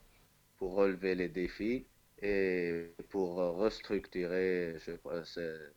[0.56, 1.86] pour relever les défis
[2.22, 4.76] et pour euh, restructurer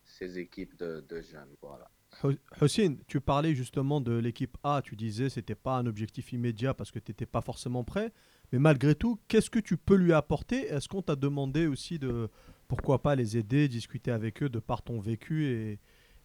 [0.05, 1.55] ces, équipes de, jeunes.
[1.61, 1.89] Voilà.
[2.23, 2.31] Ho-
[2.61, 6.91] Hossein, tu parlais justement de l'équipe A, tu disais c'était pas un objectif immédiat parce
[6.91, 8.11] que tu n'étais pas forcément prêt,
[8.51, 10.67] mais malgré tout, qu'est-ce que tu peux lui apporter?
[10.67, 12.29] Est-ce qu'on t'a demandé aussi de,
[12.67, 15.79] pourquoi pas les aider, discuter avec eux de par ton vécu et,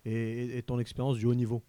[0.05, 1.63] et ton expérience du haut niveau?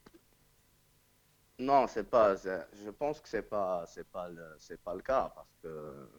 [1.59, 2.35] Non, c'est pas.
[2.35, 6.09] Je pense que c'est pas, c'est pas le, c'est pas le cas parce que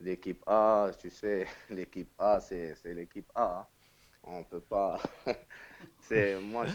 [0.00, 3.60] l'équipe A, tu sais, l'équipe A, c'est, l'équipe A.
[3.60, 3.66] hein.
[4.24, 5.00] On peut pas.
[6.00, 6.66] c'est moi,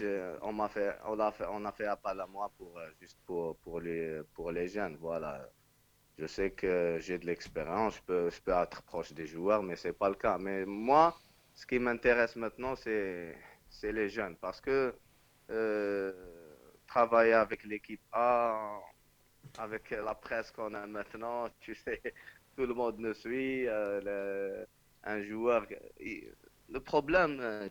[0.42, 3.18] on m'a fait, on a fait, on a fait appel à moi pour euh, juste
[3.26, 4.98] pour pour les jeunes.
[5.00, 5.50] Voilà.
[6.18, 10.10] Je sais que j'ai de l'expérience, je peux, être proche des joueurs, mais c'est pas
[10.10, 10.38] le cas.
[10.38, 11.18] Mais moi,
[11.56, 13.36] ce qui m'intéresse maintenant, c'est
[13.70, 14.96] c'est les jeunes parce que
[15.50, 16.41] euh,
[16.92, 18.80] travailler avec l'équipe A,
[19.58, 22.02] avec la presse qu'on a maintenant, tu sais,
[22.56, 23.68] tout le monde nous suit.
[23.68, 24.68] euh, le-
[25.04, 25.66] un joueur,
[26.70, 27.68] le problème euh,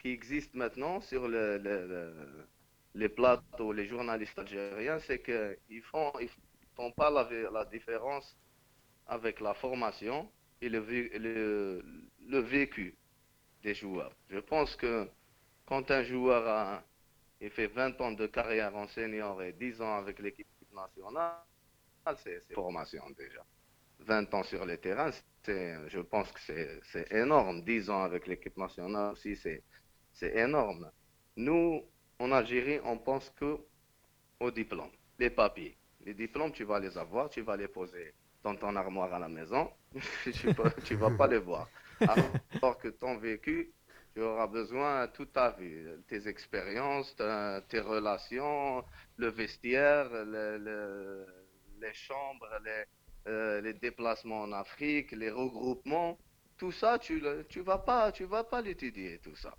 [0.00, 2.48] qui existe maintenant sur le, le- le-
[2.94, 6.30] les plateaux, les journalistes algériens, c'est qu'ils font, ils
[6.76, 8.36] font pas la, différence
[9.06, 10.30] avec la formation
[10.60, 10.80] et le,
[12.28, 12.96] le vécu
[13.62, 14.14] des joueurs.
[14.30, 15.08] Je pense que
[15.66, 16.84] quand un joueur a,
[17.44, 21.36] il fait 20 ans de carrière en senior et 10 ans avec l'équipe nationale,
[22.16, 23.44] c'est formation déjà.
[24.00, 25.10] 20 ans sur les terrains,
[25.42, 26.40] c'est, je pense que
[26.82, 27.62] c'est énorme.
[27.62, 29.62] 10 ans avec l'équipe nationale aussi, c'est
[30.14, 30.90] c'est énorme.
[31.36, 31.82] Nous,
[32.18, 33.58] en Algérie, on pense que
[34.40, 35.76] au diplôme, les papiers.
[36.04, 39.28] Les diplômes, tu vas les avoir, tu vas les poser dans ton armoire à la
[39.28, 39.70] maison,
[40.32, 41.68] tu ne vas pas les voir.
[42.00, 43.72] Alors que ton vécu,
[44.14, 47.14] tu auras besoin toute ta vie, tes expériences,
[47.68, 48.84] tes relations,
[49.16, 51.26] le vestiaire, le- le-
[51.80, 52.84] les chambres, les,
[53.28, 56.18] euh, les déplacements en Afrique, les regroupements,
[56.56, 59.56] tout ça, tu ne vas pas, vas pas l'étudier, tout ça.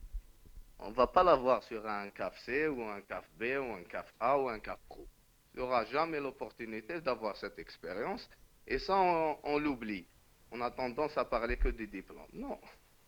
[0.80, 4.14] On va pas l'avoir sur un CAF C ou un CAF B ou un CAF
[4.20, 5.08] A ou un CAF Pro.
[5.54, 8.30] Tu n'auras jamais l'opportunité d'avoir cette expérience
[8.68, 10.08] et ça, on, on l'oublie.
[10.52, 12.28] On a tendance à parler que des diplômes.
[12.34, 12.60] Non,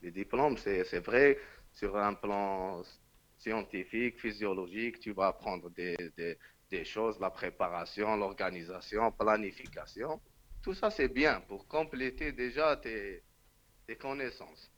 [0.01, 1.37] les diplômes, c'est vrai,
[1.73, 2.81] sur un plan
[3.37, 6.37] scientifique, physiologique, tu vas apprendre des, des,
[6.69, 10.19] des choses, la préparation, l'organisation, planification.
[10.61, 13.23] Tout ça, c'est bien pour compléter déjà tes,
[13.87, 14.69] tes connaissances.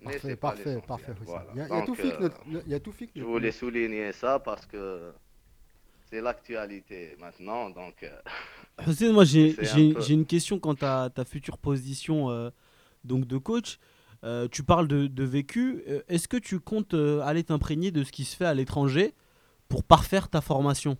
[0.00, 1.14] Mais Parfait, parfait, parfait.
[1.24, 1.52] Voilà.
[1.52, 2.92] Il y a, il y a Donc, tout que euh, notre- il y a tout
[2.92, 5.12] fait que je voulais souligner ça parce que
[6.10, 7.70] c'est l'actualité maintenant.
[7.70, 8.10] Donc, euh,
[8.86, 12.50] Hussein, moi un j'ai une question quant à ta future position euh,
[13.04, 13.78] donc de coach.
[14.24, 15.82] Euh, tu parles de, vécu.
[15.88, 19.14] Euh, Est-ce que tu comptes euh, aller t'imprégner de ce qui se fait à l'étranger
[19.68, 20.96] pour parfaire ta formation?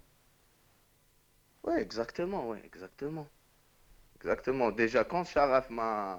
[1.65, 3.29] Oui, exactement, oui, exactement.
[4.17, 4.73] Exactement.
[4.73, 6.19] Déjà, quand Sharaf m'a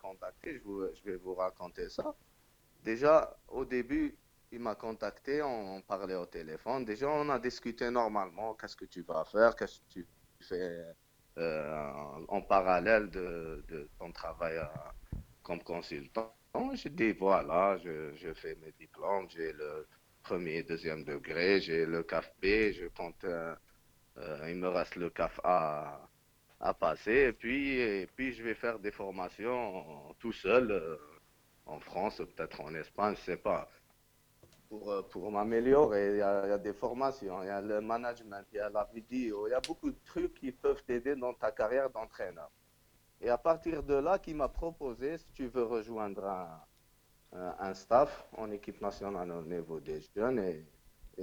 [0.00, 2.14] contacté, je, vais vous raconter ça.
[2.82, 4.16] Déjà, au début,
[4.50, 6.84] il m'a contacté, on, parlait au téléphone.
[6.84, 10.06] Déjà, on a discuté normalement, qu'est-ce que tu vas faire, qu'est-ce que tu
[10.40, 10.84] fais
[11.36, 14.58] en parallèle de, ton travail
[15.42, 16.34] comme consultant.
[16.74, 19.86] J'ai dit, voilà, je, je fais mes diplômes, j'ai le,
[20.22, 21.60] premier, deuxième degré.
[21.60, 23.54] J'ai le CAF B, je compte, euh,
[24.18, 26.08] euh, il me reste le CAF A
[26.60, 27.28] à passer.
[27.28, 30.96] Et puis, et puis je vais faire des formations tout seul euh,
[31.66, 33.68] en France, peut-être en Espagne, je sais pas.
[34.68, 38.56] Pour, pour m'améliorer, il y, y a des formations, il y a le management, il
[38.56, 41.52] y a la vidéo, il y a beaucoup de trucs qui peuvent t'aider dans ta
[41.52, 42.50] carrière d'entraîneur.
[43.22, 46.24] Et à partir de là, qui m'a proposé, si tu veux rejoindre
[47.32, 50.66] un, staff en équipe nationale au niveau des jeunes, et,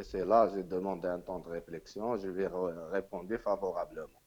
[0.03, 4.21] c'est là, j'ai demandé un temps de réflexion, je vais re- répondre favorablement.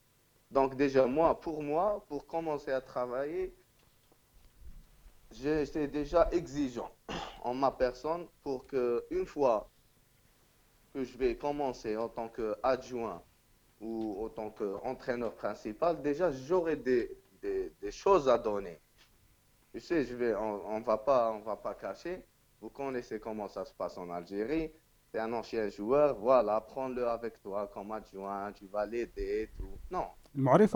[0.50, 3.54] Donc déjà, moi, pour moi, pour commencer à travailler,
[5.30, 6.90] j'étais déjà exigeant
[7.42, 9.70] en ma personne pour que une fois
[10.92, 13.22] que je vais commencer en tant qu'adjoint
[13.80, 18.80] ou en tant qu'entraîneur principal, déjà j'aurai des, des, choses à donner.
[19.72, 22.22] Tu sais, on ne va pas, on va pas cacher.
[22.60, 24.70] Vous connaissez comment ça se passe en Algérie.
[25.10, 29.76] C'est un ancien joueur, voilà, prends-le avec toi comme adjoint, tu vas l'aider tout.
[29.90, 30.06] Non.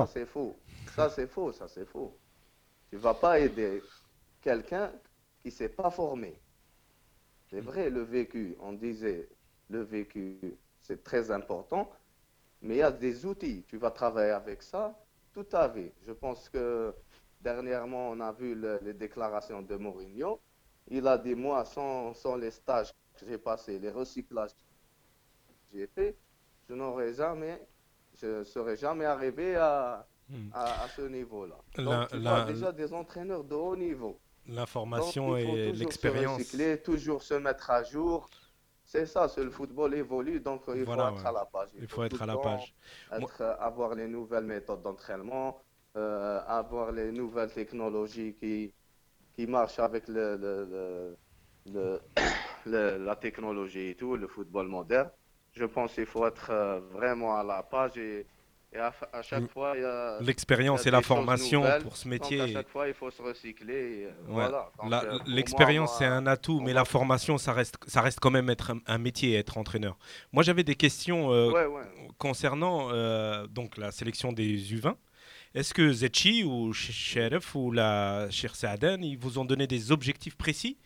[0.05, 0.55] Ça, c'est faux.
[0.95, 1.53] Ça, c'est faux.
[1.53, 2.19] Ça, c'est faux.
[2.91, 3.83] Tu ne vas pas aider
[4.43, 4.93] quelqu'un
[5.41, 6.39] qui ne s'est pas formé.
[7.49, 9.29] C'est vrai, le vécu, on disait,
[9.71, 10.39] le vécu,
[10.81, 11.91] c'est très important,
[12.61, 13.65] mais il y a des outils.
[13.69, 14.99] Tu vas travailler avec ça,
[15.37, 15.91] toute ta vie.
[16.07, 16.95] Je pense que
[17.43, 20.41] dernièrement, on a vu le- les déclarations de Mourinho.
[20.89, 25.87] Il a dit, moi, sans, sans les stages que j'ai passés, les recyclages que j'ai
[25.89, 26.17] fait,
[26.67, 27.61] je n'aurais jamais,
[28.15, 30.49] je serais jamais arrivé à, Hmm.
[30.55, 31.59] à, à ce niveau-là.
[31.77, 34.19] La- Donc, tu la- vois, déjà des entraîneurs de haut niveau.
[34.49, 36.39] L'information il et toujours l'expérience.
[36.39, 38.29] Se recycler, toujours se mettre à jour.
[38.87, 41.71] C'est ça, c'est le football évolue, donc il Voilà, faut être à la page.
[41.81, 42.75] Il faut être à la page.
[43.17, 45.61] Moi- euh, avoir les nouvelles méthodes d'entraînement,
[45.97, 48.75] euh, avoir les nouvelles technologies qui,
[49.37, 51.19] qui marchent avec le, le- le-
[51.67, 52.01] le-
[52.67, 55.11] le- la technologie et tout, le football moderne.
[55.53, 58.29] Je pense qu'il faut être euh, vraiment à la page et,
[58.73, 62.11] et à, à chaque fois, il y a L'expérience et la formation pour ce Donc,
[62.21, 62.41] métier.
[62.41, 64.05] à chaque fois, il faut se recycler.
[64.07, 64.13] euh.
[64.27, 64.71] Voilà.
[64.85, 68.73] Euh, L'expérience, c'est un atout, mais la formation, ça reste, ça reste quand même être
[68.73, 69.97] un, un métier, être entraîneur.
[70.33, 71.83] Moi, j'avais des questions euh, Ouais, ouais.
[72.19, 74.95] concernant euh, donc la sélection des U20.
[75.55, 80.77] Est-ce que Zetchi ou Sheriff ou la Saaden, ils vous ont donné des objectifs précis?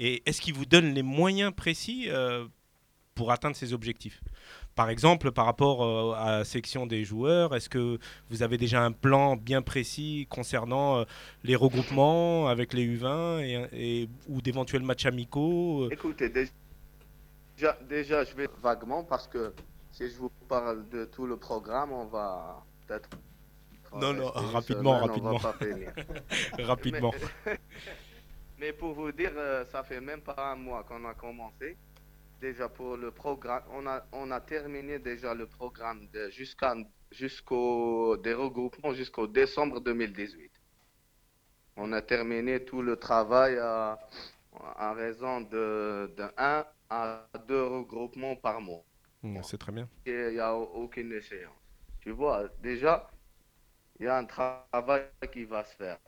[0.00, 2.08] Et est-ce qu'ils vous donnent les moyens précis
[3.14, 4.20] pour atteindre ces objectifs?
[4.76, 7.98] Par exemple, par rapport euh, à la sélection des joueurs, est-ce que
[8.28, 11.04] vous avez déjà un plan bien précis concernant euh,
[11.44, 18.22] les regroupements avec les U20 et, et- ou d'éventuels matchs amicaux euh, Écoutez, déjà, déjà,
[18.24, 19.54] je vais vaguement parce que
[19.92, 23.08] si je vous parle de tout le programme, on va peut-être.
[23.94, 25.38] Non, non, rapidement, semaine, rapidement.
[26.58, 27.14] Rapidement.
[27.46, 27.58] Mais,
[28.58, 29.32] mais pour vous dire,
[29.72, 31.78] ça fait même pas un mois qu'on a commencé.
[32.46, 36.76] Déjà pour le programme, on a, on a terminé déjà le programme de jusqu'à
[37.10, 40.52] jusqu'au des regroupements jusqu'au décembre 2018.
[41.76, 43.98] On a terminé tout le travail à,
[44.76, 48.84] à raison de, de 1 à 2 regroupements par mois.
[49.22, 49.88] Hmm, C'est très bien.
[50.06, 51.52] Il n'y a aucune échéance.
[52.00, 53.10] Tu vois, déjà,
[53.98, 55.98] il y a un travail qui va se faire.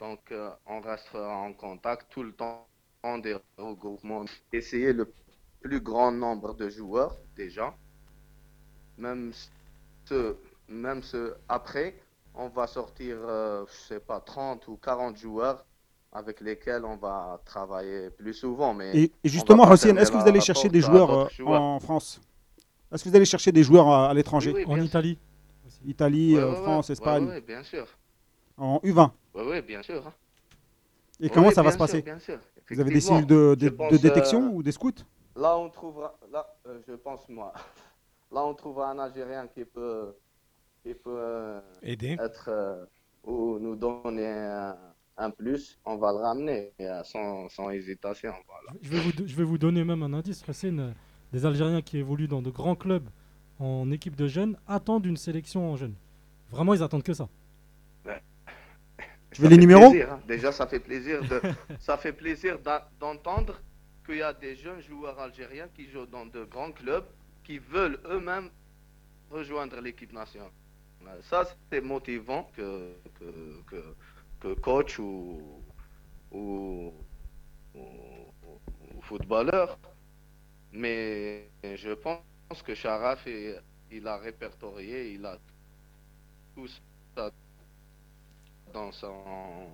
[0.00, 2.68] Donc, euh, on restera en contact tout le temps
[3.02, 4.24] en des regroupements.
[4.52, 5.12] Essayer le
[5.60, 7.74] plus grand nombre de joueurs, déjà.
[8.98, 9.32] Même
[10.08, 10.36] ce,
[10.68, 11.94] même ce après,
[12.34, 15.64] on va sortir, euh, je sais pas, 30 ou 40 joueurs
[16.12, 18.72] avec lesquels on va travailler plus souvent.
[18.74, 21.62] Mais Et, justement, Hossein, est-ce que vous allez chercher des joueurs, euh, joueurs?
[21.62, 22.20] en France?
[22.92, 24.52] Est-ce que vous allez chercher des joueurs à, à l'étranger?
[24.54, 25.18] Oui, oui, En Italie
[25.86, 26.54] Italie, Ouais, euh.
[26.54, 27.86] France, Ouais, Espagne, ouais, bien sûr.
[28.56, 30.06] en U20 Oui, oui, bien sûr.
[30.06, 30.12] hein.
[31.20, 31.92] Et Oui, comment oui, ça va bien se passer?
[31.94, 32.38] sûr, bien sûr.
[32.70, 33.54] Vous avez des cellules de,
[33.98, 34.92] détection euh, ou des scouts?
[35.36, 37.52] Là, on trouvera, là, euh, je pense moi,
[38.32, 40.14] là, on trouvera un Algérien qui peut,
[40.82, 42.16] qui peut euh, Aider.
[42.18, 42.84] être euh,
[43.24, 44.76] ou nous donner un,
[45.18, 48.32] un plus, on va le ramener euh, sans, sans hésitation.
[48.46, 48.78] Voilà.
[48.80, 50.92] Je vais, vous, je vais vous donner même un indice, euh,
[51.32, 53.08] Des Algériens qui évoluent dans de grands clubs
[53.58, 55.94] en équipe de jeunes attendent une sélection en jeunes.
[56.50, 57.28] Vraiment, ils attendent que ça.
[59.32, 59.90] Tu veux Ça les numéros?
[59.90, 60.20] plaisir, hein.
[60.26, 61.40] Déjà, ça fait plaisir de,
[61.80, 63.60] ça fait plaisir d'en- d'entendre
[64.06, 67.06] qu'il y a des jeunes joueurs algériens qui jouent dans de grands clubs,
[67.44, 68.50] qui veulent eux-mêmes
[69.30, 70.50] rejoindre l'équipe nationale.
[71.22, 73.94] Ça, c'est motivant que, que,
[74.40, 75.62] que, coach ou,
[76.32, 76.92] ou,
[79.02, 79.78] footballeur.
[80.72, 85.38] Mais je pense que Sharaf, il, il a répertorié, il a
[86.54, 86.68] tout
[87.14, 87.30] ça
[88.72, 89.68] dans son,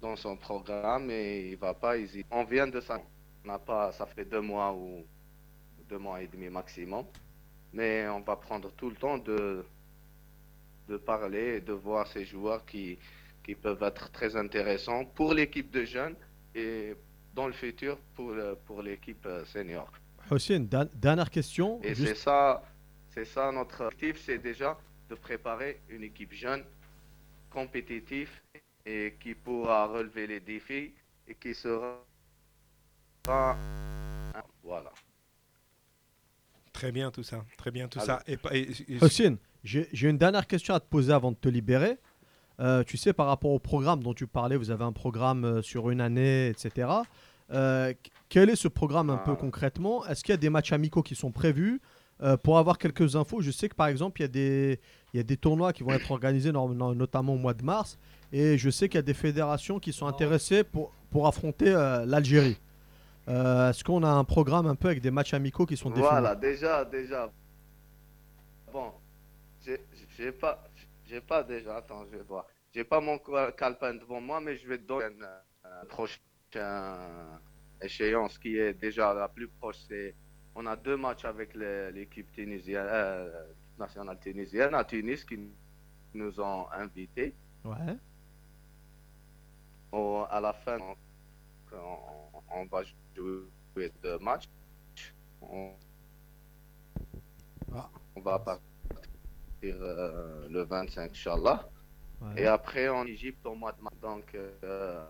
[0.00, 2.26] dans son programme et il va pas hésiter.
[2.30, 3.00] On vient de ça.
[3.48, 5.06] On n'a pas, ça fait deux mois où
[5.88, 7.06] deux mois et demi maximum.
[7.72, 9.64] Mais on va prendre tout le temps de,
[10.86, 12.98] de parler et de voir ces joueurs qui,
[13.42, 16.14] qui peuvent être très intéressants pour l'équipe de jeunes
[16.54, 16.94] et
[17.34, 19.90] dans le futur pour, le- pour l'équipe euh, senior.
[20.30, 21.80] Hossein, dernière question.
[21.82, 22.62] Et juste- c'est ça,
[23.14, 24.78] c'est ça notre objectif, c'est déjà
[25.08, 26.64] de préparer une équipe jeune,
[27.50, 28.30] compétitive
[28.84, 30.92] et qui pourra relever les défis
[31.26, 32.04] et qui sera
[34.64, 34.90] voilà.
[36.72, 38.22] Très bien tout ça, très bien tout Alors- ça.
[38.26, 41.48] Et, pas- et- et- Hossein, j'ai une dernière question à te poser avant de te
[41.48, 41.98] libérer.
[42.60, 45.62] Euh, tu sais, par rapport au programme dont tu parlais, vous avez un programme euh,
[45.62, 46.88] sur une année, etc.
[47.52, 50.04] Euh, qu- quel est ce programme un peu concrètement?
[50.06, 51.80] Est-ce qu'il y a des matchs amicaux qui sont prévus?
[52.20, 54.80] Euh, Pour avoir quelques infos, je sais que par exemple, il y, a des-
[55.14, 57.62] il y a des tournois qui vont être organisés no- no- notamment au mois de
[57.62, 57.96] mars.
[58.32, 62.04] Et je sais qu'il y a des fédérations qui sont intéressées pour, pour affronter euh,
[62.06, 62.58] l'Algérie.
[63.28, 66.08] Euh, Est-ce qu'on a un programme un peu avec des matchs amicaux qui sont définis
[66.08, 67.30] Voilà, déjà, déjà.
[68.72, 68.92] Bon,
[70.16, 70.64] j'ai pas,
[71.06, 72.46] j'ai pas déjà, attends, je vais voir.
[72.74, 76.18] J'ai pas mon cal- calepin devant moi, mais je vais te donner une euh, prochaine
[77.82, 79.76] échéance qui est déjà la plus proche.
[79.88, 80.14] C'est,
[80.54, 83.44] on a deux matchs avec l'équipe tunisienne, euh,
[83.78, 85.38] nationale tunisienne à Tunis qui
[86.14, 87.34] nous ont invités.
[87.64, 87.96] Ouais.
[89.92, 92.82] Au- à la fin, on, on- on va
[93.18, 94.48] jouer deux matchs.
[95.40, 95.72] On,
[98.16, 98.62] on va partir
[99.64, 101.68] euh, le 25, Inch'Allah.
[102.20, 102.42] Ouais.
[102.42, 103.96] Et après, en Égypte, au mois de mars.
[104.00, 105.04] Donc, euh,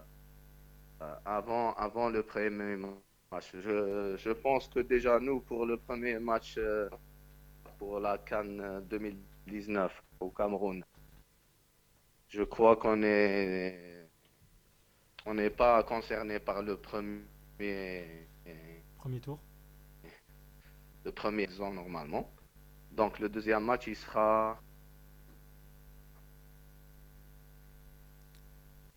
[1.02, 2.76] euh, avant, avant le premier
[3.30, 3.52] match.
[3.54, 6.88] Je, je pense que déjà, nous, pour le premier match euh,
[7.78, 10.84] pour la Cannes 2019 au Cameroun,
[12.28, 14.08] je crois qu'on est
[15.26, 17.20] on n'est pas concerné par le premier
[18.96, 19.40] Premier tour.
[21.04, 22.30] le premier saison normalement.
[22.92, 24.60] Donc le deuxième match il sera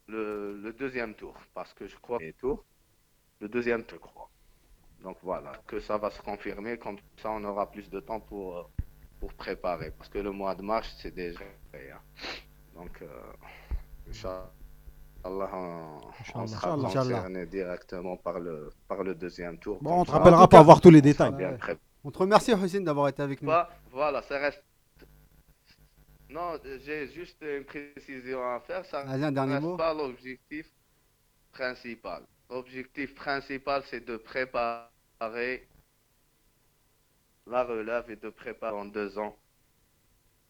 [0.08, 2.64] le, le deuxième tour parce que je crois les tours
[3.40, 4.30] le deuxième tour je crois.
[5.02, 8.58] Donc voilà que ça va se confirmer comme ça on aura plus de temps pour
[8.58, 8.64] euh,
[9.20, 11.44] pour préparer parce que le mois de mars c'est déjà
[11.74, 12.02] hein.
[12.76, 13.34] donc euh,
[15.24, 16.84] Inch'Allah, on, sera Inch'Allah.
[16.84, 19.78] concerné directement par le par le deuxième tour.
[19.82, 21.32] Bon, on te rappellera pour avoir tous les détails.
[22.04, 23.48] On te remercie, Hussein, d'avoir été avec nous.
[23.48, 24.64] Bah, voilà, ça reste.
[26.30, 26.54] Non,
[26.86, 28.86] j'ai juste une précision à faire.
[28.86, 29.78] Ça Vas-y, un dernier reste mot.
[29.78, 30.68] pas l'objectif
[31.52, 32.24] principal.
[32.50, 35.68] L'objectif principal, c'est de préparer
[37.46, 39.36] la relève et de préparer en deux ans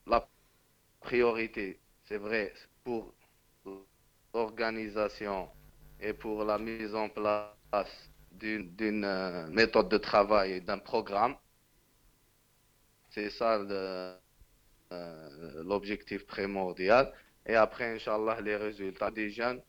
[0.08, 0.26] la
[1.02, 1.80] priorité.
[2.04, 2.54] C'est vrai,
[2.84, 3.14] pour
[4.34, 5.50] l'organisation
[6.00, 7.52] et pour la mise en place
[8.32, 11.36] d'une euh, méthode de travail et d'un programme.
[13.10, 14.16] C'est ça euh,
[15.64, 17.12] l'objectif primordial.
[17.46, 19.62] Et après, Inch'Allah, les résultats des jeunes,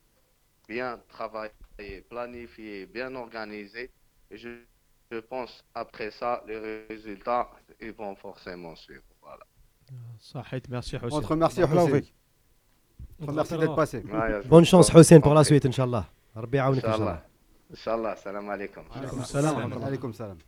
[0.69, 3.91] bien travaillés, planifiés, bien organisés.
[4.31, 4.51] Et je,
[5.11, 7.51] je pense, après ça, les résultats,
[7.81, 9.03] ils vont forcément suivre.
[9.21, 9.45] Voilà.
[10.69, 12.01] Merci On Hossein.
[13.27, 14.05] Remercie d'être passé.
[14.47, 16.07] Bonne chance Hussein pour la suite, Inch'Allah.
[16.35, 17.25] Rabbi yaounik, Inch'Allah.
[17.73, 18.85] Inch'Allah, salam alaikum.
[18.95, 19.73] Alaykoum salam.
[19.83, 20.39] Alaykoum salam.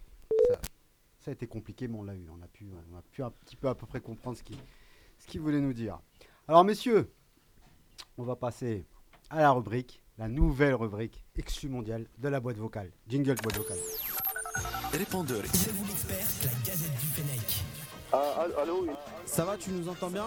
[0.49, 0.59] Ça,
[1.21, 2.29] ça a été compliqué, mais on l'a eu.
[2.31, 4.57] On a pu, on a pu un petit peu à peu près comprendre ce qu'il
[5.19, 5.99] ce qu'il voulait nous dire.
[6.49, 7.11] Alors, messieurs,
[8.19, 8.87] on va passer
[9.31, 12.91] à la rubrique, la nouvelle rubrique Exclu mondial de la boîte vocale.
[13.09, 13.79] Jingle boîte vocale.
[14.93, 17.65] Répondeur, c'est vous l'expert, la Gazette du Fennec.
[18.13, 18.87] Ah, allô
[19.27, 20.27] Ça va, tu nous entends bien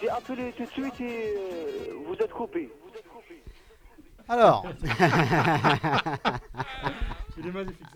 [0.00, 2.70] J'ai appelé tout de suite et euh, vous êtes coupé.
[4.28, 4.64] Alors.
[7.38, 7.86] Il est magnifique.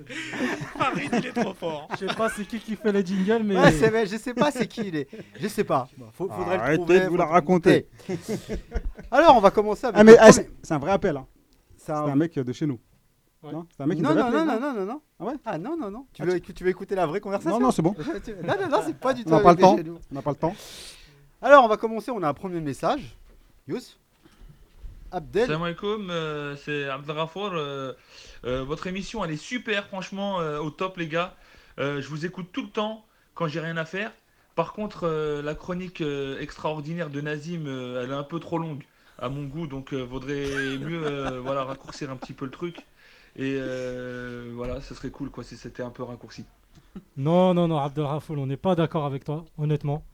[0.78, 1.88] Farid, il est trop fort.
[2.00, 3.56] Je sais pas c'est qui qui fait les jingles, mais.
[3.58, 5.08] Ouais, c'est vrai, je sais pas c'est qui il est.
[5.38, 5.86] Je sais pas.
[5.98, 7.00] Bon, faut- faudrait Arrêtez le trouver.
[7.00, 7.86] de vous la raconter.
[9.10, 9.98] Alors, on va commencer avec.
[10.00, 11.16] Ah, mais ah, c'est c'est un vrai appel.
[11.18, 11.26] Hein.
[11.76, 12.80] C'est un- un mec de chez nous.
[13.52, 15.00] Non, c'est un mec qui non, nous non, avait non, appelé, non, non, non, non.
[15.20, 16.06] Ah ouais Ah non, non, non.
[16.12, 17.94] Tu Ah, veux, tu veux écouter la vraie conversation Non, non, c'est bon.
[18.42, 19.30] Non, non, non, c'est pas du tout.
[19.30, 19.76] On n'a pas avec le temps.
[19.76, 19.90] les.
[19.90, 20.54] On n'a pas le temps.
[21.42, 22.10] Alors, on va commencer.
[22.10, 23.16] On a un premier message.
[23.68, 23.96] Yous
[25.12, 25.46] Abdel.
[25.46, 27.50] Salam alaikum, euh, c'est Abdelrafour.
[27.52, 27.92] euh,
[28.44, 31.34] euh, votre émission, elle est super, franchement, euh, au top, les gars.
[31.78, 33.04] Euh, je vous écoute tout le temps
[33.34, 34.10] quand j'ai rien à faire.
[34.56, 38.58] Par contre, euh, la chronique euh, extraordinaire de Nazim, euh, elle est un peu trop
[38.58, 38.82] longue
[39.18, 40.48] à mon goût, donc euh, vaudrait
[40.78, 42.76] mieux euh, voilà, raccourcir un petit peu le truc.
[43.36, 46.44] Et euh, voilà, ce serait cool quoi, si c'était un peu raccourci.
[47.16, 50.04] Non, non, non, Abdelrafoul, on n'est pas d'accord avec toi, honnêtement.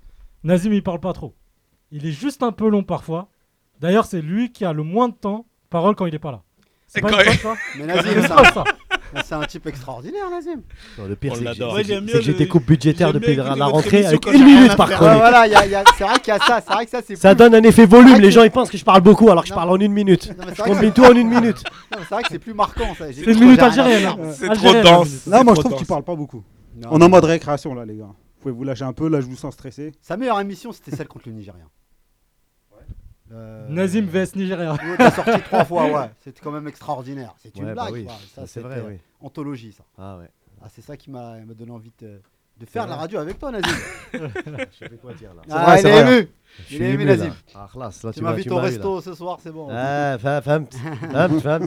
[0.44, 1.34] Nazim, il parle pas trop.
[1.90, 3.28] Il est juste un peu long parfois.
[3.80, 6.42] D'ailleurs, c'est lui qui a le moins de temps parole quand il est pas là.
[6.86, 8.64] C'est pas il- ça Mais Nazim, ça-
[9.24, 10.60] C'est un type extraordinaire, Nazim.
[10.98, 11.68] Non, le pire, On c'est que j'ai- l'adore.
[11.70, 13.28] c'est Moi, que j'aime j'ai- bien c'est que j'ai le- des coupes budgétaires j'aime bien
[13.28, 15.00] la écouter la votre rentrée émission avec quand une rien minute à par faire.
[15.00, 15.20] Ouais, chronique.
[15.22, 16.60] voilà, il y a- il y a- c'est vrai qu'il y a ça.
[16.66, 18.70] C'est vrai que ça, c'est Ça plus- donne un effet volume, les gens ils pensent
[18.70, 19.56] que je parle beaucoup alors que je Non.
[19.58, 20.28] parle en une minute.
[20.28, 21.56] Non, mais c'est Je vrai que- combine tout en une minute.
[21.56, 23.10] Non, mais c'est vrai que c'est plus marquant ça.
[23.10, 24.00] J'ai C'est une minute rien à algérienne.
[24.02, 24.16] faire.
[24.32, 25.06] C'est trop Algérienne, la dense.
[25.08, 25.26] minute.
[25.26, 25.80] Là, moi, trop je trouve que dense.
[25.80, 26.42] tu parles pas beaucoup.
[26.76, 28.04] Non, On est en mode récréation, là, les gars.
[28.04, 29.08] Vous pouvez vous lâcher un peu.
[29.08, 29.92] Là, je vous sens stressé.
[30.00, 31.64] Sa meilleure émission, c'était celle contre le Nigérien.
[33.32, 34.76] Euh, Nazim vs Nigeria.
[34.98, 36.10] t'as sorti trois fois, ouais.
[36.24, 37.34] C'était quand même extraordinaire.
[37.38, 38.14] C'est une Ouais, bah blague, oui, quoi.
[38.34, 38.98] Ça, c'est vrai, oui.
[39.20, 39.84] Anthologie, ça.
[39.98, 40.28] Ah ouais.
[40.62, 42.20] Ah, c'est ça qui m'a donné envie de,
[42.58, 43.68] de faire de la radio avec toi, Nazim.
[44.12, 44.18] Je
[44.78, 45.42] sais quoi dire là.
[45.48, 46.18] Ah, vrai, il c'est a vrai.
[46.18, 46.28] ému.
[46.68, 47.16] Je Il aimé ému, là.
[47.16, 47.34] Nazim.
[47.54, 49.02] Ah, classe, là, Tu m'invites au resto là.
[49.02, 49.68] ce soir, c'est bon.
[49.70, 50.66] Ah, femme, femme,
[51.12, 51.66] femme, femme.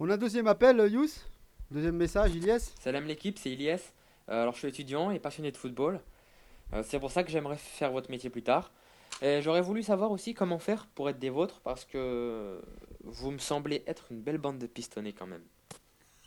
[0.00, 1.08] On a un deuxième appel, euh, Yous
[1.70, 3.76] Deuxième message, Ilyes Salam l'équipe, c'est Ilyes.
[4.28, 6.00] Euh, alors je suis étudiant et passionné de football.
[6.72, 8.72] Euh, c'est pour ça que j'aimerais faire votre métier plus tard.
[9.22, 12.60] Et j'aurais voulu savoir aussi comment faire pour être des vôtres parce que
[13.04, 15.42] vous me semblez être une belle bande de pistonnés quand même.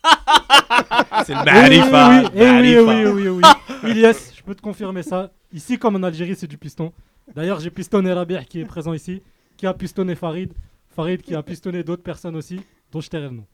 [1.26, 2.22] C'est le Oui, Marifa.
[2.22, 3.42] oui, oui, eh oui, oui, oui, oui,
[3.84, 3.90] oui.
[3.90, 5.30] Ilyes, je peux te confirmer ça.
[5.52, 6.92] Ici, comme en Algérie, c'est du piston.
[7.34, 9.22] D'ailleurs, j'ai pistonné Rabir qui est présent ici,
[9.56, 10.52] qui a pistonné Farid.
[10.88, 12.60] Farid qui a pistonné d'autres personnes aussi,
[12.90, 13.44] dont je t'ai non.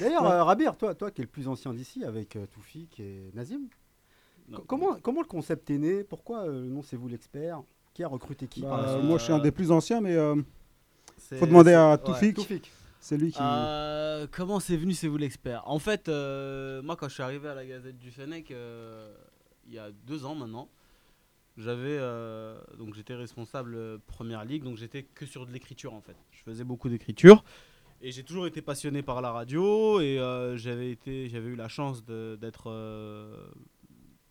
[0.00, 0.30] D'ailleurs, Ouais.
[0.30, 3.62] euh, Rabir, toi, toi qui es le plus ancien d'ici avec euh, Toufik et Nazim,
[4.52, 6.04] co- comment, comment le concept est né?
[6.04, 7.62] Pourquoi euh, le nom c'est vous l'expert?
[7.96, 10.02] Qui a recruté qui par la Bah, suite moi, je suis un des plus anciens,
[10.02, 10.36] mais euh,
[11.38, 11.96] faut demander à.
[11.96, 12.70] Toufik.
[13.00, 13.38] C'est lui qui.
[13.40, 15.62] Euh, comment c'est venu, c'est vous l'expert?
[15.64, 19.14] En fait, euh, moi quand je suis arrivé à la Gazette du Fennec, euh,
[19.66, 20.68] il y a deux ans maintenant,
[21.56, 26.02] j'avais euh, donc j'étais responsable euh, première ligue, donc j'étais que sur de l'écriture en
[26.02, 26.16] fait.
[26.32, 27.44] Je faisais beaucoup d'écriture
[28.02, 31.68] et j'ai toujours été passionné par la radio et euh, j'avais été, j'avais eu la
[31.68, 33.34] chance d'être euh,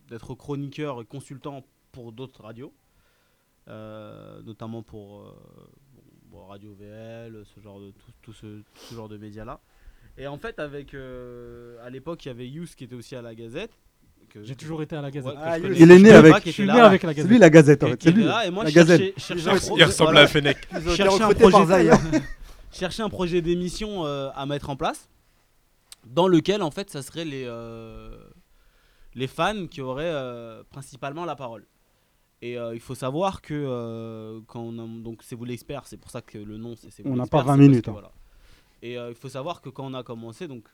[0.07, 2.84] d'être chroniqueur et consultant pour d'autres radios, euh,
[4.43, 5.31] notamment pour euh,
[6.29, 9.59] bon, Radio VL, ce genre de tout, tout ce, tout ce genre de médias là.
[10.17, 13.21] Et en fait, avec euh, à l'époque, il y avait Yous qui était aussi à
[13.21, 13.71] la Gazette.
[14.43, 15.33] J'ai toujours été à la Gazette.
[15.37, 16.85] Ah, Il est né avec- je suis était né là.
[16.87, 17.31] avec la C'est Gazette.
[17.31, 18.03] lui la Gazette, en fait.
[18.03, 18.23] C'est lui.
[18.23, 19.01] là, et moi, la je Gazette.
[19.29, 20.57] Il un ressemble- à Fennec.
[20.95, 21.51] Cherchais un projet-
[23.03, 23.09] un
[23.41, 25.07] d'émission euh, à mettre en place
[26.05, 28.15] dans lequel en fait ça serait les euh,
[29.15, 31.65] les fans qui auraient euh, principalement la parole
[32.41, 35.97] et euh, il faut savoir que euh, quand on a- donc c'est vous l'expert c'est
[35.97, 37.85] pour ça que le nom c'est c'est vous On n'a pas 20 c'est parce minutes,
[37.85, 37.93] que, hein.
[37.93, 38.11] voilà.
[38.81, 40.65] et euh, il faut savoir que quand on a commencé donc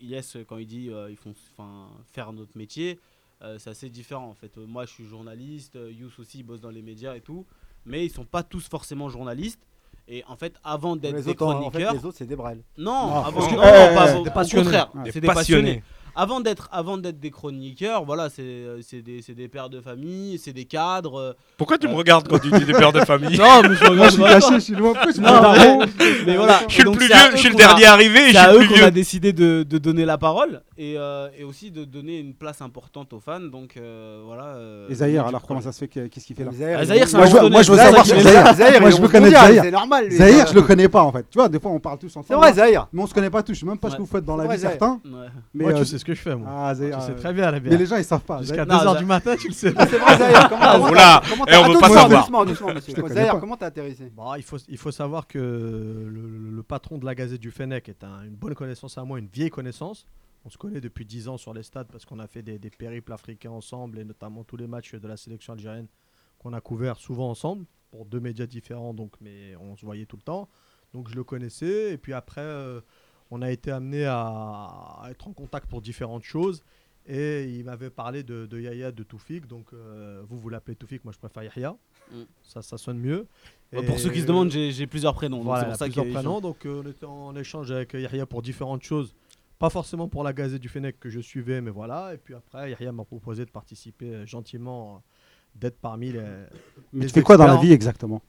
[0.00, 2.98] Yes quand il dit euh, ils font enfin faire notre métier
[3.42, 6.70] euh, c'est assez différent en fait moi je suis journaliste Yous aussi il bosse dans
[6.70, 7.46] les médias et tout
[7.86, 9.60] mais ils sont pas tous forcément journalistes
[10.08, 12.34] et en fait avant d'être des autres, en- en fait, chroniqueurs les autres, c'est des
[12.36, 12.62] brels.
[12.78, 12.92] non,
[13.24, 14.64] avant, parce que- non, non, pas- au des passionnés.
[14.64, 15.02] contraire, Ouais.
[15.06, 15.62] c'est Des des passionnés.
[15.62, 15.84] passionnés.
[16.20, 19.80] Avant d'être, avant d'être des chroniqueurs, voilà, c'est, euh, c'est des, c'est des pères de
[19.80, 21.14] famille, c'est des cadres.
[21.20, 23.76] euh, Pourquoi tu me euh, regardes quand tu dis des pères de famille Non, mais
[23.76, 24.32] je regarde Moi, je suis pas.
[24.40, 24.94] caché, je suis loin.
[24.94, 26.60] Me Non, mais, mais voilà.
[26.66, 28.56] Je suis le plus vieux, je suis le a- dernier arrivé C'est suis à le
[28.56, 31.84] eux plus qu'on a décidé de, de donner la parole et, euh, et aussi de
[31.84, 33.40] donner une place importante aux fans.
[33.40, 34.44] Donc euh, voilà.
[34.56, 37.08] euh, Et Zahir, alors comment ça se fait que- Qu'est-ce qu'il fait là Ah, Zahir,
[37.08, 38.54] c'est Moi, un je veux- Randonnais, moi, je veux c'est savoir sur qui- Zahir.
[38.54, 39.62] Zahir, Moi, il je est veux connaître mondial, Zahir.
[39.64, 40.16] c'est normal, lui.
[40.16, 41.26] Zahir, je le connais pas en fait.
[41.28, 42.26] Tu vois, des fois on parle tous ensemble.
[42.28, 42.86] C'est vrai, Zahir.
[42.92, 43.54] Mais on se connaît pas tous.
[43.54, 45.00] Je sais même pas ce que vous faites dans la vie, certains.
[45.04, 45.10] Ouais.
[45.52, 46.48] Mais Moi, tu sais ce que je fais, moi.
[46.50, 47.72] Ah, Zahir, Tu sais très bien, la bière.
[47.72, 48.40] Mais les gens ils savent pas.
[48.40, 49.74] Jusqu'à Zahir- 2h du matin, tu le sais.
[49.76, 50.48] Ah, C'est vrai, Zahir.
[50.48, 52.28] Comment comment Oula, t'as- comment eh, on veut pas savoir.
[52.28, 56.62] Connais Zahir, comment t'as atterrissé Bon, il, faut, il faut savoir que le, le- le
[56.62, 59.50] patron de la Gazette du Fennec est un- une bonne connaissance à moi, une vieille
[59.50, 60.06] connaissance.
[60.48, 62.70] On se connaît depuis 10 ans sur les stades parce qu'on a fait des, des
[62.70, 65.88] périples africains ensemble et notamment tous les matchs de la sélection algérienne
[66.38, 70.16] qu'on a couverts souvent ensemble pour deux médias différents, donc, mais on se voyait tout
[70.16, 70.48] le temps.
[70.94, 72.80] Donc je le connaissais et puis après euh,
[73.30, 74.20] on a été amené à,
[75.02, 76.62] à être en contact pour différentes choses.
[77.06, 79.46] Et il m'avait parlé de, de Yahya, de Toufik.
[79.46, 81.76] Donc, euh, vous, vous l'appelez Toufik, moi je préfère Yahya.
[82.10, 82.22] Mm.
[82.42, 83.26] Ça, ça sonne mieux.
[83.86, 86.40] Pour ceux qui se demandent, j'ai- plusieurs prénoms, donc c'est pour ça plusieurs prénoms.
[86.40, 89.14] Donc, euh, on était en échange avec Yahya pour différentes choses.
[89.58, 92.14] Pas forcément pour la Gazette du Fennec que je suivais, mais voilà.
[92.14, 94.98] Et puis après, Yahya m'a proposé de participer euh, gentiment, euh,
[95.56, 96.20] d'être parmi les.
[96.92, 98.22] Mais les tu fais quoi dans la vie exactement?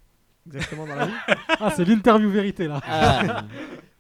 [0.47, 1.13] Exactement dans la vie
[1.59, 2.81] Ah, c'est l'interview vérité là.
[2.87, 3.43] Ah.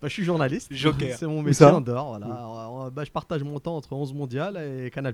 [0.01, 0.73] Bah, je suis journaliste.
[0.73, 1.17] Joker.
[1.17, 1.75] C'est mon métier ça?
[1.75, 2.07] en dehors.
[2.09, 2.25] Voilà.
[2.25, 5.13] Alors, euh, bah, je partage mon temps entre 11 mondial et Canal.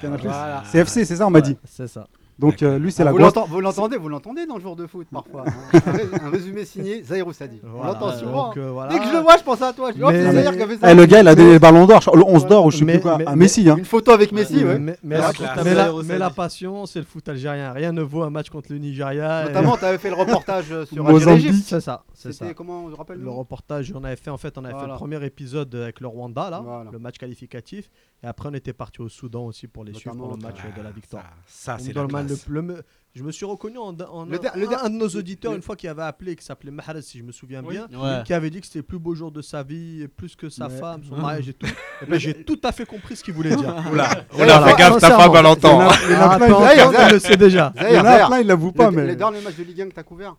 [0.00, 0.20] Canal+.
[0.20, 0.62] Voilà.
[0.70, 1.56] CFC, c'est ça, on m'a dit.
[1.64, 2.06] C'est ça.
[2.38, 3.32] Donc euh, lui, c'est Ah, la vous grosse.
[3.48, 5.44] Vous l'entendez, vous l'entendez dans le jour de foot parfois.
[5.46, 5.80] hein.
[5.86, 7.60] un, ré- un résumé signé Zahir Oussadi.
[7.64, 8.46] On Voilà, l'entend souvent.
[8.48, 8.92] donc, euh, voilà.
[8.92, 9.90] Dès que je le vois, je pense à toi.
[9.90, 10.90] Je dis, oh, c'est ça.
[10.90, 12.84] Eh, le gars, il a donné le ballon d'or, le 11 d'or ou je sais
[12.84, 13.68] Mais- plus quoi, mais- à Messi.
[13.70, 13.76] Hein.
[13.78, 14.78] Une photo avec Messi, ouais.
[14.78, 15.50] Mais, mais Ah, la, classe.
[15.64, 16.34] mais la- Zahir mais la Oussadi.
[16.36, 17.72] passion, c'est le foot algérien.
[17.72, 19.44] Rien ne vaut un match contre le Nigeria.
[19.44, 21.28] et- Notamment, tu avais fait le reportage euh, sur Mozambique.
[21.28, 21.66] Algérie-Égypte.
[21.68, 22.44] C'est ça, c'est ça.
[22.44, 24.94] C'était comment, je rappelle Le reportage, on avait fait en fait, on avait fait le
[24.94, 27.90] premier épisode avec le Rwanda là, le match qualificatif,
[28.22, 30.82] et après, on était parti au Soudan aussi pour les suivre pour le match de
[30.82, 31.24] la ah, victoire.
[31.46, 32.02] Ça, c'est la.
[32.04, 32.82] Le, le,
[33.14, 35.88] je me suis reconnu en, en le, un, un, de nos auditeurs, une fois, qui
[35.88, 37.88] avait appelé, qui s'appelait Mahrez, si je me souviens bien,
[38.24, 40.68] qui avait dit que c'était le plus beau jour de sa vie, plus que sa
[40.68, 41.66] femme, son mariage et tout.
[42.02, 43.74] et ben, j'ai tout à fait compris ce qu'il voulait dire.
[43.90, 45.88] Oula, Oula fais gaffe, ta femme, elle l'entend.
[46.08, 47.72] Il le sait déjà.
[47.76, 48.90] Il y en a plein, il l'avoue pas.
[48.90, 50.36] Le dernier match de Ligue 1 que t'as couvert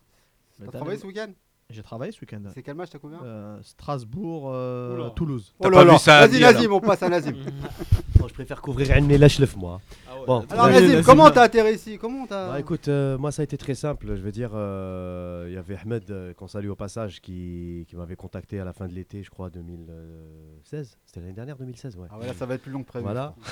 [0.59, 1.27] T'as travaillé ce week-end
[1.69, 2.39] j'ai travaillé ce week-end.
[2.53, 5.53] C'est quel match t'as combien euh, Strasbourg, euh, Toulouse.
[5.59, 5.97] Oh là là.
[5.97, 7.35] Vas-y, Nazim, on passe à Nazim.
[8.15, 9.81] je préfère couvrir Ain Melachlef, moi.
[10.27, 11.97] Bon, Alors, Nazim, Nazim, comment t'as atterri ici?
[11.97, 14.07] Comment t'as Bah, écoute, euh, moi ça a été très simple.
[14.17, 17.95] Je veux dire, euh, il y avait Ahmed, euh, qu'on salue au passage, qui, qui
[17.95, 20.97] m'avait contacté à la fin de l'été, je crois, 2016.
[21.05, 22.09] C'était l'année dernière, 2016, ouais.
[22.11, 23.03] Ah ouais, là, ça va être plus long que prévu.
[23.03, 23.35] Voilà.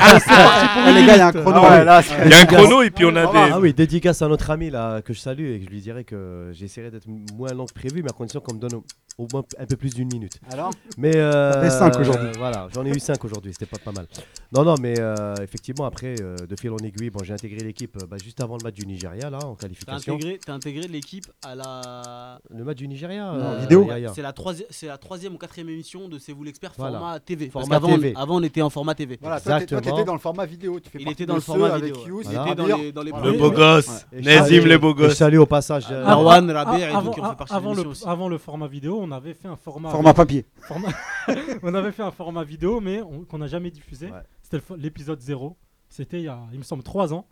[0.00, 1.60] Ah, ah, les gars, il y a un chrono.
[1.62, 3.52] Ah il y a un chrono et puis on a des.
[3.52, 6.04] Ah oui, dédicace à notre ami là, que je salue et que je lui dirais
[6.04, 8.82] que j'essaierai d'être moins long que prévu, mais à condition qu'on me donne
[9.18, 10.38] au, moins un peu plus d'une minute.
[10.50, 10.70] Alors?
[10.96, 11.16] Mais.
[11.16, 12.30] euh, cinq aujourd'hui.
[12.38, 14.06] Voilà, j'en ai eu 5 aujourd'hui, c'était pas, pas mal.
[14.52, 14.94] Non, non, mais
[15.42, 18.40] effectivement effectivement, après, euh, de fil en aiguille, bon, j'ai intégré l'équipe euh, bah, juste
[18.40, 20.14] avant le match du Nigeria, là, en qualification.
[20.14, 22.38] intégré, t'as intégré l'équipe à la.
[22.50, 23.88] Le match du Nigeria Non, euh, vidéo.
[24.14, 27.48] C'est la, troisi- la troisième ou quatrième émission de C'est vous l'expert format TV.
[27.52, 29.18] Parce qu'avant, avant, on était en format TV.
[29.20, 30.80] Voilà, toi, toi, dans le format vidéo.
[30.80, 32.22] Tu fais Il était dans le format vidéo.
[32.24, 34.06] Il était dans les, dans Le beau gosse.
[34.12, 35.16] Nazim, le beau gosse.
[35.16, 35.86] Salut au passage.
[35.90, 37.12] euh, Avant- et
[37.82, 39.90] tout avant le, format vidéo, on avait fait un format.
[39.90, 40.46] Format papier.
[41.62, 44.06] on avait fait un format vidéo, mais qu'on n'a jamais diffusé.
[44.06, 44.22] Ouais.
[44.50, 45.56] C'était l'épisode 0.
[45.90, 47.26] C'était il y a, il me semble, 3 ans.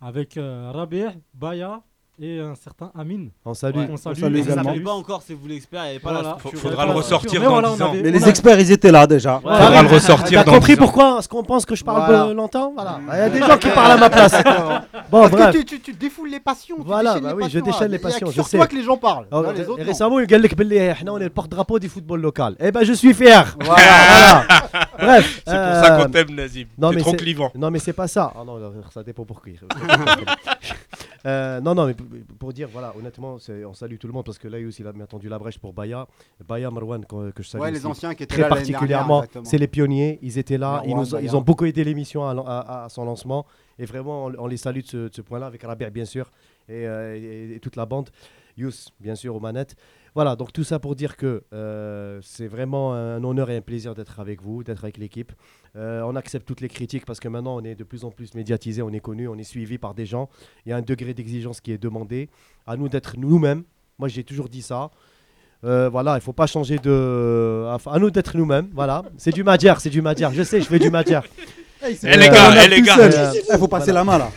[0.00, 1.82] Avec euh, Rabih, Baya
[2.22, 3.28] et un certain Amin.
[3.44, 3.78] On salue.
[3.78, 6.36] Ouais, on salue, on salue pas encore, si vous l'expert, il n'y avait voilà.
[6.54, 7.92] Faudra le ressortir dans 10 ans.
[7.94, 9.36] Mais les experts, ils étaient là déjà.
[9.36, 9.56] Ouais.
[9.56, 10.84] Faudra le ressortir dans compris 10 ans.
[10.84, 12.72] pourquoi Est-ce qu'on pense que je parle longtemps?
[12.74, 13.00] Voilà.
[13.12, 14.32] Il y a des gens qui parlent à ma place.
[15.10, 16.76] bon, Parce que tu, tu, défoules les passions.
[16.78, 17.88] Voilà, bah oui, je déchaîne hein.
[17.88, 18.28] les passions.
[18.28, 19.26] C'est sur toi que les gens parlent.
[19.32, 19.42] Oh,
[19.78, 22.54] récemment, il y a on est le porte-drapeau du football local.
[22.60, 23.56] Eh ben, je suis fier.
[23.60, 24.44] Voilà.
[25.00, 25.42] Bref.
[25.46, 26.66] C'est pour ça qu'on euh, t'aime, Nazim.
[26.80, 27.50] T'es trop clivant.
[27.54, 28.32] Non, mais c'est pas ça.
[28.36, 28.58] Ah non,
[28.90, 29.56] ça dépend pour qui.
[31.26, 31.94] euh, non, non, mais
[32.38, 34.92] pour dire, voilà, honnêtement, on salue tout le monde parce que là, aussi, il a
[34.92, 36.06] bien tendu la brèche pour Baya.
[36.46, 37.62] Baya Marwan, que, que je salue.
[37.62, 38.48] Ouais, les anciens qui étaient très là.
[38.48, 39.24] particulièrement.
[39.44, 40.18] C'est les pionniers.
[40.22, 40.82] Ils étaient là.
[40.86, 43.46] Ils, nous, ils, ont beaucoup aidé l'émission à, à, à, son lancement.
[43.78, 46.30] Et vraiment, on, on les salue de ce, ce point-là, avec Rabia, bien sûr,
[46.68, 48.10] et, euh, et, et toute la bande.
[48.56, 49.76] Yous, bien sûr, aux manettes.
[50.14, 51.42] Voilà, donc tout ça pour dire que
[52.22, 55.32] c'est vraiment un honneur et un plaisir d'être avec vous, d'être avec l'équipe.
[55.74, 58.82] On accepte toutes les critiques parce que maintenant on est de plus en plus médiatisé,
[58.82, 60.28] on est connu, on est suivi par des gens.
[60.66, 62.28] Il y a un degré d'exigence qui est demandé.
[62.66, 63.62] À nous d'être nous-mêmes.
[63.98, 64.90] Moi j'ai toujours dit ça.
[65.62, 67.66] Voilà, il ne faut pas changer de.
[67.86, 68.68] À nous d'être nous-mêmes.
[68.72, 70.32] Voilà, c'est du madiar, c'est du madiar.
[70.32, 71.24] Je sais, je fais du madiar.
[71.82, 72.96] hey, eh les gars, eh les gars,
[73.32, 74.30] il faut passer la main là.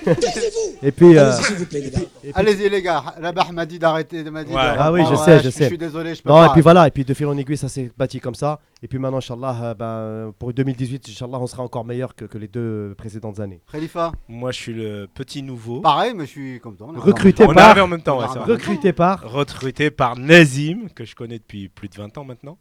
[0.83, 1.17] Euh, et puis.
[2.33, 3.03] Allez-y, les gars.
[3.21, 4.23] Allez-y, m'a dit d'arrêter.
[4.29, 4.59] M'a dit ouais.
[4.59, 5.63] Ah oui, je sais, je, sais.
[5.63, 6.15] Je suis désolé.
[6.15, 6.47] Je peux non, pas.
[6.47, 6.87] et puis voilà.
[6.87, 8.59] Et puis de fil en aiguille, ça s'est bâti comme ça.
[8.81, 12.47] Et puis maintenant, Inch'Allah, euh, ben, pour 2018, Inch'Allah, on sera encore meilleur que, les
[12.47, 13.61] deux précédentes années.
[13.71, 15.79] Khalifa Moi, je suis le petit nouveau.
[15.81, 16.91] Pareil, mais je suis content.
[16.95, 17.77] Recruté par.
[17.77, 19.21] On en même temps, Recruté par.
[19.31, 22.57] Recruté par Nazim, que je connais depuis plus de 20 ans maintenant.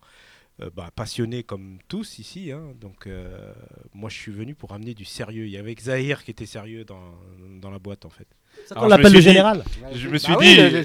[0.63, 2.53] Euh, bah, passionné comme tous ici.
[2.53, 2.61] Hein.
[2.81, 3.53] Donc, euh,
[3.95, 5.47] moi, je suis venu pour amener du sérieux.
[5.47, 7.01] Il y avait Zahir qui était sérieux dans,
[7.61, 8.27] dans la boîte, en fait.
[8.67, 9.65] Ça qu'on l'appelle le général.
[9.95, 10.83] je me suis dit, je vais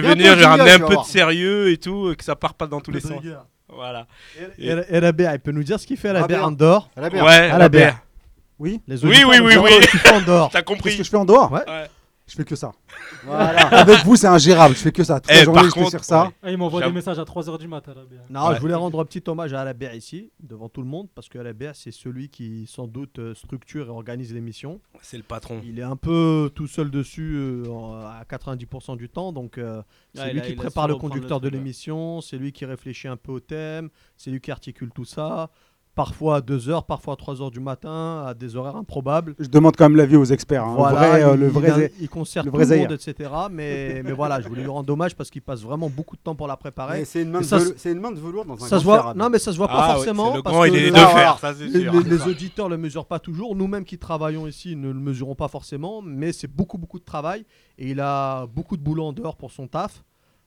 [0.00, 2.66] venir, je vais ramener un peu de sérieux et tout, euh, que ça part pas
[2.66, 3.22] dans tous les sens.
[3.68, 4.06] Voilà.
[4.58, 6.50] Et, et, et Rabia, il peut nous dire ce qu'il fait à la Rabia en
[6.50, 7.94] dehors Ouais, à la BR.
[8.58, 9.70] Oui, les oui, oui, oui, oui.
[10.52, 10.92] T'as compris.
[10.92, 11.50] ce que je fais en dehors?
[11.50, 11.62] Ouais
[12.30, 12.70] je fais que ça.
[13.28, 14.76] Avec vous, c'est ingérable.
[14.76, 15.20] Je fais que ça.
[15.28, 16.30] Eh, je fais contre, ça.
[16.44, 16.52] ouais.
[16.52, 17.92] Il m'envoie des messages à 3h du matin.
[18.28, 21.28] Non, je voulais rendre un petit hommage à Alabert ici, devant tout le monde, parce
[21.28, 24.80] que Alabert, c'est celui qui, sans doute, euh, structure et organise l'émission.
[25.02, 25.60] C'est le patron.
[25.64, 27.64] Il est un peu tout seul dessus euh,
[28.04, 29.82] à 90% du temps, donc euh,
[30.14, 33.40] c'est lui qui prépare le conducteur de l'émission, c'est lui qui réfléchit un peu au
[33.40, 35.50] thème, c'est lui qui articule tout ça
[36.00, 39.34] parfois à 2h, parfois à 3h du matin, à des horaires improbables.
[39.38, 40.64] Je demande quand même l'avis aux experts.
[40.64, 40.76] Hein.
[40.76, 43.30] Vrai, le vrai, il, il concerne tout le monde, etc.
[43.50, 46.34] Mais, mais voilà, je voulais lui rendre hommage parce qu'il passe vraiment beaucoup de temps
[46.34, 47.04] pour la préparer.
[47.04, 49.12] C'est une, main de velours, dans un ça se voit.
[49.14, 50.34] Non, mais ça se voit pas ah, forcément.
[50.36, 52.02] Le parce que il est les, ça, sûr.
[52.02, 53.54] les, auditeurs ne le mesurent pas toujours.
[53.54, 56.00] Nous-mêmes qui travaillons ici ne le mesurons pas forcément.
[56.00, 57.44] Mais c'est beaucoup, beaucoup de travail.
[57.76, 60.02] Et il a beaucoup de boulot en dehors pour son taf,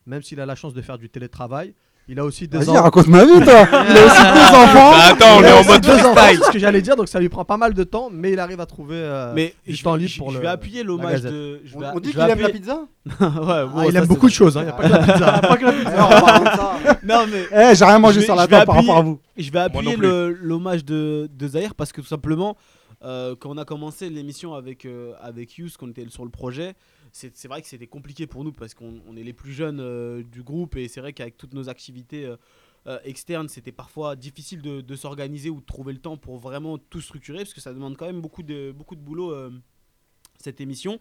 [0.07, 1.75] même s'il a la chance de faire du télétravail.
[2.09, 4.97] Il a aussi deux Vas-y, raconte ma vie, toi Il a aussi deux enfants Bah
[5.11, 6.15] attends, on est en mode deux enfants.
[6.27, 8.39] C'est ce que j'allais dire, donc ça lui prend pas mal de temps, mais il
[8.39, 11.21] arrive à trouver euh, Mais du je, temps libre je- pour je vais appuyer l'hommage
[11.21, 11.61] de.
[11.93, 12.73] On, dit qu'il aime la pizza
[13.21, 15.71] Ouais, bon, ah, il aime beaucoup de choses, hein, il y a pas que la
[15.71, 16.75] pizza.
[17.03, 19.19] Non, mais Eh, j'ai rien mangé sur la table par rapport à vous.
[19.37, 22.57] je vais appuyer le- l'hommage de, de Zahir parce que tout simplement,
[23.05, 26.73] euh, quand on a commencé l'émission avec, euh, avec Yous, qu'on était sur le projet,
[27.13, 30.23] c'est vrai que c'était compliqué pour nous parce qu'on on est les plus jeunes euh,
[30.23, 32.37] du groupe et c'est vrai qu'avec toutes nos activités euh,
[32.87, 36.79] euh, externe, c'était parfois difficile de, de s'organiser ou de trouver le temps pour vraiment
[36.79, 39.33] tout structurer, parce que ça demande quand même beaucoup de, beaucoup de boulot,
[40.37, 40.99] cette émission.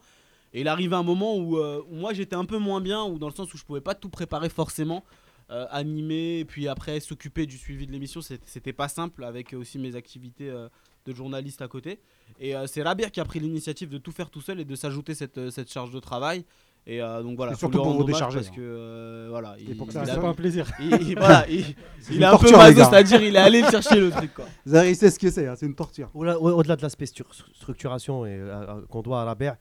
[0.53, 1.59] Et il arrive un moment où,
[1.91, 4.11] moi j'étais un peu moins bien, ou dans le sens où je pouvais pas tout
[4.11, 5.03] préparer forcément,
[5.49, 9.97] animer, et puis après s'occuper du suivi de l'émission, c'était pas simple avec aussi mes
[9.97, 10.69] activités euh,
[11.07, 12.01] de journaliste à côté.
[12.41, 14.75] Et euh, c'est Rabir qui a pris l'initiative de tout faire tout seul et de
[14.75, 16.45] s'ajouter cette, euh, cette charge de travail.
[16.85, 18.55] Et euh, donc voilà, Et surtout pour vous décharger, Parce hein.
[18.57, 20.69] que euh, voilà, Et pour que ça, il c'est a- pas un plaisir.
[20.81, 21.61] il- il- voilà, il,
[22.21, 24.47] est un torture, peu maso, c'est-à-dire il est allé chercher le truc quoi.
[24.67, 26.11] Zahir, il sait ce que c'est, hein, c'est une torture.
[26.15, 27.23] Au-delà au- au-delà de l'aspect stru-
[27.55, 29.57] structuration et, euh, qu'on doit à Rabert,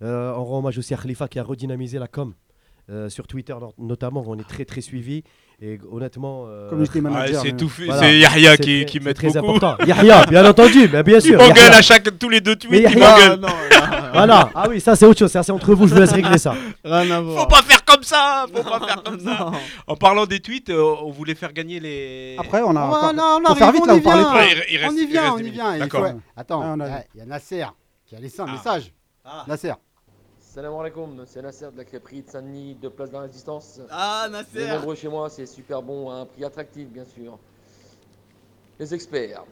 [0.00, 2.32] euh, on rend hommage aussi à Khalifa qui a redynamisé la com.
[2.90, 5.22] euh, sur Twitter no- notamment, on est très très suivi
[5.60, 6.44] et honnêtement.
[6.46, 9.38] euh, Community manager, Ah, c'est mais- tout fait- c'est Yahya qui- qui met très beaucoup.
[9.56, 9.76] important.
[9.86, 11.38] Yahya, bien entendu, mais bien Il sûr.
[11.38, 11.76] m'engueule Yahya.
[11.76, 13.40] à chaque- tous les deux tweets, Mais il Yahya- m'engueule.
[13.40, 14.50] Non, non, Voilà.
[14.54, 15.30] Ah oui, ça c'est autre chose.
[15.32, 15.86] C'est entre vous.
[15.88, 16.52] Je vous laisse régler ça.
[16.54, 19.50] Faut pas faire comme ça, faut pas faire comme ça.
[19.86, 22.36] En parlant des tweets, euh, on voulait faire gagner les.
[22.38, 22.88] Après, on a.
[22.88, 25.00] Ouais, encore- non, on faut faire arrive, vite on là, il- il reste- on y
[25.02, 25.74] il vient, on y vient.
[25.74, 26.06] il D'accord.
[26.36, 27.64] Attends, Ah, on il y a- il y a Nasser
[28.06, 28.92] qui a laissé un message.
[29.46, 29.72] Nasser.
[30.54, 33.80] Salam alaikum, c'est Nasser de la crêperie de Saint-Denis, de Place de la Résistance.
[33.90, 37.38] Ah, Nasser êtes nombreux chez moi, c'est super bon, à un prix attractif bien sûr.
[38.78, 39.44] Les experts,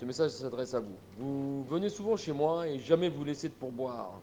[0.00, 0.96] ce message s'adresse à vous.
[1.16, 4.20] Vous venez souvent chez moi et jamais vous laissez de pourboire.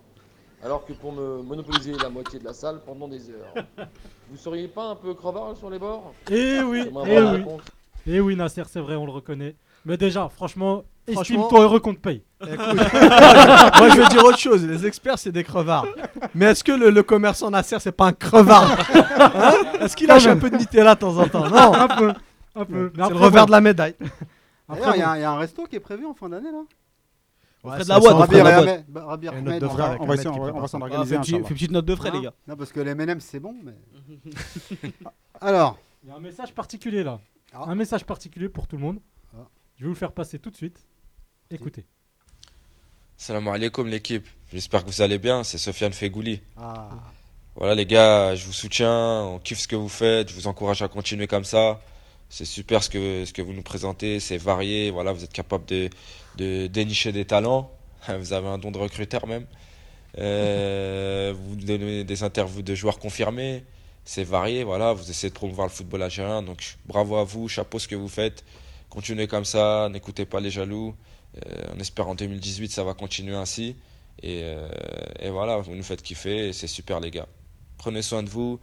[0.61, 3.53] Alors que pour me monopoliser la moitié de la salle pendant des heures.
[4.29, 6.13] Vous seriez pas un peu crevard sur les bords?
[6.29, 7.45] Eh oui, eh oui.
[8.07, 9.55] Eh oui, Nasser, c'est vrai, on le reconnaît.
[9.85, 12.23] Mais déjà, franchement, Franchement- estime-toi heureux qu'on te paye.
[12.51, 12.57] Écoute,
[13.79, 15.85] moi je veux dire autre chose, les experts c'est des crevards.
[16.33, 20.27] Mais est-ce que le, le commerçant Nasser c'est pas un crevard Hein Est-ce qu'il lâche
[20.27, 22.13] un peu de Nutella de temps en temps Non Un peu,
[22.55, 22.91] un peu.
[22.95, 23.47] Mais C'est le après, revers bon.
[23.47, 23.95] de la médaille.
[24.69, 26.29] D'ailleurs, il y, a un- il y a un resto qui est prévu en fin
[26.29, 26.63] d'année là.
[27.63, 27.81] On la on
[28.27, 28.85] ferait.
[28.87, 30.39] Bah, Rabbi une Ahmed, de on frais va- avec on un va mec essayer- qui
[30.39, 30.71] on va- prépare on va ça.
[30.71, 31.47] s'en Ah, organiser fais un, petit- Inch'Allah.
[31.47, 32.33] fais petite note de frais, les gars.
[32.47, 33.73] Non, parce que les M&M c'est bon, mais.
[35.41, 35.77] Alors.
[36.03, 37.19] Il y a un message particulier là.
[37.53, 38.99] Un message particulier pour tout le monde.
[39.77, 40.85] Je vais vous le faire passer tout de suite.
[41.49, 41.85] Écoutez.
[43.17, 46.41] Salam alaikum l'équipe, j'espère que vous allez bien, c'est Sofiane Fegouli.
[46.57, 46.89] Ah.
[47.55, 50.81] Voilà les gars, je vous soutiens, on kiffe ce que vous faites, je vous encourage
[50.81, 51.79] à continuer comme ça.
[52.29, 55.65] C'est super ce que, ce que vous nous présentez, c'est varié, voilà, vous êtes capable
[55.65, 55.89] de,
[56.35, 57.71] de dénicher des talents,
[58.19, 59.45] vous avez un don de recruteur même.
[60.17, 63.63] Euh, vous donnez des interviews de joueurs confirmés,
[64.03, 67.79] c'est varié, voilà, vous essayez de promouvoir le football algérien, donc bravo à vous, chapeau
[67.79, 68.43] ce que vous faites,
[68.89, 70.93] continuez comme ça, n'écoutez pas les jaloux.
[71.37, 73.75] Euh, on espère en 2018 ça va continuer ainsi.
[74.21, 74.67] Et, euh,
[75.19, 77.27] et voilà, vous nous faites kiffer c'est super les gars.
[77.77, 78.59] Prenez soin de vous,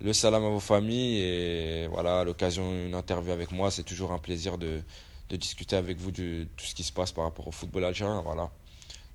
[0.00, 4.12] le salam à vos familles et voilà, à l'occasion d'une interview avec moi, c'est toujours
[4.12, 4.80] un plaisir de,
[5.30, 8.20] de discuter avec vous de tout ce qui se passe par rapport au football algérien.
[8.22, 8.50] Voilà.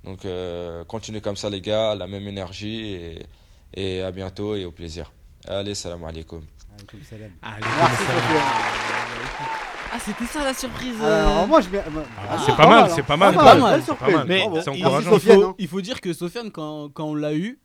[0.04, 3.26] Donc euh, continuez comme ça les gars, la même énergie et,
[3.74, 5.12] et à bientôt et au plaisir.
[5.48, 6.46] Allez, salam alaikum.
[6.94, 9.68] Merci Sofiane.
[9.94, 11.02] Ah, c'était ça la surprise.
[11.04, 11.84] Alors, moi, je vais-
[12.30, 13.36] Ah, c'est pas mal, c'est pas mal.
[13.36, 14.16] Pas mal, belle C'est pas surprise.
[14.16, 14.28] mal.
[14.28, 14.62] Mais Bravo.
[14.62, 15.10] C'est il, encourageant.
[15.10, 15.56] il Sofiane, faut, hein.
[15.58, 17.60] il faut dire que Sofiane, quand, quand on l'a eu,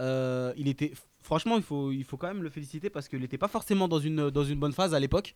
[0.00, 0.92] euh, il était.
[1.22, 3.98] Franchement, il faut, il faut quand même le féliciter parce qu'il n'était pas forcément dans
[3.98, 5.34] une, dans une bonne phase à l'époque.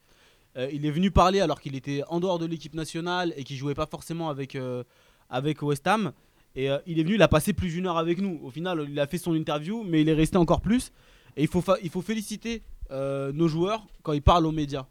[0.57, 3.57] Euh, il est venu parler alors qu'il était en dehors de l'équipe nationale et qu'il
[3.57, 4.85] jouait pas forcément avec, euh,
[5.31, 6.13] avec West Ham.
[6.55, 8.39] Et euh, il est venu, il a passé plus d'une heure avec nous.
[8.45, 10.93] Au final, il a fait son interview, mais il est resté encore plus.
[11.37, 14.87] Et il faut, fa- il faut féliciter euh, nos joueurs quand ils parlent aux médias.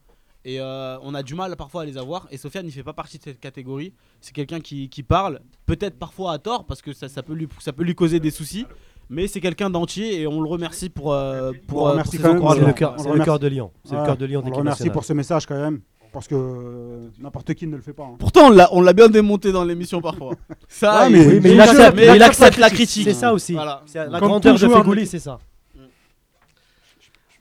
[0.50, 2.26] Et euh, on a du mal parfois à les avoir.
[2.32, 3.92] Et Sofiane, il fait pas partie de cette catégorie.
[4.22, 7.50] C'est quelqu'un qui, qui parle, peut-être parfois à tort, parce que ça, ça, peut, lui,
[7.60, 8.66] ça peut lui causer des soucis.
[9.10, 12.22] Mais c'est quelqu'un d'entier et on le remercie pour, euh, pour, On remercie pour ses
[12.24, 12.66] quand même, encouragements.
[12.98, 13.72] C'est le cœur- de Lyon.
[13.84, 15.82] C'est le Ouais, cœur de Lyon On le remercie pour ce message quand même.
[16.14, 18.04] Parce que euh, n'importe qui ne le fait pas.
[18.04, 18.16] hein.
[18.18, 20.34] Pourtant, on l'a, bien démonté dans l'émission parfois.
[20.70, 23.04] Ça, Ouais, il- mais- Oui, mais il il accepte, mais il accepte la critique.
[23.04, 23.52] C'est ça aussi.
[23.54, 23.84] Voilà.
[23.94, 25.08] La Comme grandeur de l'équipe.
[25.12, 25.40] c'est ça.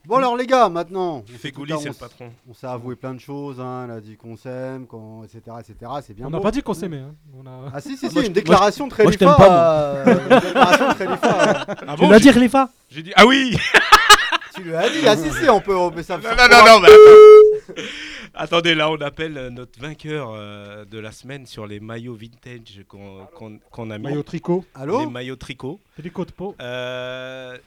[0.07, 2.31] Bon alors les gars, maintenant, on s'est à- c'est le patron.
[2.49, 5.91] On s'est avoué plein de choses, hein, elle a dit qu'on s'aime, qu'on, etc., etc.
[6.01, 6.43] C'est bien On n'a beau.
[6.43, 6.99] pas dit qu'on s'aimait.
[6.99, 7.13] hein.
[7.37, 7.71] On a...
[7.73, 10.39] Ah si si si, moi, je- une déclaration très moi, je t'aime pas, euh, une
[10.39, 11.15] déclaration euh.
[11.87, 13.11] Ah Tu l'as j'ai- dit, Khalifa J'ai dit.
[13.17, 13.57] Ah oui
[14.55, 16.17] Tu lui as dit, ah si si, on peut, on peut ça.
[16.17, 17.81] Non, non, non, non, mais attends.
[18.33, 22.83] Attendez, là, on appelle euh, notre vainqueur euh, de la semaine sur les maillots vintage
[22.87, 24.05] qu'on qu'on- qu'on a mis.
[24.05, 24.63] Maillot tricot.
[24.75, 25.79] Allô Les maillots tricot.
[25.97, 26.55] Tricot de peau.
[26.61, 27.57] Euh,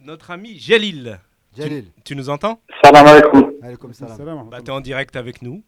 [0.00, 1.18] notre ami Jalil.
[1.56, 1.84] Jalil.
[1.96, 2.60] Tu, tu nous entends?
[2.82, 3.52] Salam alaikum.
[3.62, 4.16] Alaikum salam.
[4.16, 4.48] Salam.
[4.50, 5.62] Bah, t'es en direct avec nous.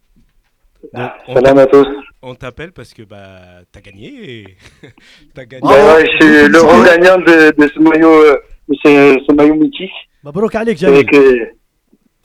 [0.82, 1.86] Donc, Ah, on Salam à tous.
[2.22, 4.08] On t'appelle parce que bah t'as gagné.
[4.40, 4.56] et-
[5.34, 5.62] t'as gagné.
[5.62, 8.36] Bah ouais, je suis le regagnant de, de ce maillot, euh,
[8.68, 9.90] de ce, ce maillot mythique.
[10.22, 10.98] Mabrouk Alek, Jamil.
[11.00, 11.46] Avec, euh,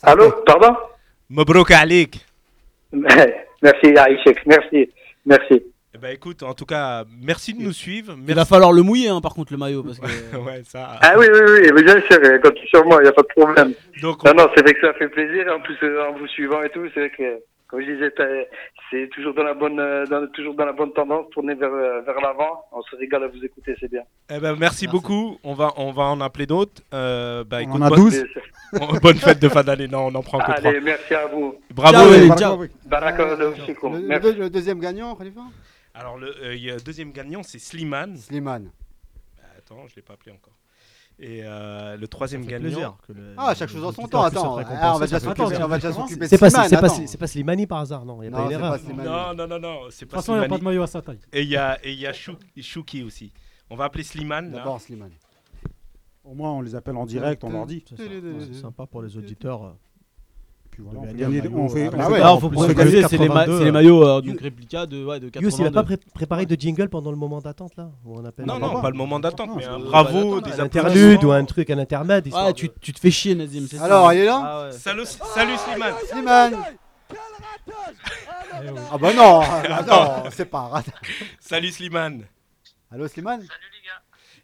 [0.03, 0.75] Allô, pardon?
[1.29, 2.23] Mabrouk Alik.
[2.93, 4.89] Merci Aïchek, merci,
[5.25, 5.63] merci.
[5.97, 8.13] Eh ben écoute, en tout cas, merci de nous suivre.
[8.17, 9.81] Il va Merci- falloir le mouiller, hein, par contre, le maillot.
[9.83, 10.05] Parce que...
[10.45, 10.99] ouais, ça.
[11.01, 13.27] Ah oui, oui, oui, bien sûr, euh, comptez sur moi, il n'y a pas de
[13.35, 13.73] problème.
[14.01, 16.61] Donc, non, non, c'est vrai que ça fait plaisir, en plus, euh, en vous suivant
[16.61, 18.13] et tout, c'est vrai que, comme je disais,
[18.91, 22.01] c'est toujours dans la bonne, euh, dans, toujours dans la bonne tendance, tourner vers, euh,
[22.01, 22.63] vers l'avant.
[22.71, 24.03] On se régale à vous écouter, c'est bien.
[24.33, 25.37] Eh ben, merci, beaucoup.
[25.43, 26.81] On va, on va en appeler d'autres.
[26.93, 28.25] Euh, bah, On écoute, en a bonne- 12.
[28.73, 29.87] Bon, bonne fête de fin d'année.
[29.87, 30.51] Non, on en prend que.
[30.51, 31.55] Allez, merci à vous.
[31.73, 31.93] Bravo.
[31.97, 32.57] Ciao, et- ciao.
[34.07, 34.33] Merci.
[34.35, 35.41] le deuxième gagnant, Khalifa?
[35.99, 38.17] Alors, le euh, il y a deuxième gagnant, c'est Slimane.
[38.17, 38.71] Slimane.
[39.57, 40.53] attends, je ne l'ai pas appelé encore.
[41.19, 42.61] Et euh, le troisième gagnant.
[42.65, 44.59] plaisir que le- Ah, chaque chose en son temps, attends.
[44.59, 48.21] Ah, on va déjà s'occuper C'est de pas, Slimane, c'est pas, Slimani par hasard, non.
[48.21, 48.71] Il n'y a Non, pas une c'est erreur.
[48.73, 49.09] pas Slimani.
[49.09, 50.87] Non, non, non, non, c'est De toute façon, il n'y a pas de maillot à
[50.87, 51.19] sa taille.
[51.33, 53.31] Et il y a, et il y a Chou- Chouki aussi.
[53.71, 54.51] On va appeler Slimane.
[54.51, 54.57] là.
[54.59, 55.11] D'abord Slimane.
[56.23, 57.83] Au moins, on les appelle en direct, on leur dit.
[57.95, 59.75] C'est sympa pour les auditeurs.
[60.77, 62.49] Puis de voilà, on fait gagner- maillot, on fait- euh, on ah fait- ouais, faut
[62.49, 65.19] préciser, gagner c'est les, ma- 82, c'est les euh, maillots euh, donc réplica de, ouais,
[65.19, 65.49] de 82.
[65.49, 68.23] Yous, il a pas pré- préparé de jingle pendant le moment d'attente là où on
[68.25, 71.29] appelle Non, non, pas le moment d'attente, mais un bravo, bah, des un interlude applaudissements.
[71.29, 72.27] ou un truc, un intermède.
[72.31, 73.65] Ouais, tu, tu te fais chier, Nazim.
[73.67, 74.71] c'est ça Alors, il est là Ah ouais.
[74.73, 75.93] Salut, salut Slimane.
[76.11, 76.55] Slimane
[78.91, 80.93] Ah bah non, ah non, c'est pas un ratage.
[81.39, 82.23] Salut Slimane.
[82.91, 83.41] Allô Slimane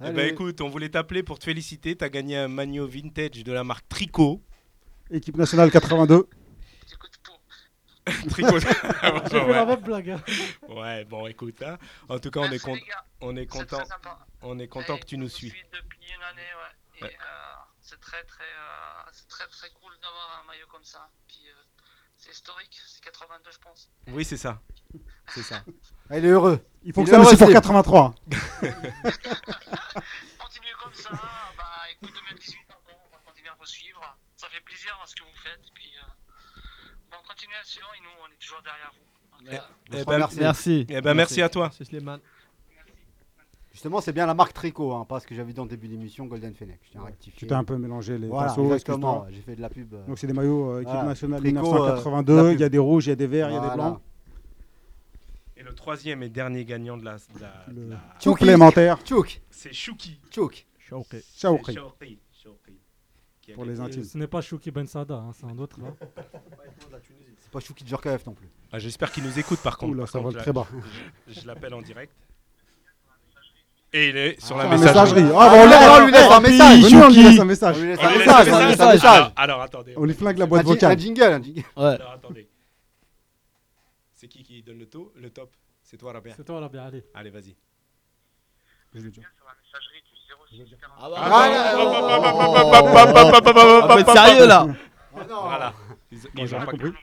[0.03, 1.95] Eh ben écoute, on voulait t'appeler pour te féliciter.
[1.95, 4.41] Tu as gagné un maillot vintage de la marque Tricot.
[5.13, 6.27] Équipe nationale 82.
[8.29, 8.59] Tricot.
[9.83, 10.09] Blague.
[10.09, 10.21] hein.
[10.67, 11.77] Ouais, bon, écoute, hein.
[12.09, 12.77] en tout cas, on est, con-
[13.21, 13.81] on est content,
[14.41, 15.49] on est content que tu nous suis.
[15.71, 16.99] depuis une année, ouais.
[16.99, 17.13] Et Ouais.
[17.13, 21.09] euh, c'est très très, euh, c'est très très cool d'avoir un maillot comme ça.
[21.27, 21.53] Puis euh,
[22.17, 23.89] c'est historique, c'est 82 je pense.
[24.09, 24.61] Oui, c'est ça.
[25.27, 25.63] C'est ça.
[26.09, 26.59] Ah, Il est heureux.
[26.83, 27.53] Il faut Il que ça suive pour Slim.
[27.53, 28.15] 83.
[30.39, 31.09] Continuez comme ça,
[31.57, 34.17] bah écoute 2018 encore, on va continuer à vous suivre.
[34.35, 35.61] Ça fait plaisir hein, ce que vous faites.
[35.73, 36.61] Puis euh,
[37.11, 39.45] bonne continuation et nous on est toujours derrière vous.
[39.45, 40.39] Donc, Eh, euh, eh ben, Merci.
[40.39, 40.85] Merci.
[40.89, 41.71] Eh ben, merci à toi.
[43.71, 46.25] Justement, c'est bien la marque Tricot, hein, pas ce que j'avais dit en début d'émission,
[46.27, 46.79] Golden Fennec.
[46.83, 47.33] Je tiens à rectifier.
[47.39, 49.25] Tu t'es un peu mélangé les Voilà, pinceaux, exactement.
[49.31, 49.91] J'ai fait de la pub.
[49.95, 51.07] euh, Donc c'est des maillots euh, équipe voilà.
[51.09, 52.35] nationale Tricot, euh, 1982.
[52.35, 53.65] la Il y a des rouges, il y a des verts, il y a des
[53.65, 53.75] Voilà.
[53.83, 54.01] blancs.
[55.57, 57.15] Et le troisième et dernier gagnant de la.
[57.15, 58.39] de la- de la- Chouki.
[58.41, 58.99] Complémentaire.
[59.07, 59.41] Chouk.
[59.49, 60.19] C'est Chouki.
[60.29, 60.67] Chouk.
[60.77, 61.17] Shawqi.
[61.35, 61.73] Shawqi.
[61.73, 62.19] Shawqi.
[62.43, 62.71] Shawqi.
[62.71, 64.03] Qui a Pour les intimes.
[64.03, 65.93] Ce n'est pas Chouki Ben Sada, hein, c'est un autre là.
[67.39, 68.47] C'est pas Chouki Djorkaeff non plus.
[68.71, 69.91] Ah, J'espère qu'il nous écoute par contre.
[69.91, 70.65] Oula, Par ça je très bas.
[71.27, 72.13] Je, je l'appelle en direct.
[73.95, 75.21] Et il est sur Ah, la messagerie.
[75.21, 75.35] messagerie.
[75.37, 76.79] Ah, bah, on, Ah, on lui laisse un message.
[76.83, 77.23] Venez, on lui Chouki.
[77.29, 77.77] laisse un message.
[77.77, 78.47] On lui laisse un message.
[78.47, 79.03] un on lui laisse un message.
[79.05, 79.93] Alors, alors, attendez.
[79.97, 80.99] On lui flingue la boîte ji- Un vocale.
[80.99, 81.59] jingle, un jingle.
[81.59, 81.83] Ouais.
[81.83, 82.47] Alors, attendez.
[84.15, 85.51] C'est qui qui donne le, taux, le top?
[85.83, 87.03] C'est toi, Rabia C'est toi bien, allez.
[87.13, 87.55] Allez, vas-y.
[88.95, 89.21] Je l'ai dit.
[90.99, 93.87] Ah bah, Ah, Oh.
[93.89, 93.97] oh.
[93.99, 94.67] Être sérieux là.
[95.13, 95.73] Voilà.
[96.11, 96.91] Ils, ils j'ai ont rien pas compris.
[96.91, 96.97] Bah,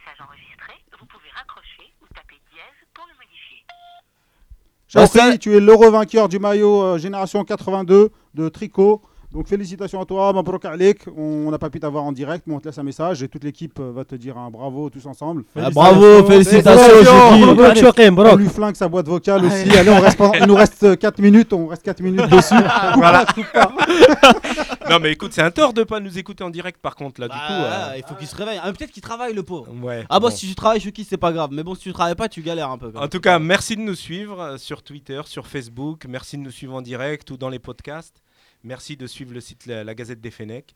[5.07, 9.03] Chauffry, tu es l'heureux vainqueur du maillot euh, Génération 82 de tricot.
[9.33, 11.07] Donc félicitations à toi, Mabrouk Alek.
[11.17, 13.45] On n'a pas pu t'avoir en direct, mais on te laisse un message et toute
[13.45, 15.45] l'équipe euh, va te dire un bravo tous ensemble.
[15.55, 17.63] Ah, bravo, félicitations, Allez, Chouki.
[17.63, 18.33] allez, Chouki, Mabrouk.
[18.33, 19.71] On lui flingue sa boîte vocale aussi.
[19.79, 22.55] Allez, on reste pendant- il nous reste 4 minutes, on reste 4 minutes dessus.
[22.97, 23.25] Voilà.
[24.91, 27.29] non, mais écoute, c'est un tort de pas nous écouter en direct par contre là.
[27.29, 28.61] Du Bah, coup, euh, Il faut qu'il se réveille.
[28.63, 29.69] Ah, Peut-être qu'il travaille le pauvre.
[29.83, 30.05] ouais.
[30.11, 30.35] Ah bon, bon.
[30.35, 31.51] si tu travailles, Chouki, c'est pas grave.
[31.53, 32.91] Mais bon, si tu travailles pas, tu galères un peu.
[32.97, 36.05] En tout cas, merci de nous suivre euh, sur Twitter, sur Facebook.
[36.09, 38.21] Merci de nous suivre en direct ou dans les podcasts.
[38.65, 40.75] Merci de suivre le site La, la Gazette des Fennecs.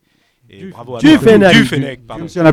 [0.48, 1.18] Et Du- bravo à du toi.
[1.18, 1.52] Fennec.
[1.52, 2.28] Du Du- Fennec, pardon.
[2.28, 2.52] Si on a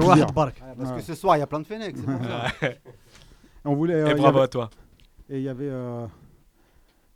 [0.77, 1.95] Parce que ce soir, il y a plein de Fennec.
[1.97, 2.45] c'est pour ça.
[2.61, 2.81] Ouais.
[3.65, 4.69] On voulait, euh, Et y bravo avait- à toi.
[5.29, 5.67] Et il y avait.
[5.69, 6.05] euh,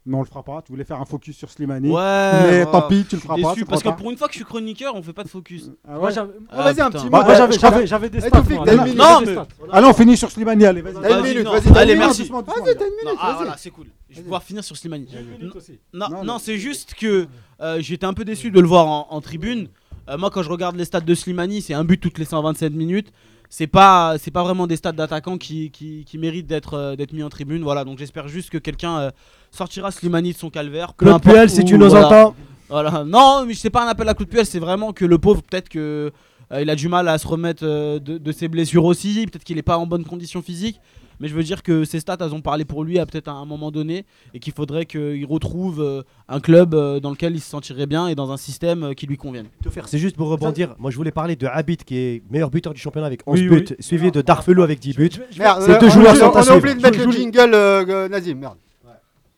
[0.08, 0.62] Mais on le fera pas.
[0.64, 1.90] Tu voulais faire un focus sur Slimani.
[1.90, 1.96] Ouais.
[1.98, 2.66] Mais ouais.
[2.72, 3.56] tant pis, tu le feras pas.
[3.68, 5.72] parce que pour une fois que je suis chroniqueur, on fait pas de focus.
[5.88, 6.12] Ah ouais
[6.52, 7.28] Ah, Vas-y, un petit Bah, mot.
[7.28, 8.44] bah, moi, j'avais- des stats.
[8.50, 8.66] Moi.
[8.94, 9.36] Non, mais-.
[9.72, 10.66] Allez, on finit sur Slimani.
[10.66, 11.24] Allez, vas-y.
[11.24, 11.76] Minute, non.
[11.76, 12.24] Allez, merci.
[12.30, 12.66] Vas-y, t'as une Non,
[13.04, 13.36] minute, ah vas-y.
[13.38, 13.88] voilà, c'est cool.
[14.10, 15.08] Je vais pouvoir finir sur Slimani.
[15.42, 16.38] Non, Non, non, non.
[16.40, 17.28] c'est juste que
[17.62, 19.70] euh, j'étais un peu déçu de le voir en, en tribune.
[20.08, 22.74] Euh, moi, quand je regarde les stats de Slimani, c'est un but toutes les 127
[22.74, 23.12] minutes.
[23.50, 27.14] C'est pas, c'est pas vraiment des stats d'attaquant qui, qui, qui méritent d'être euh, d'être
[27.14, 27.64] mis en tribune.
[27.64, 29.12] Voilà, donc j'espère juste que quelqu'un euh,
[29.52, 30.94] sortira Slimani de son calvaire.
[30.98, 32.08] Claude Puel, si tu nous voilà.
[32.08, 32.36] entends.
[32.70, 33.04] Voilà.
[33.06, 35.70] Non, mais c'est pas un appel à Claude Puel, c'est vraiment que le pauvre, peut-être
[35.70, 36.12] que
[36.52, 39.26] euh, il a du mal à se remettre euh, de, de ses blessures aussi.
[39.28, 40.80] Peut-être qu'il est pas en bonne condition physique.
[41.20, 43.46] Mais je veux dire que ses stats, elles ont parlé pour lui à peut-être un
[43.46, 47.50] moment donné et qu'il faudrait qu'il retrouve euh, un club euh, dans lequel il se
[47.50, 49.48] sentirait bien et dans un système euh, qui lui convienne.
[49.64, 50.76] Tout faire, c'est juste pour rebondir.
[50.78, 53.48] Moi, je voulais parler de Habit qui est meilleur buteur du championnat avec 11 Oui,
[53.48, 53.76] buts, oui.
[53.80, 55.10] suivi de Darfelo avec 10 buts.
[55.38, 57.12] Merde, Ces deux on- joueurs on- sont à On a oublié de mettre Je- le
[57.12, 58.58] jingle, euh, euh, Nazim, merde.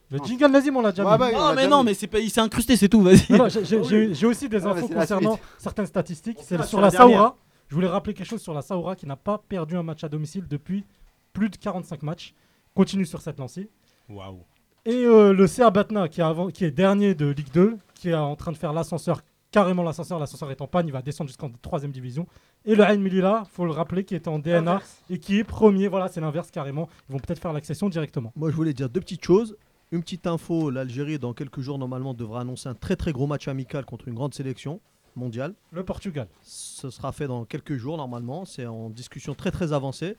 [0.10, 2.20] Le jingle Nazim, on l'a déjà Ouais, bah, on Non, mais non, mais c'est pas,
[2.20, 3.20] il s'est incrusté, c'est tout, vas-y.
[4.14, 6.38] J'ai- aussi des Ah, infos concernant certaines statistiques.
[6.41, 6.90] C'est sur la.
[6.91, 7.36] Saoura.
[7.68, 10.08] Je voulais rappeler quelque chose sur la Saoura qui n'a pas perdu un match à
[10.08, 10.86] domicile depuis
[11.38, 12.34] plus de 45 matchs.
[12.73, 13.69] Continue sur cette lancée.
[14.09, 14.43] Waouh.
[14.85, 18.15] Et euh, le CA Batna qui est, qui est dernier de Ligue 2, qui est
[18.15, 21.51] en train de faire l'ascenseur, carrément l'ascenseur, l'ascenseur est en panne, il va descendre jusqu'en
[21.61, 22.26] 3 division.
[22.65, 24.81] Et le Ain Milila, faut le rappeler, qui était en DNA
[25.11, 26.89] et qui est premier, voilà, c'est l'inverse carrément.
[27.07, 28.34] Ils vont peut-être faire l'accession directement.
[28.35, 29.55] Moi, je voulais dire deux petites choses.
[29.91, 33.47] Une petite info, l'Algérie, dans quelques jours, normalement, devra annoncer un très très gros match
[33.47, 34.80] amical contre une grande sélection
[35.15, 35.53] mondiale.
[35.72, 36.27] Le Portugal.
[36.41, 38.45] Ce sera fait dans quelques jours, normalement.
[38.45, 40.15] C'est en discussion très très avancée.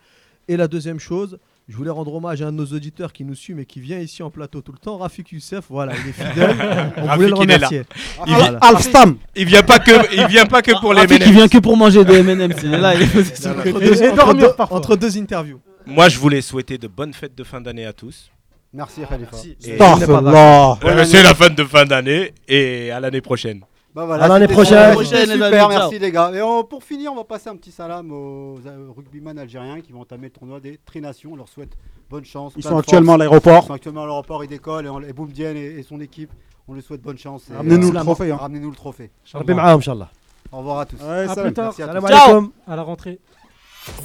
[0.48, 1.38] Et la deuxième chose,
[1.68, 3.98] je voulais rendre hommage à un de nos auditeurs qui nous suit, mais qui vient
[3.98, 5.64] ici en plateau tout le temps, Rafik Youssef.
[5.68, 6.56] Voilà, il est fidèle.
[6.96, 7.66] On Rafik, voulait le il est là.
[7.68, 7.82] remercier.
[8.26, 8.50] Il Voilà.
[8.50, 9.16] vient- Alstam.
[9.36, 11.26] Il vient pas que- il vient pas que pour les Rafik, M&M's.
[11.28, 12.56] il vient que pour manger des M&M's.
[12.62, 14.78] Il est là, il est Entre deux- Et entre deux- parfois.
[14.78, 15.60] entre deux interviews.
[15.86, 18.30] Moi, je voulais souhaiter de bonnes fêtes de fin d'année à tous.
[18.72, 19.36] Merci Khalifa.
[19.64, 20.78] Et- Astaghfirullah.
[20.84, 23.60] Euh, C'est la fin de fin d'année et à l'année prochaine.
[23.98, 24.96] Bah voilà, À l'année prochaine.
[24.96, 25.68] les super, amis, ciao.
[25.70, 26.30] merci les gars.
[26.32, 29.90] Et on- pour finir, on va passer un petit salam aux, aux rugbyman algériens qui
[29.90, 31.30] vont entamer le tournoi des Trinations.
[31.32, 31.72] On leur souhaite
[32.08, 32.52] bonne chance.
[32.56, 33.14] Ils sont actuellement force.
[33.16, 33.62] à l'aéroport.
[33.64, 34.86] Ils sont actuellement à l'aéroport, ils décollent.
[34.86, 36.30] Et, on, et Boumdien et, et son équipe,
[36.68, 37.46] on lui souhaite bonne chance.
[37.52, 38.36] Ramenez-nous euh, le trophée, hein.
[38.36, 39.10] Ramenez-nous le trophée.
[39.32, 40.10] Rabbi ma'ahum, Inch'Allah.
[40.52, 40.96] Au revoir à tous.
[41.02, 41.74] Ouais, À plus tard.
[41.76, 42.50] Merci à tous.
[42.68, 43.18] À la rentrée.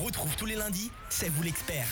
[0.04, 1.86] Retrouve tous les lundis, c'est vous l'expert.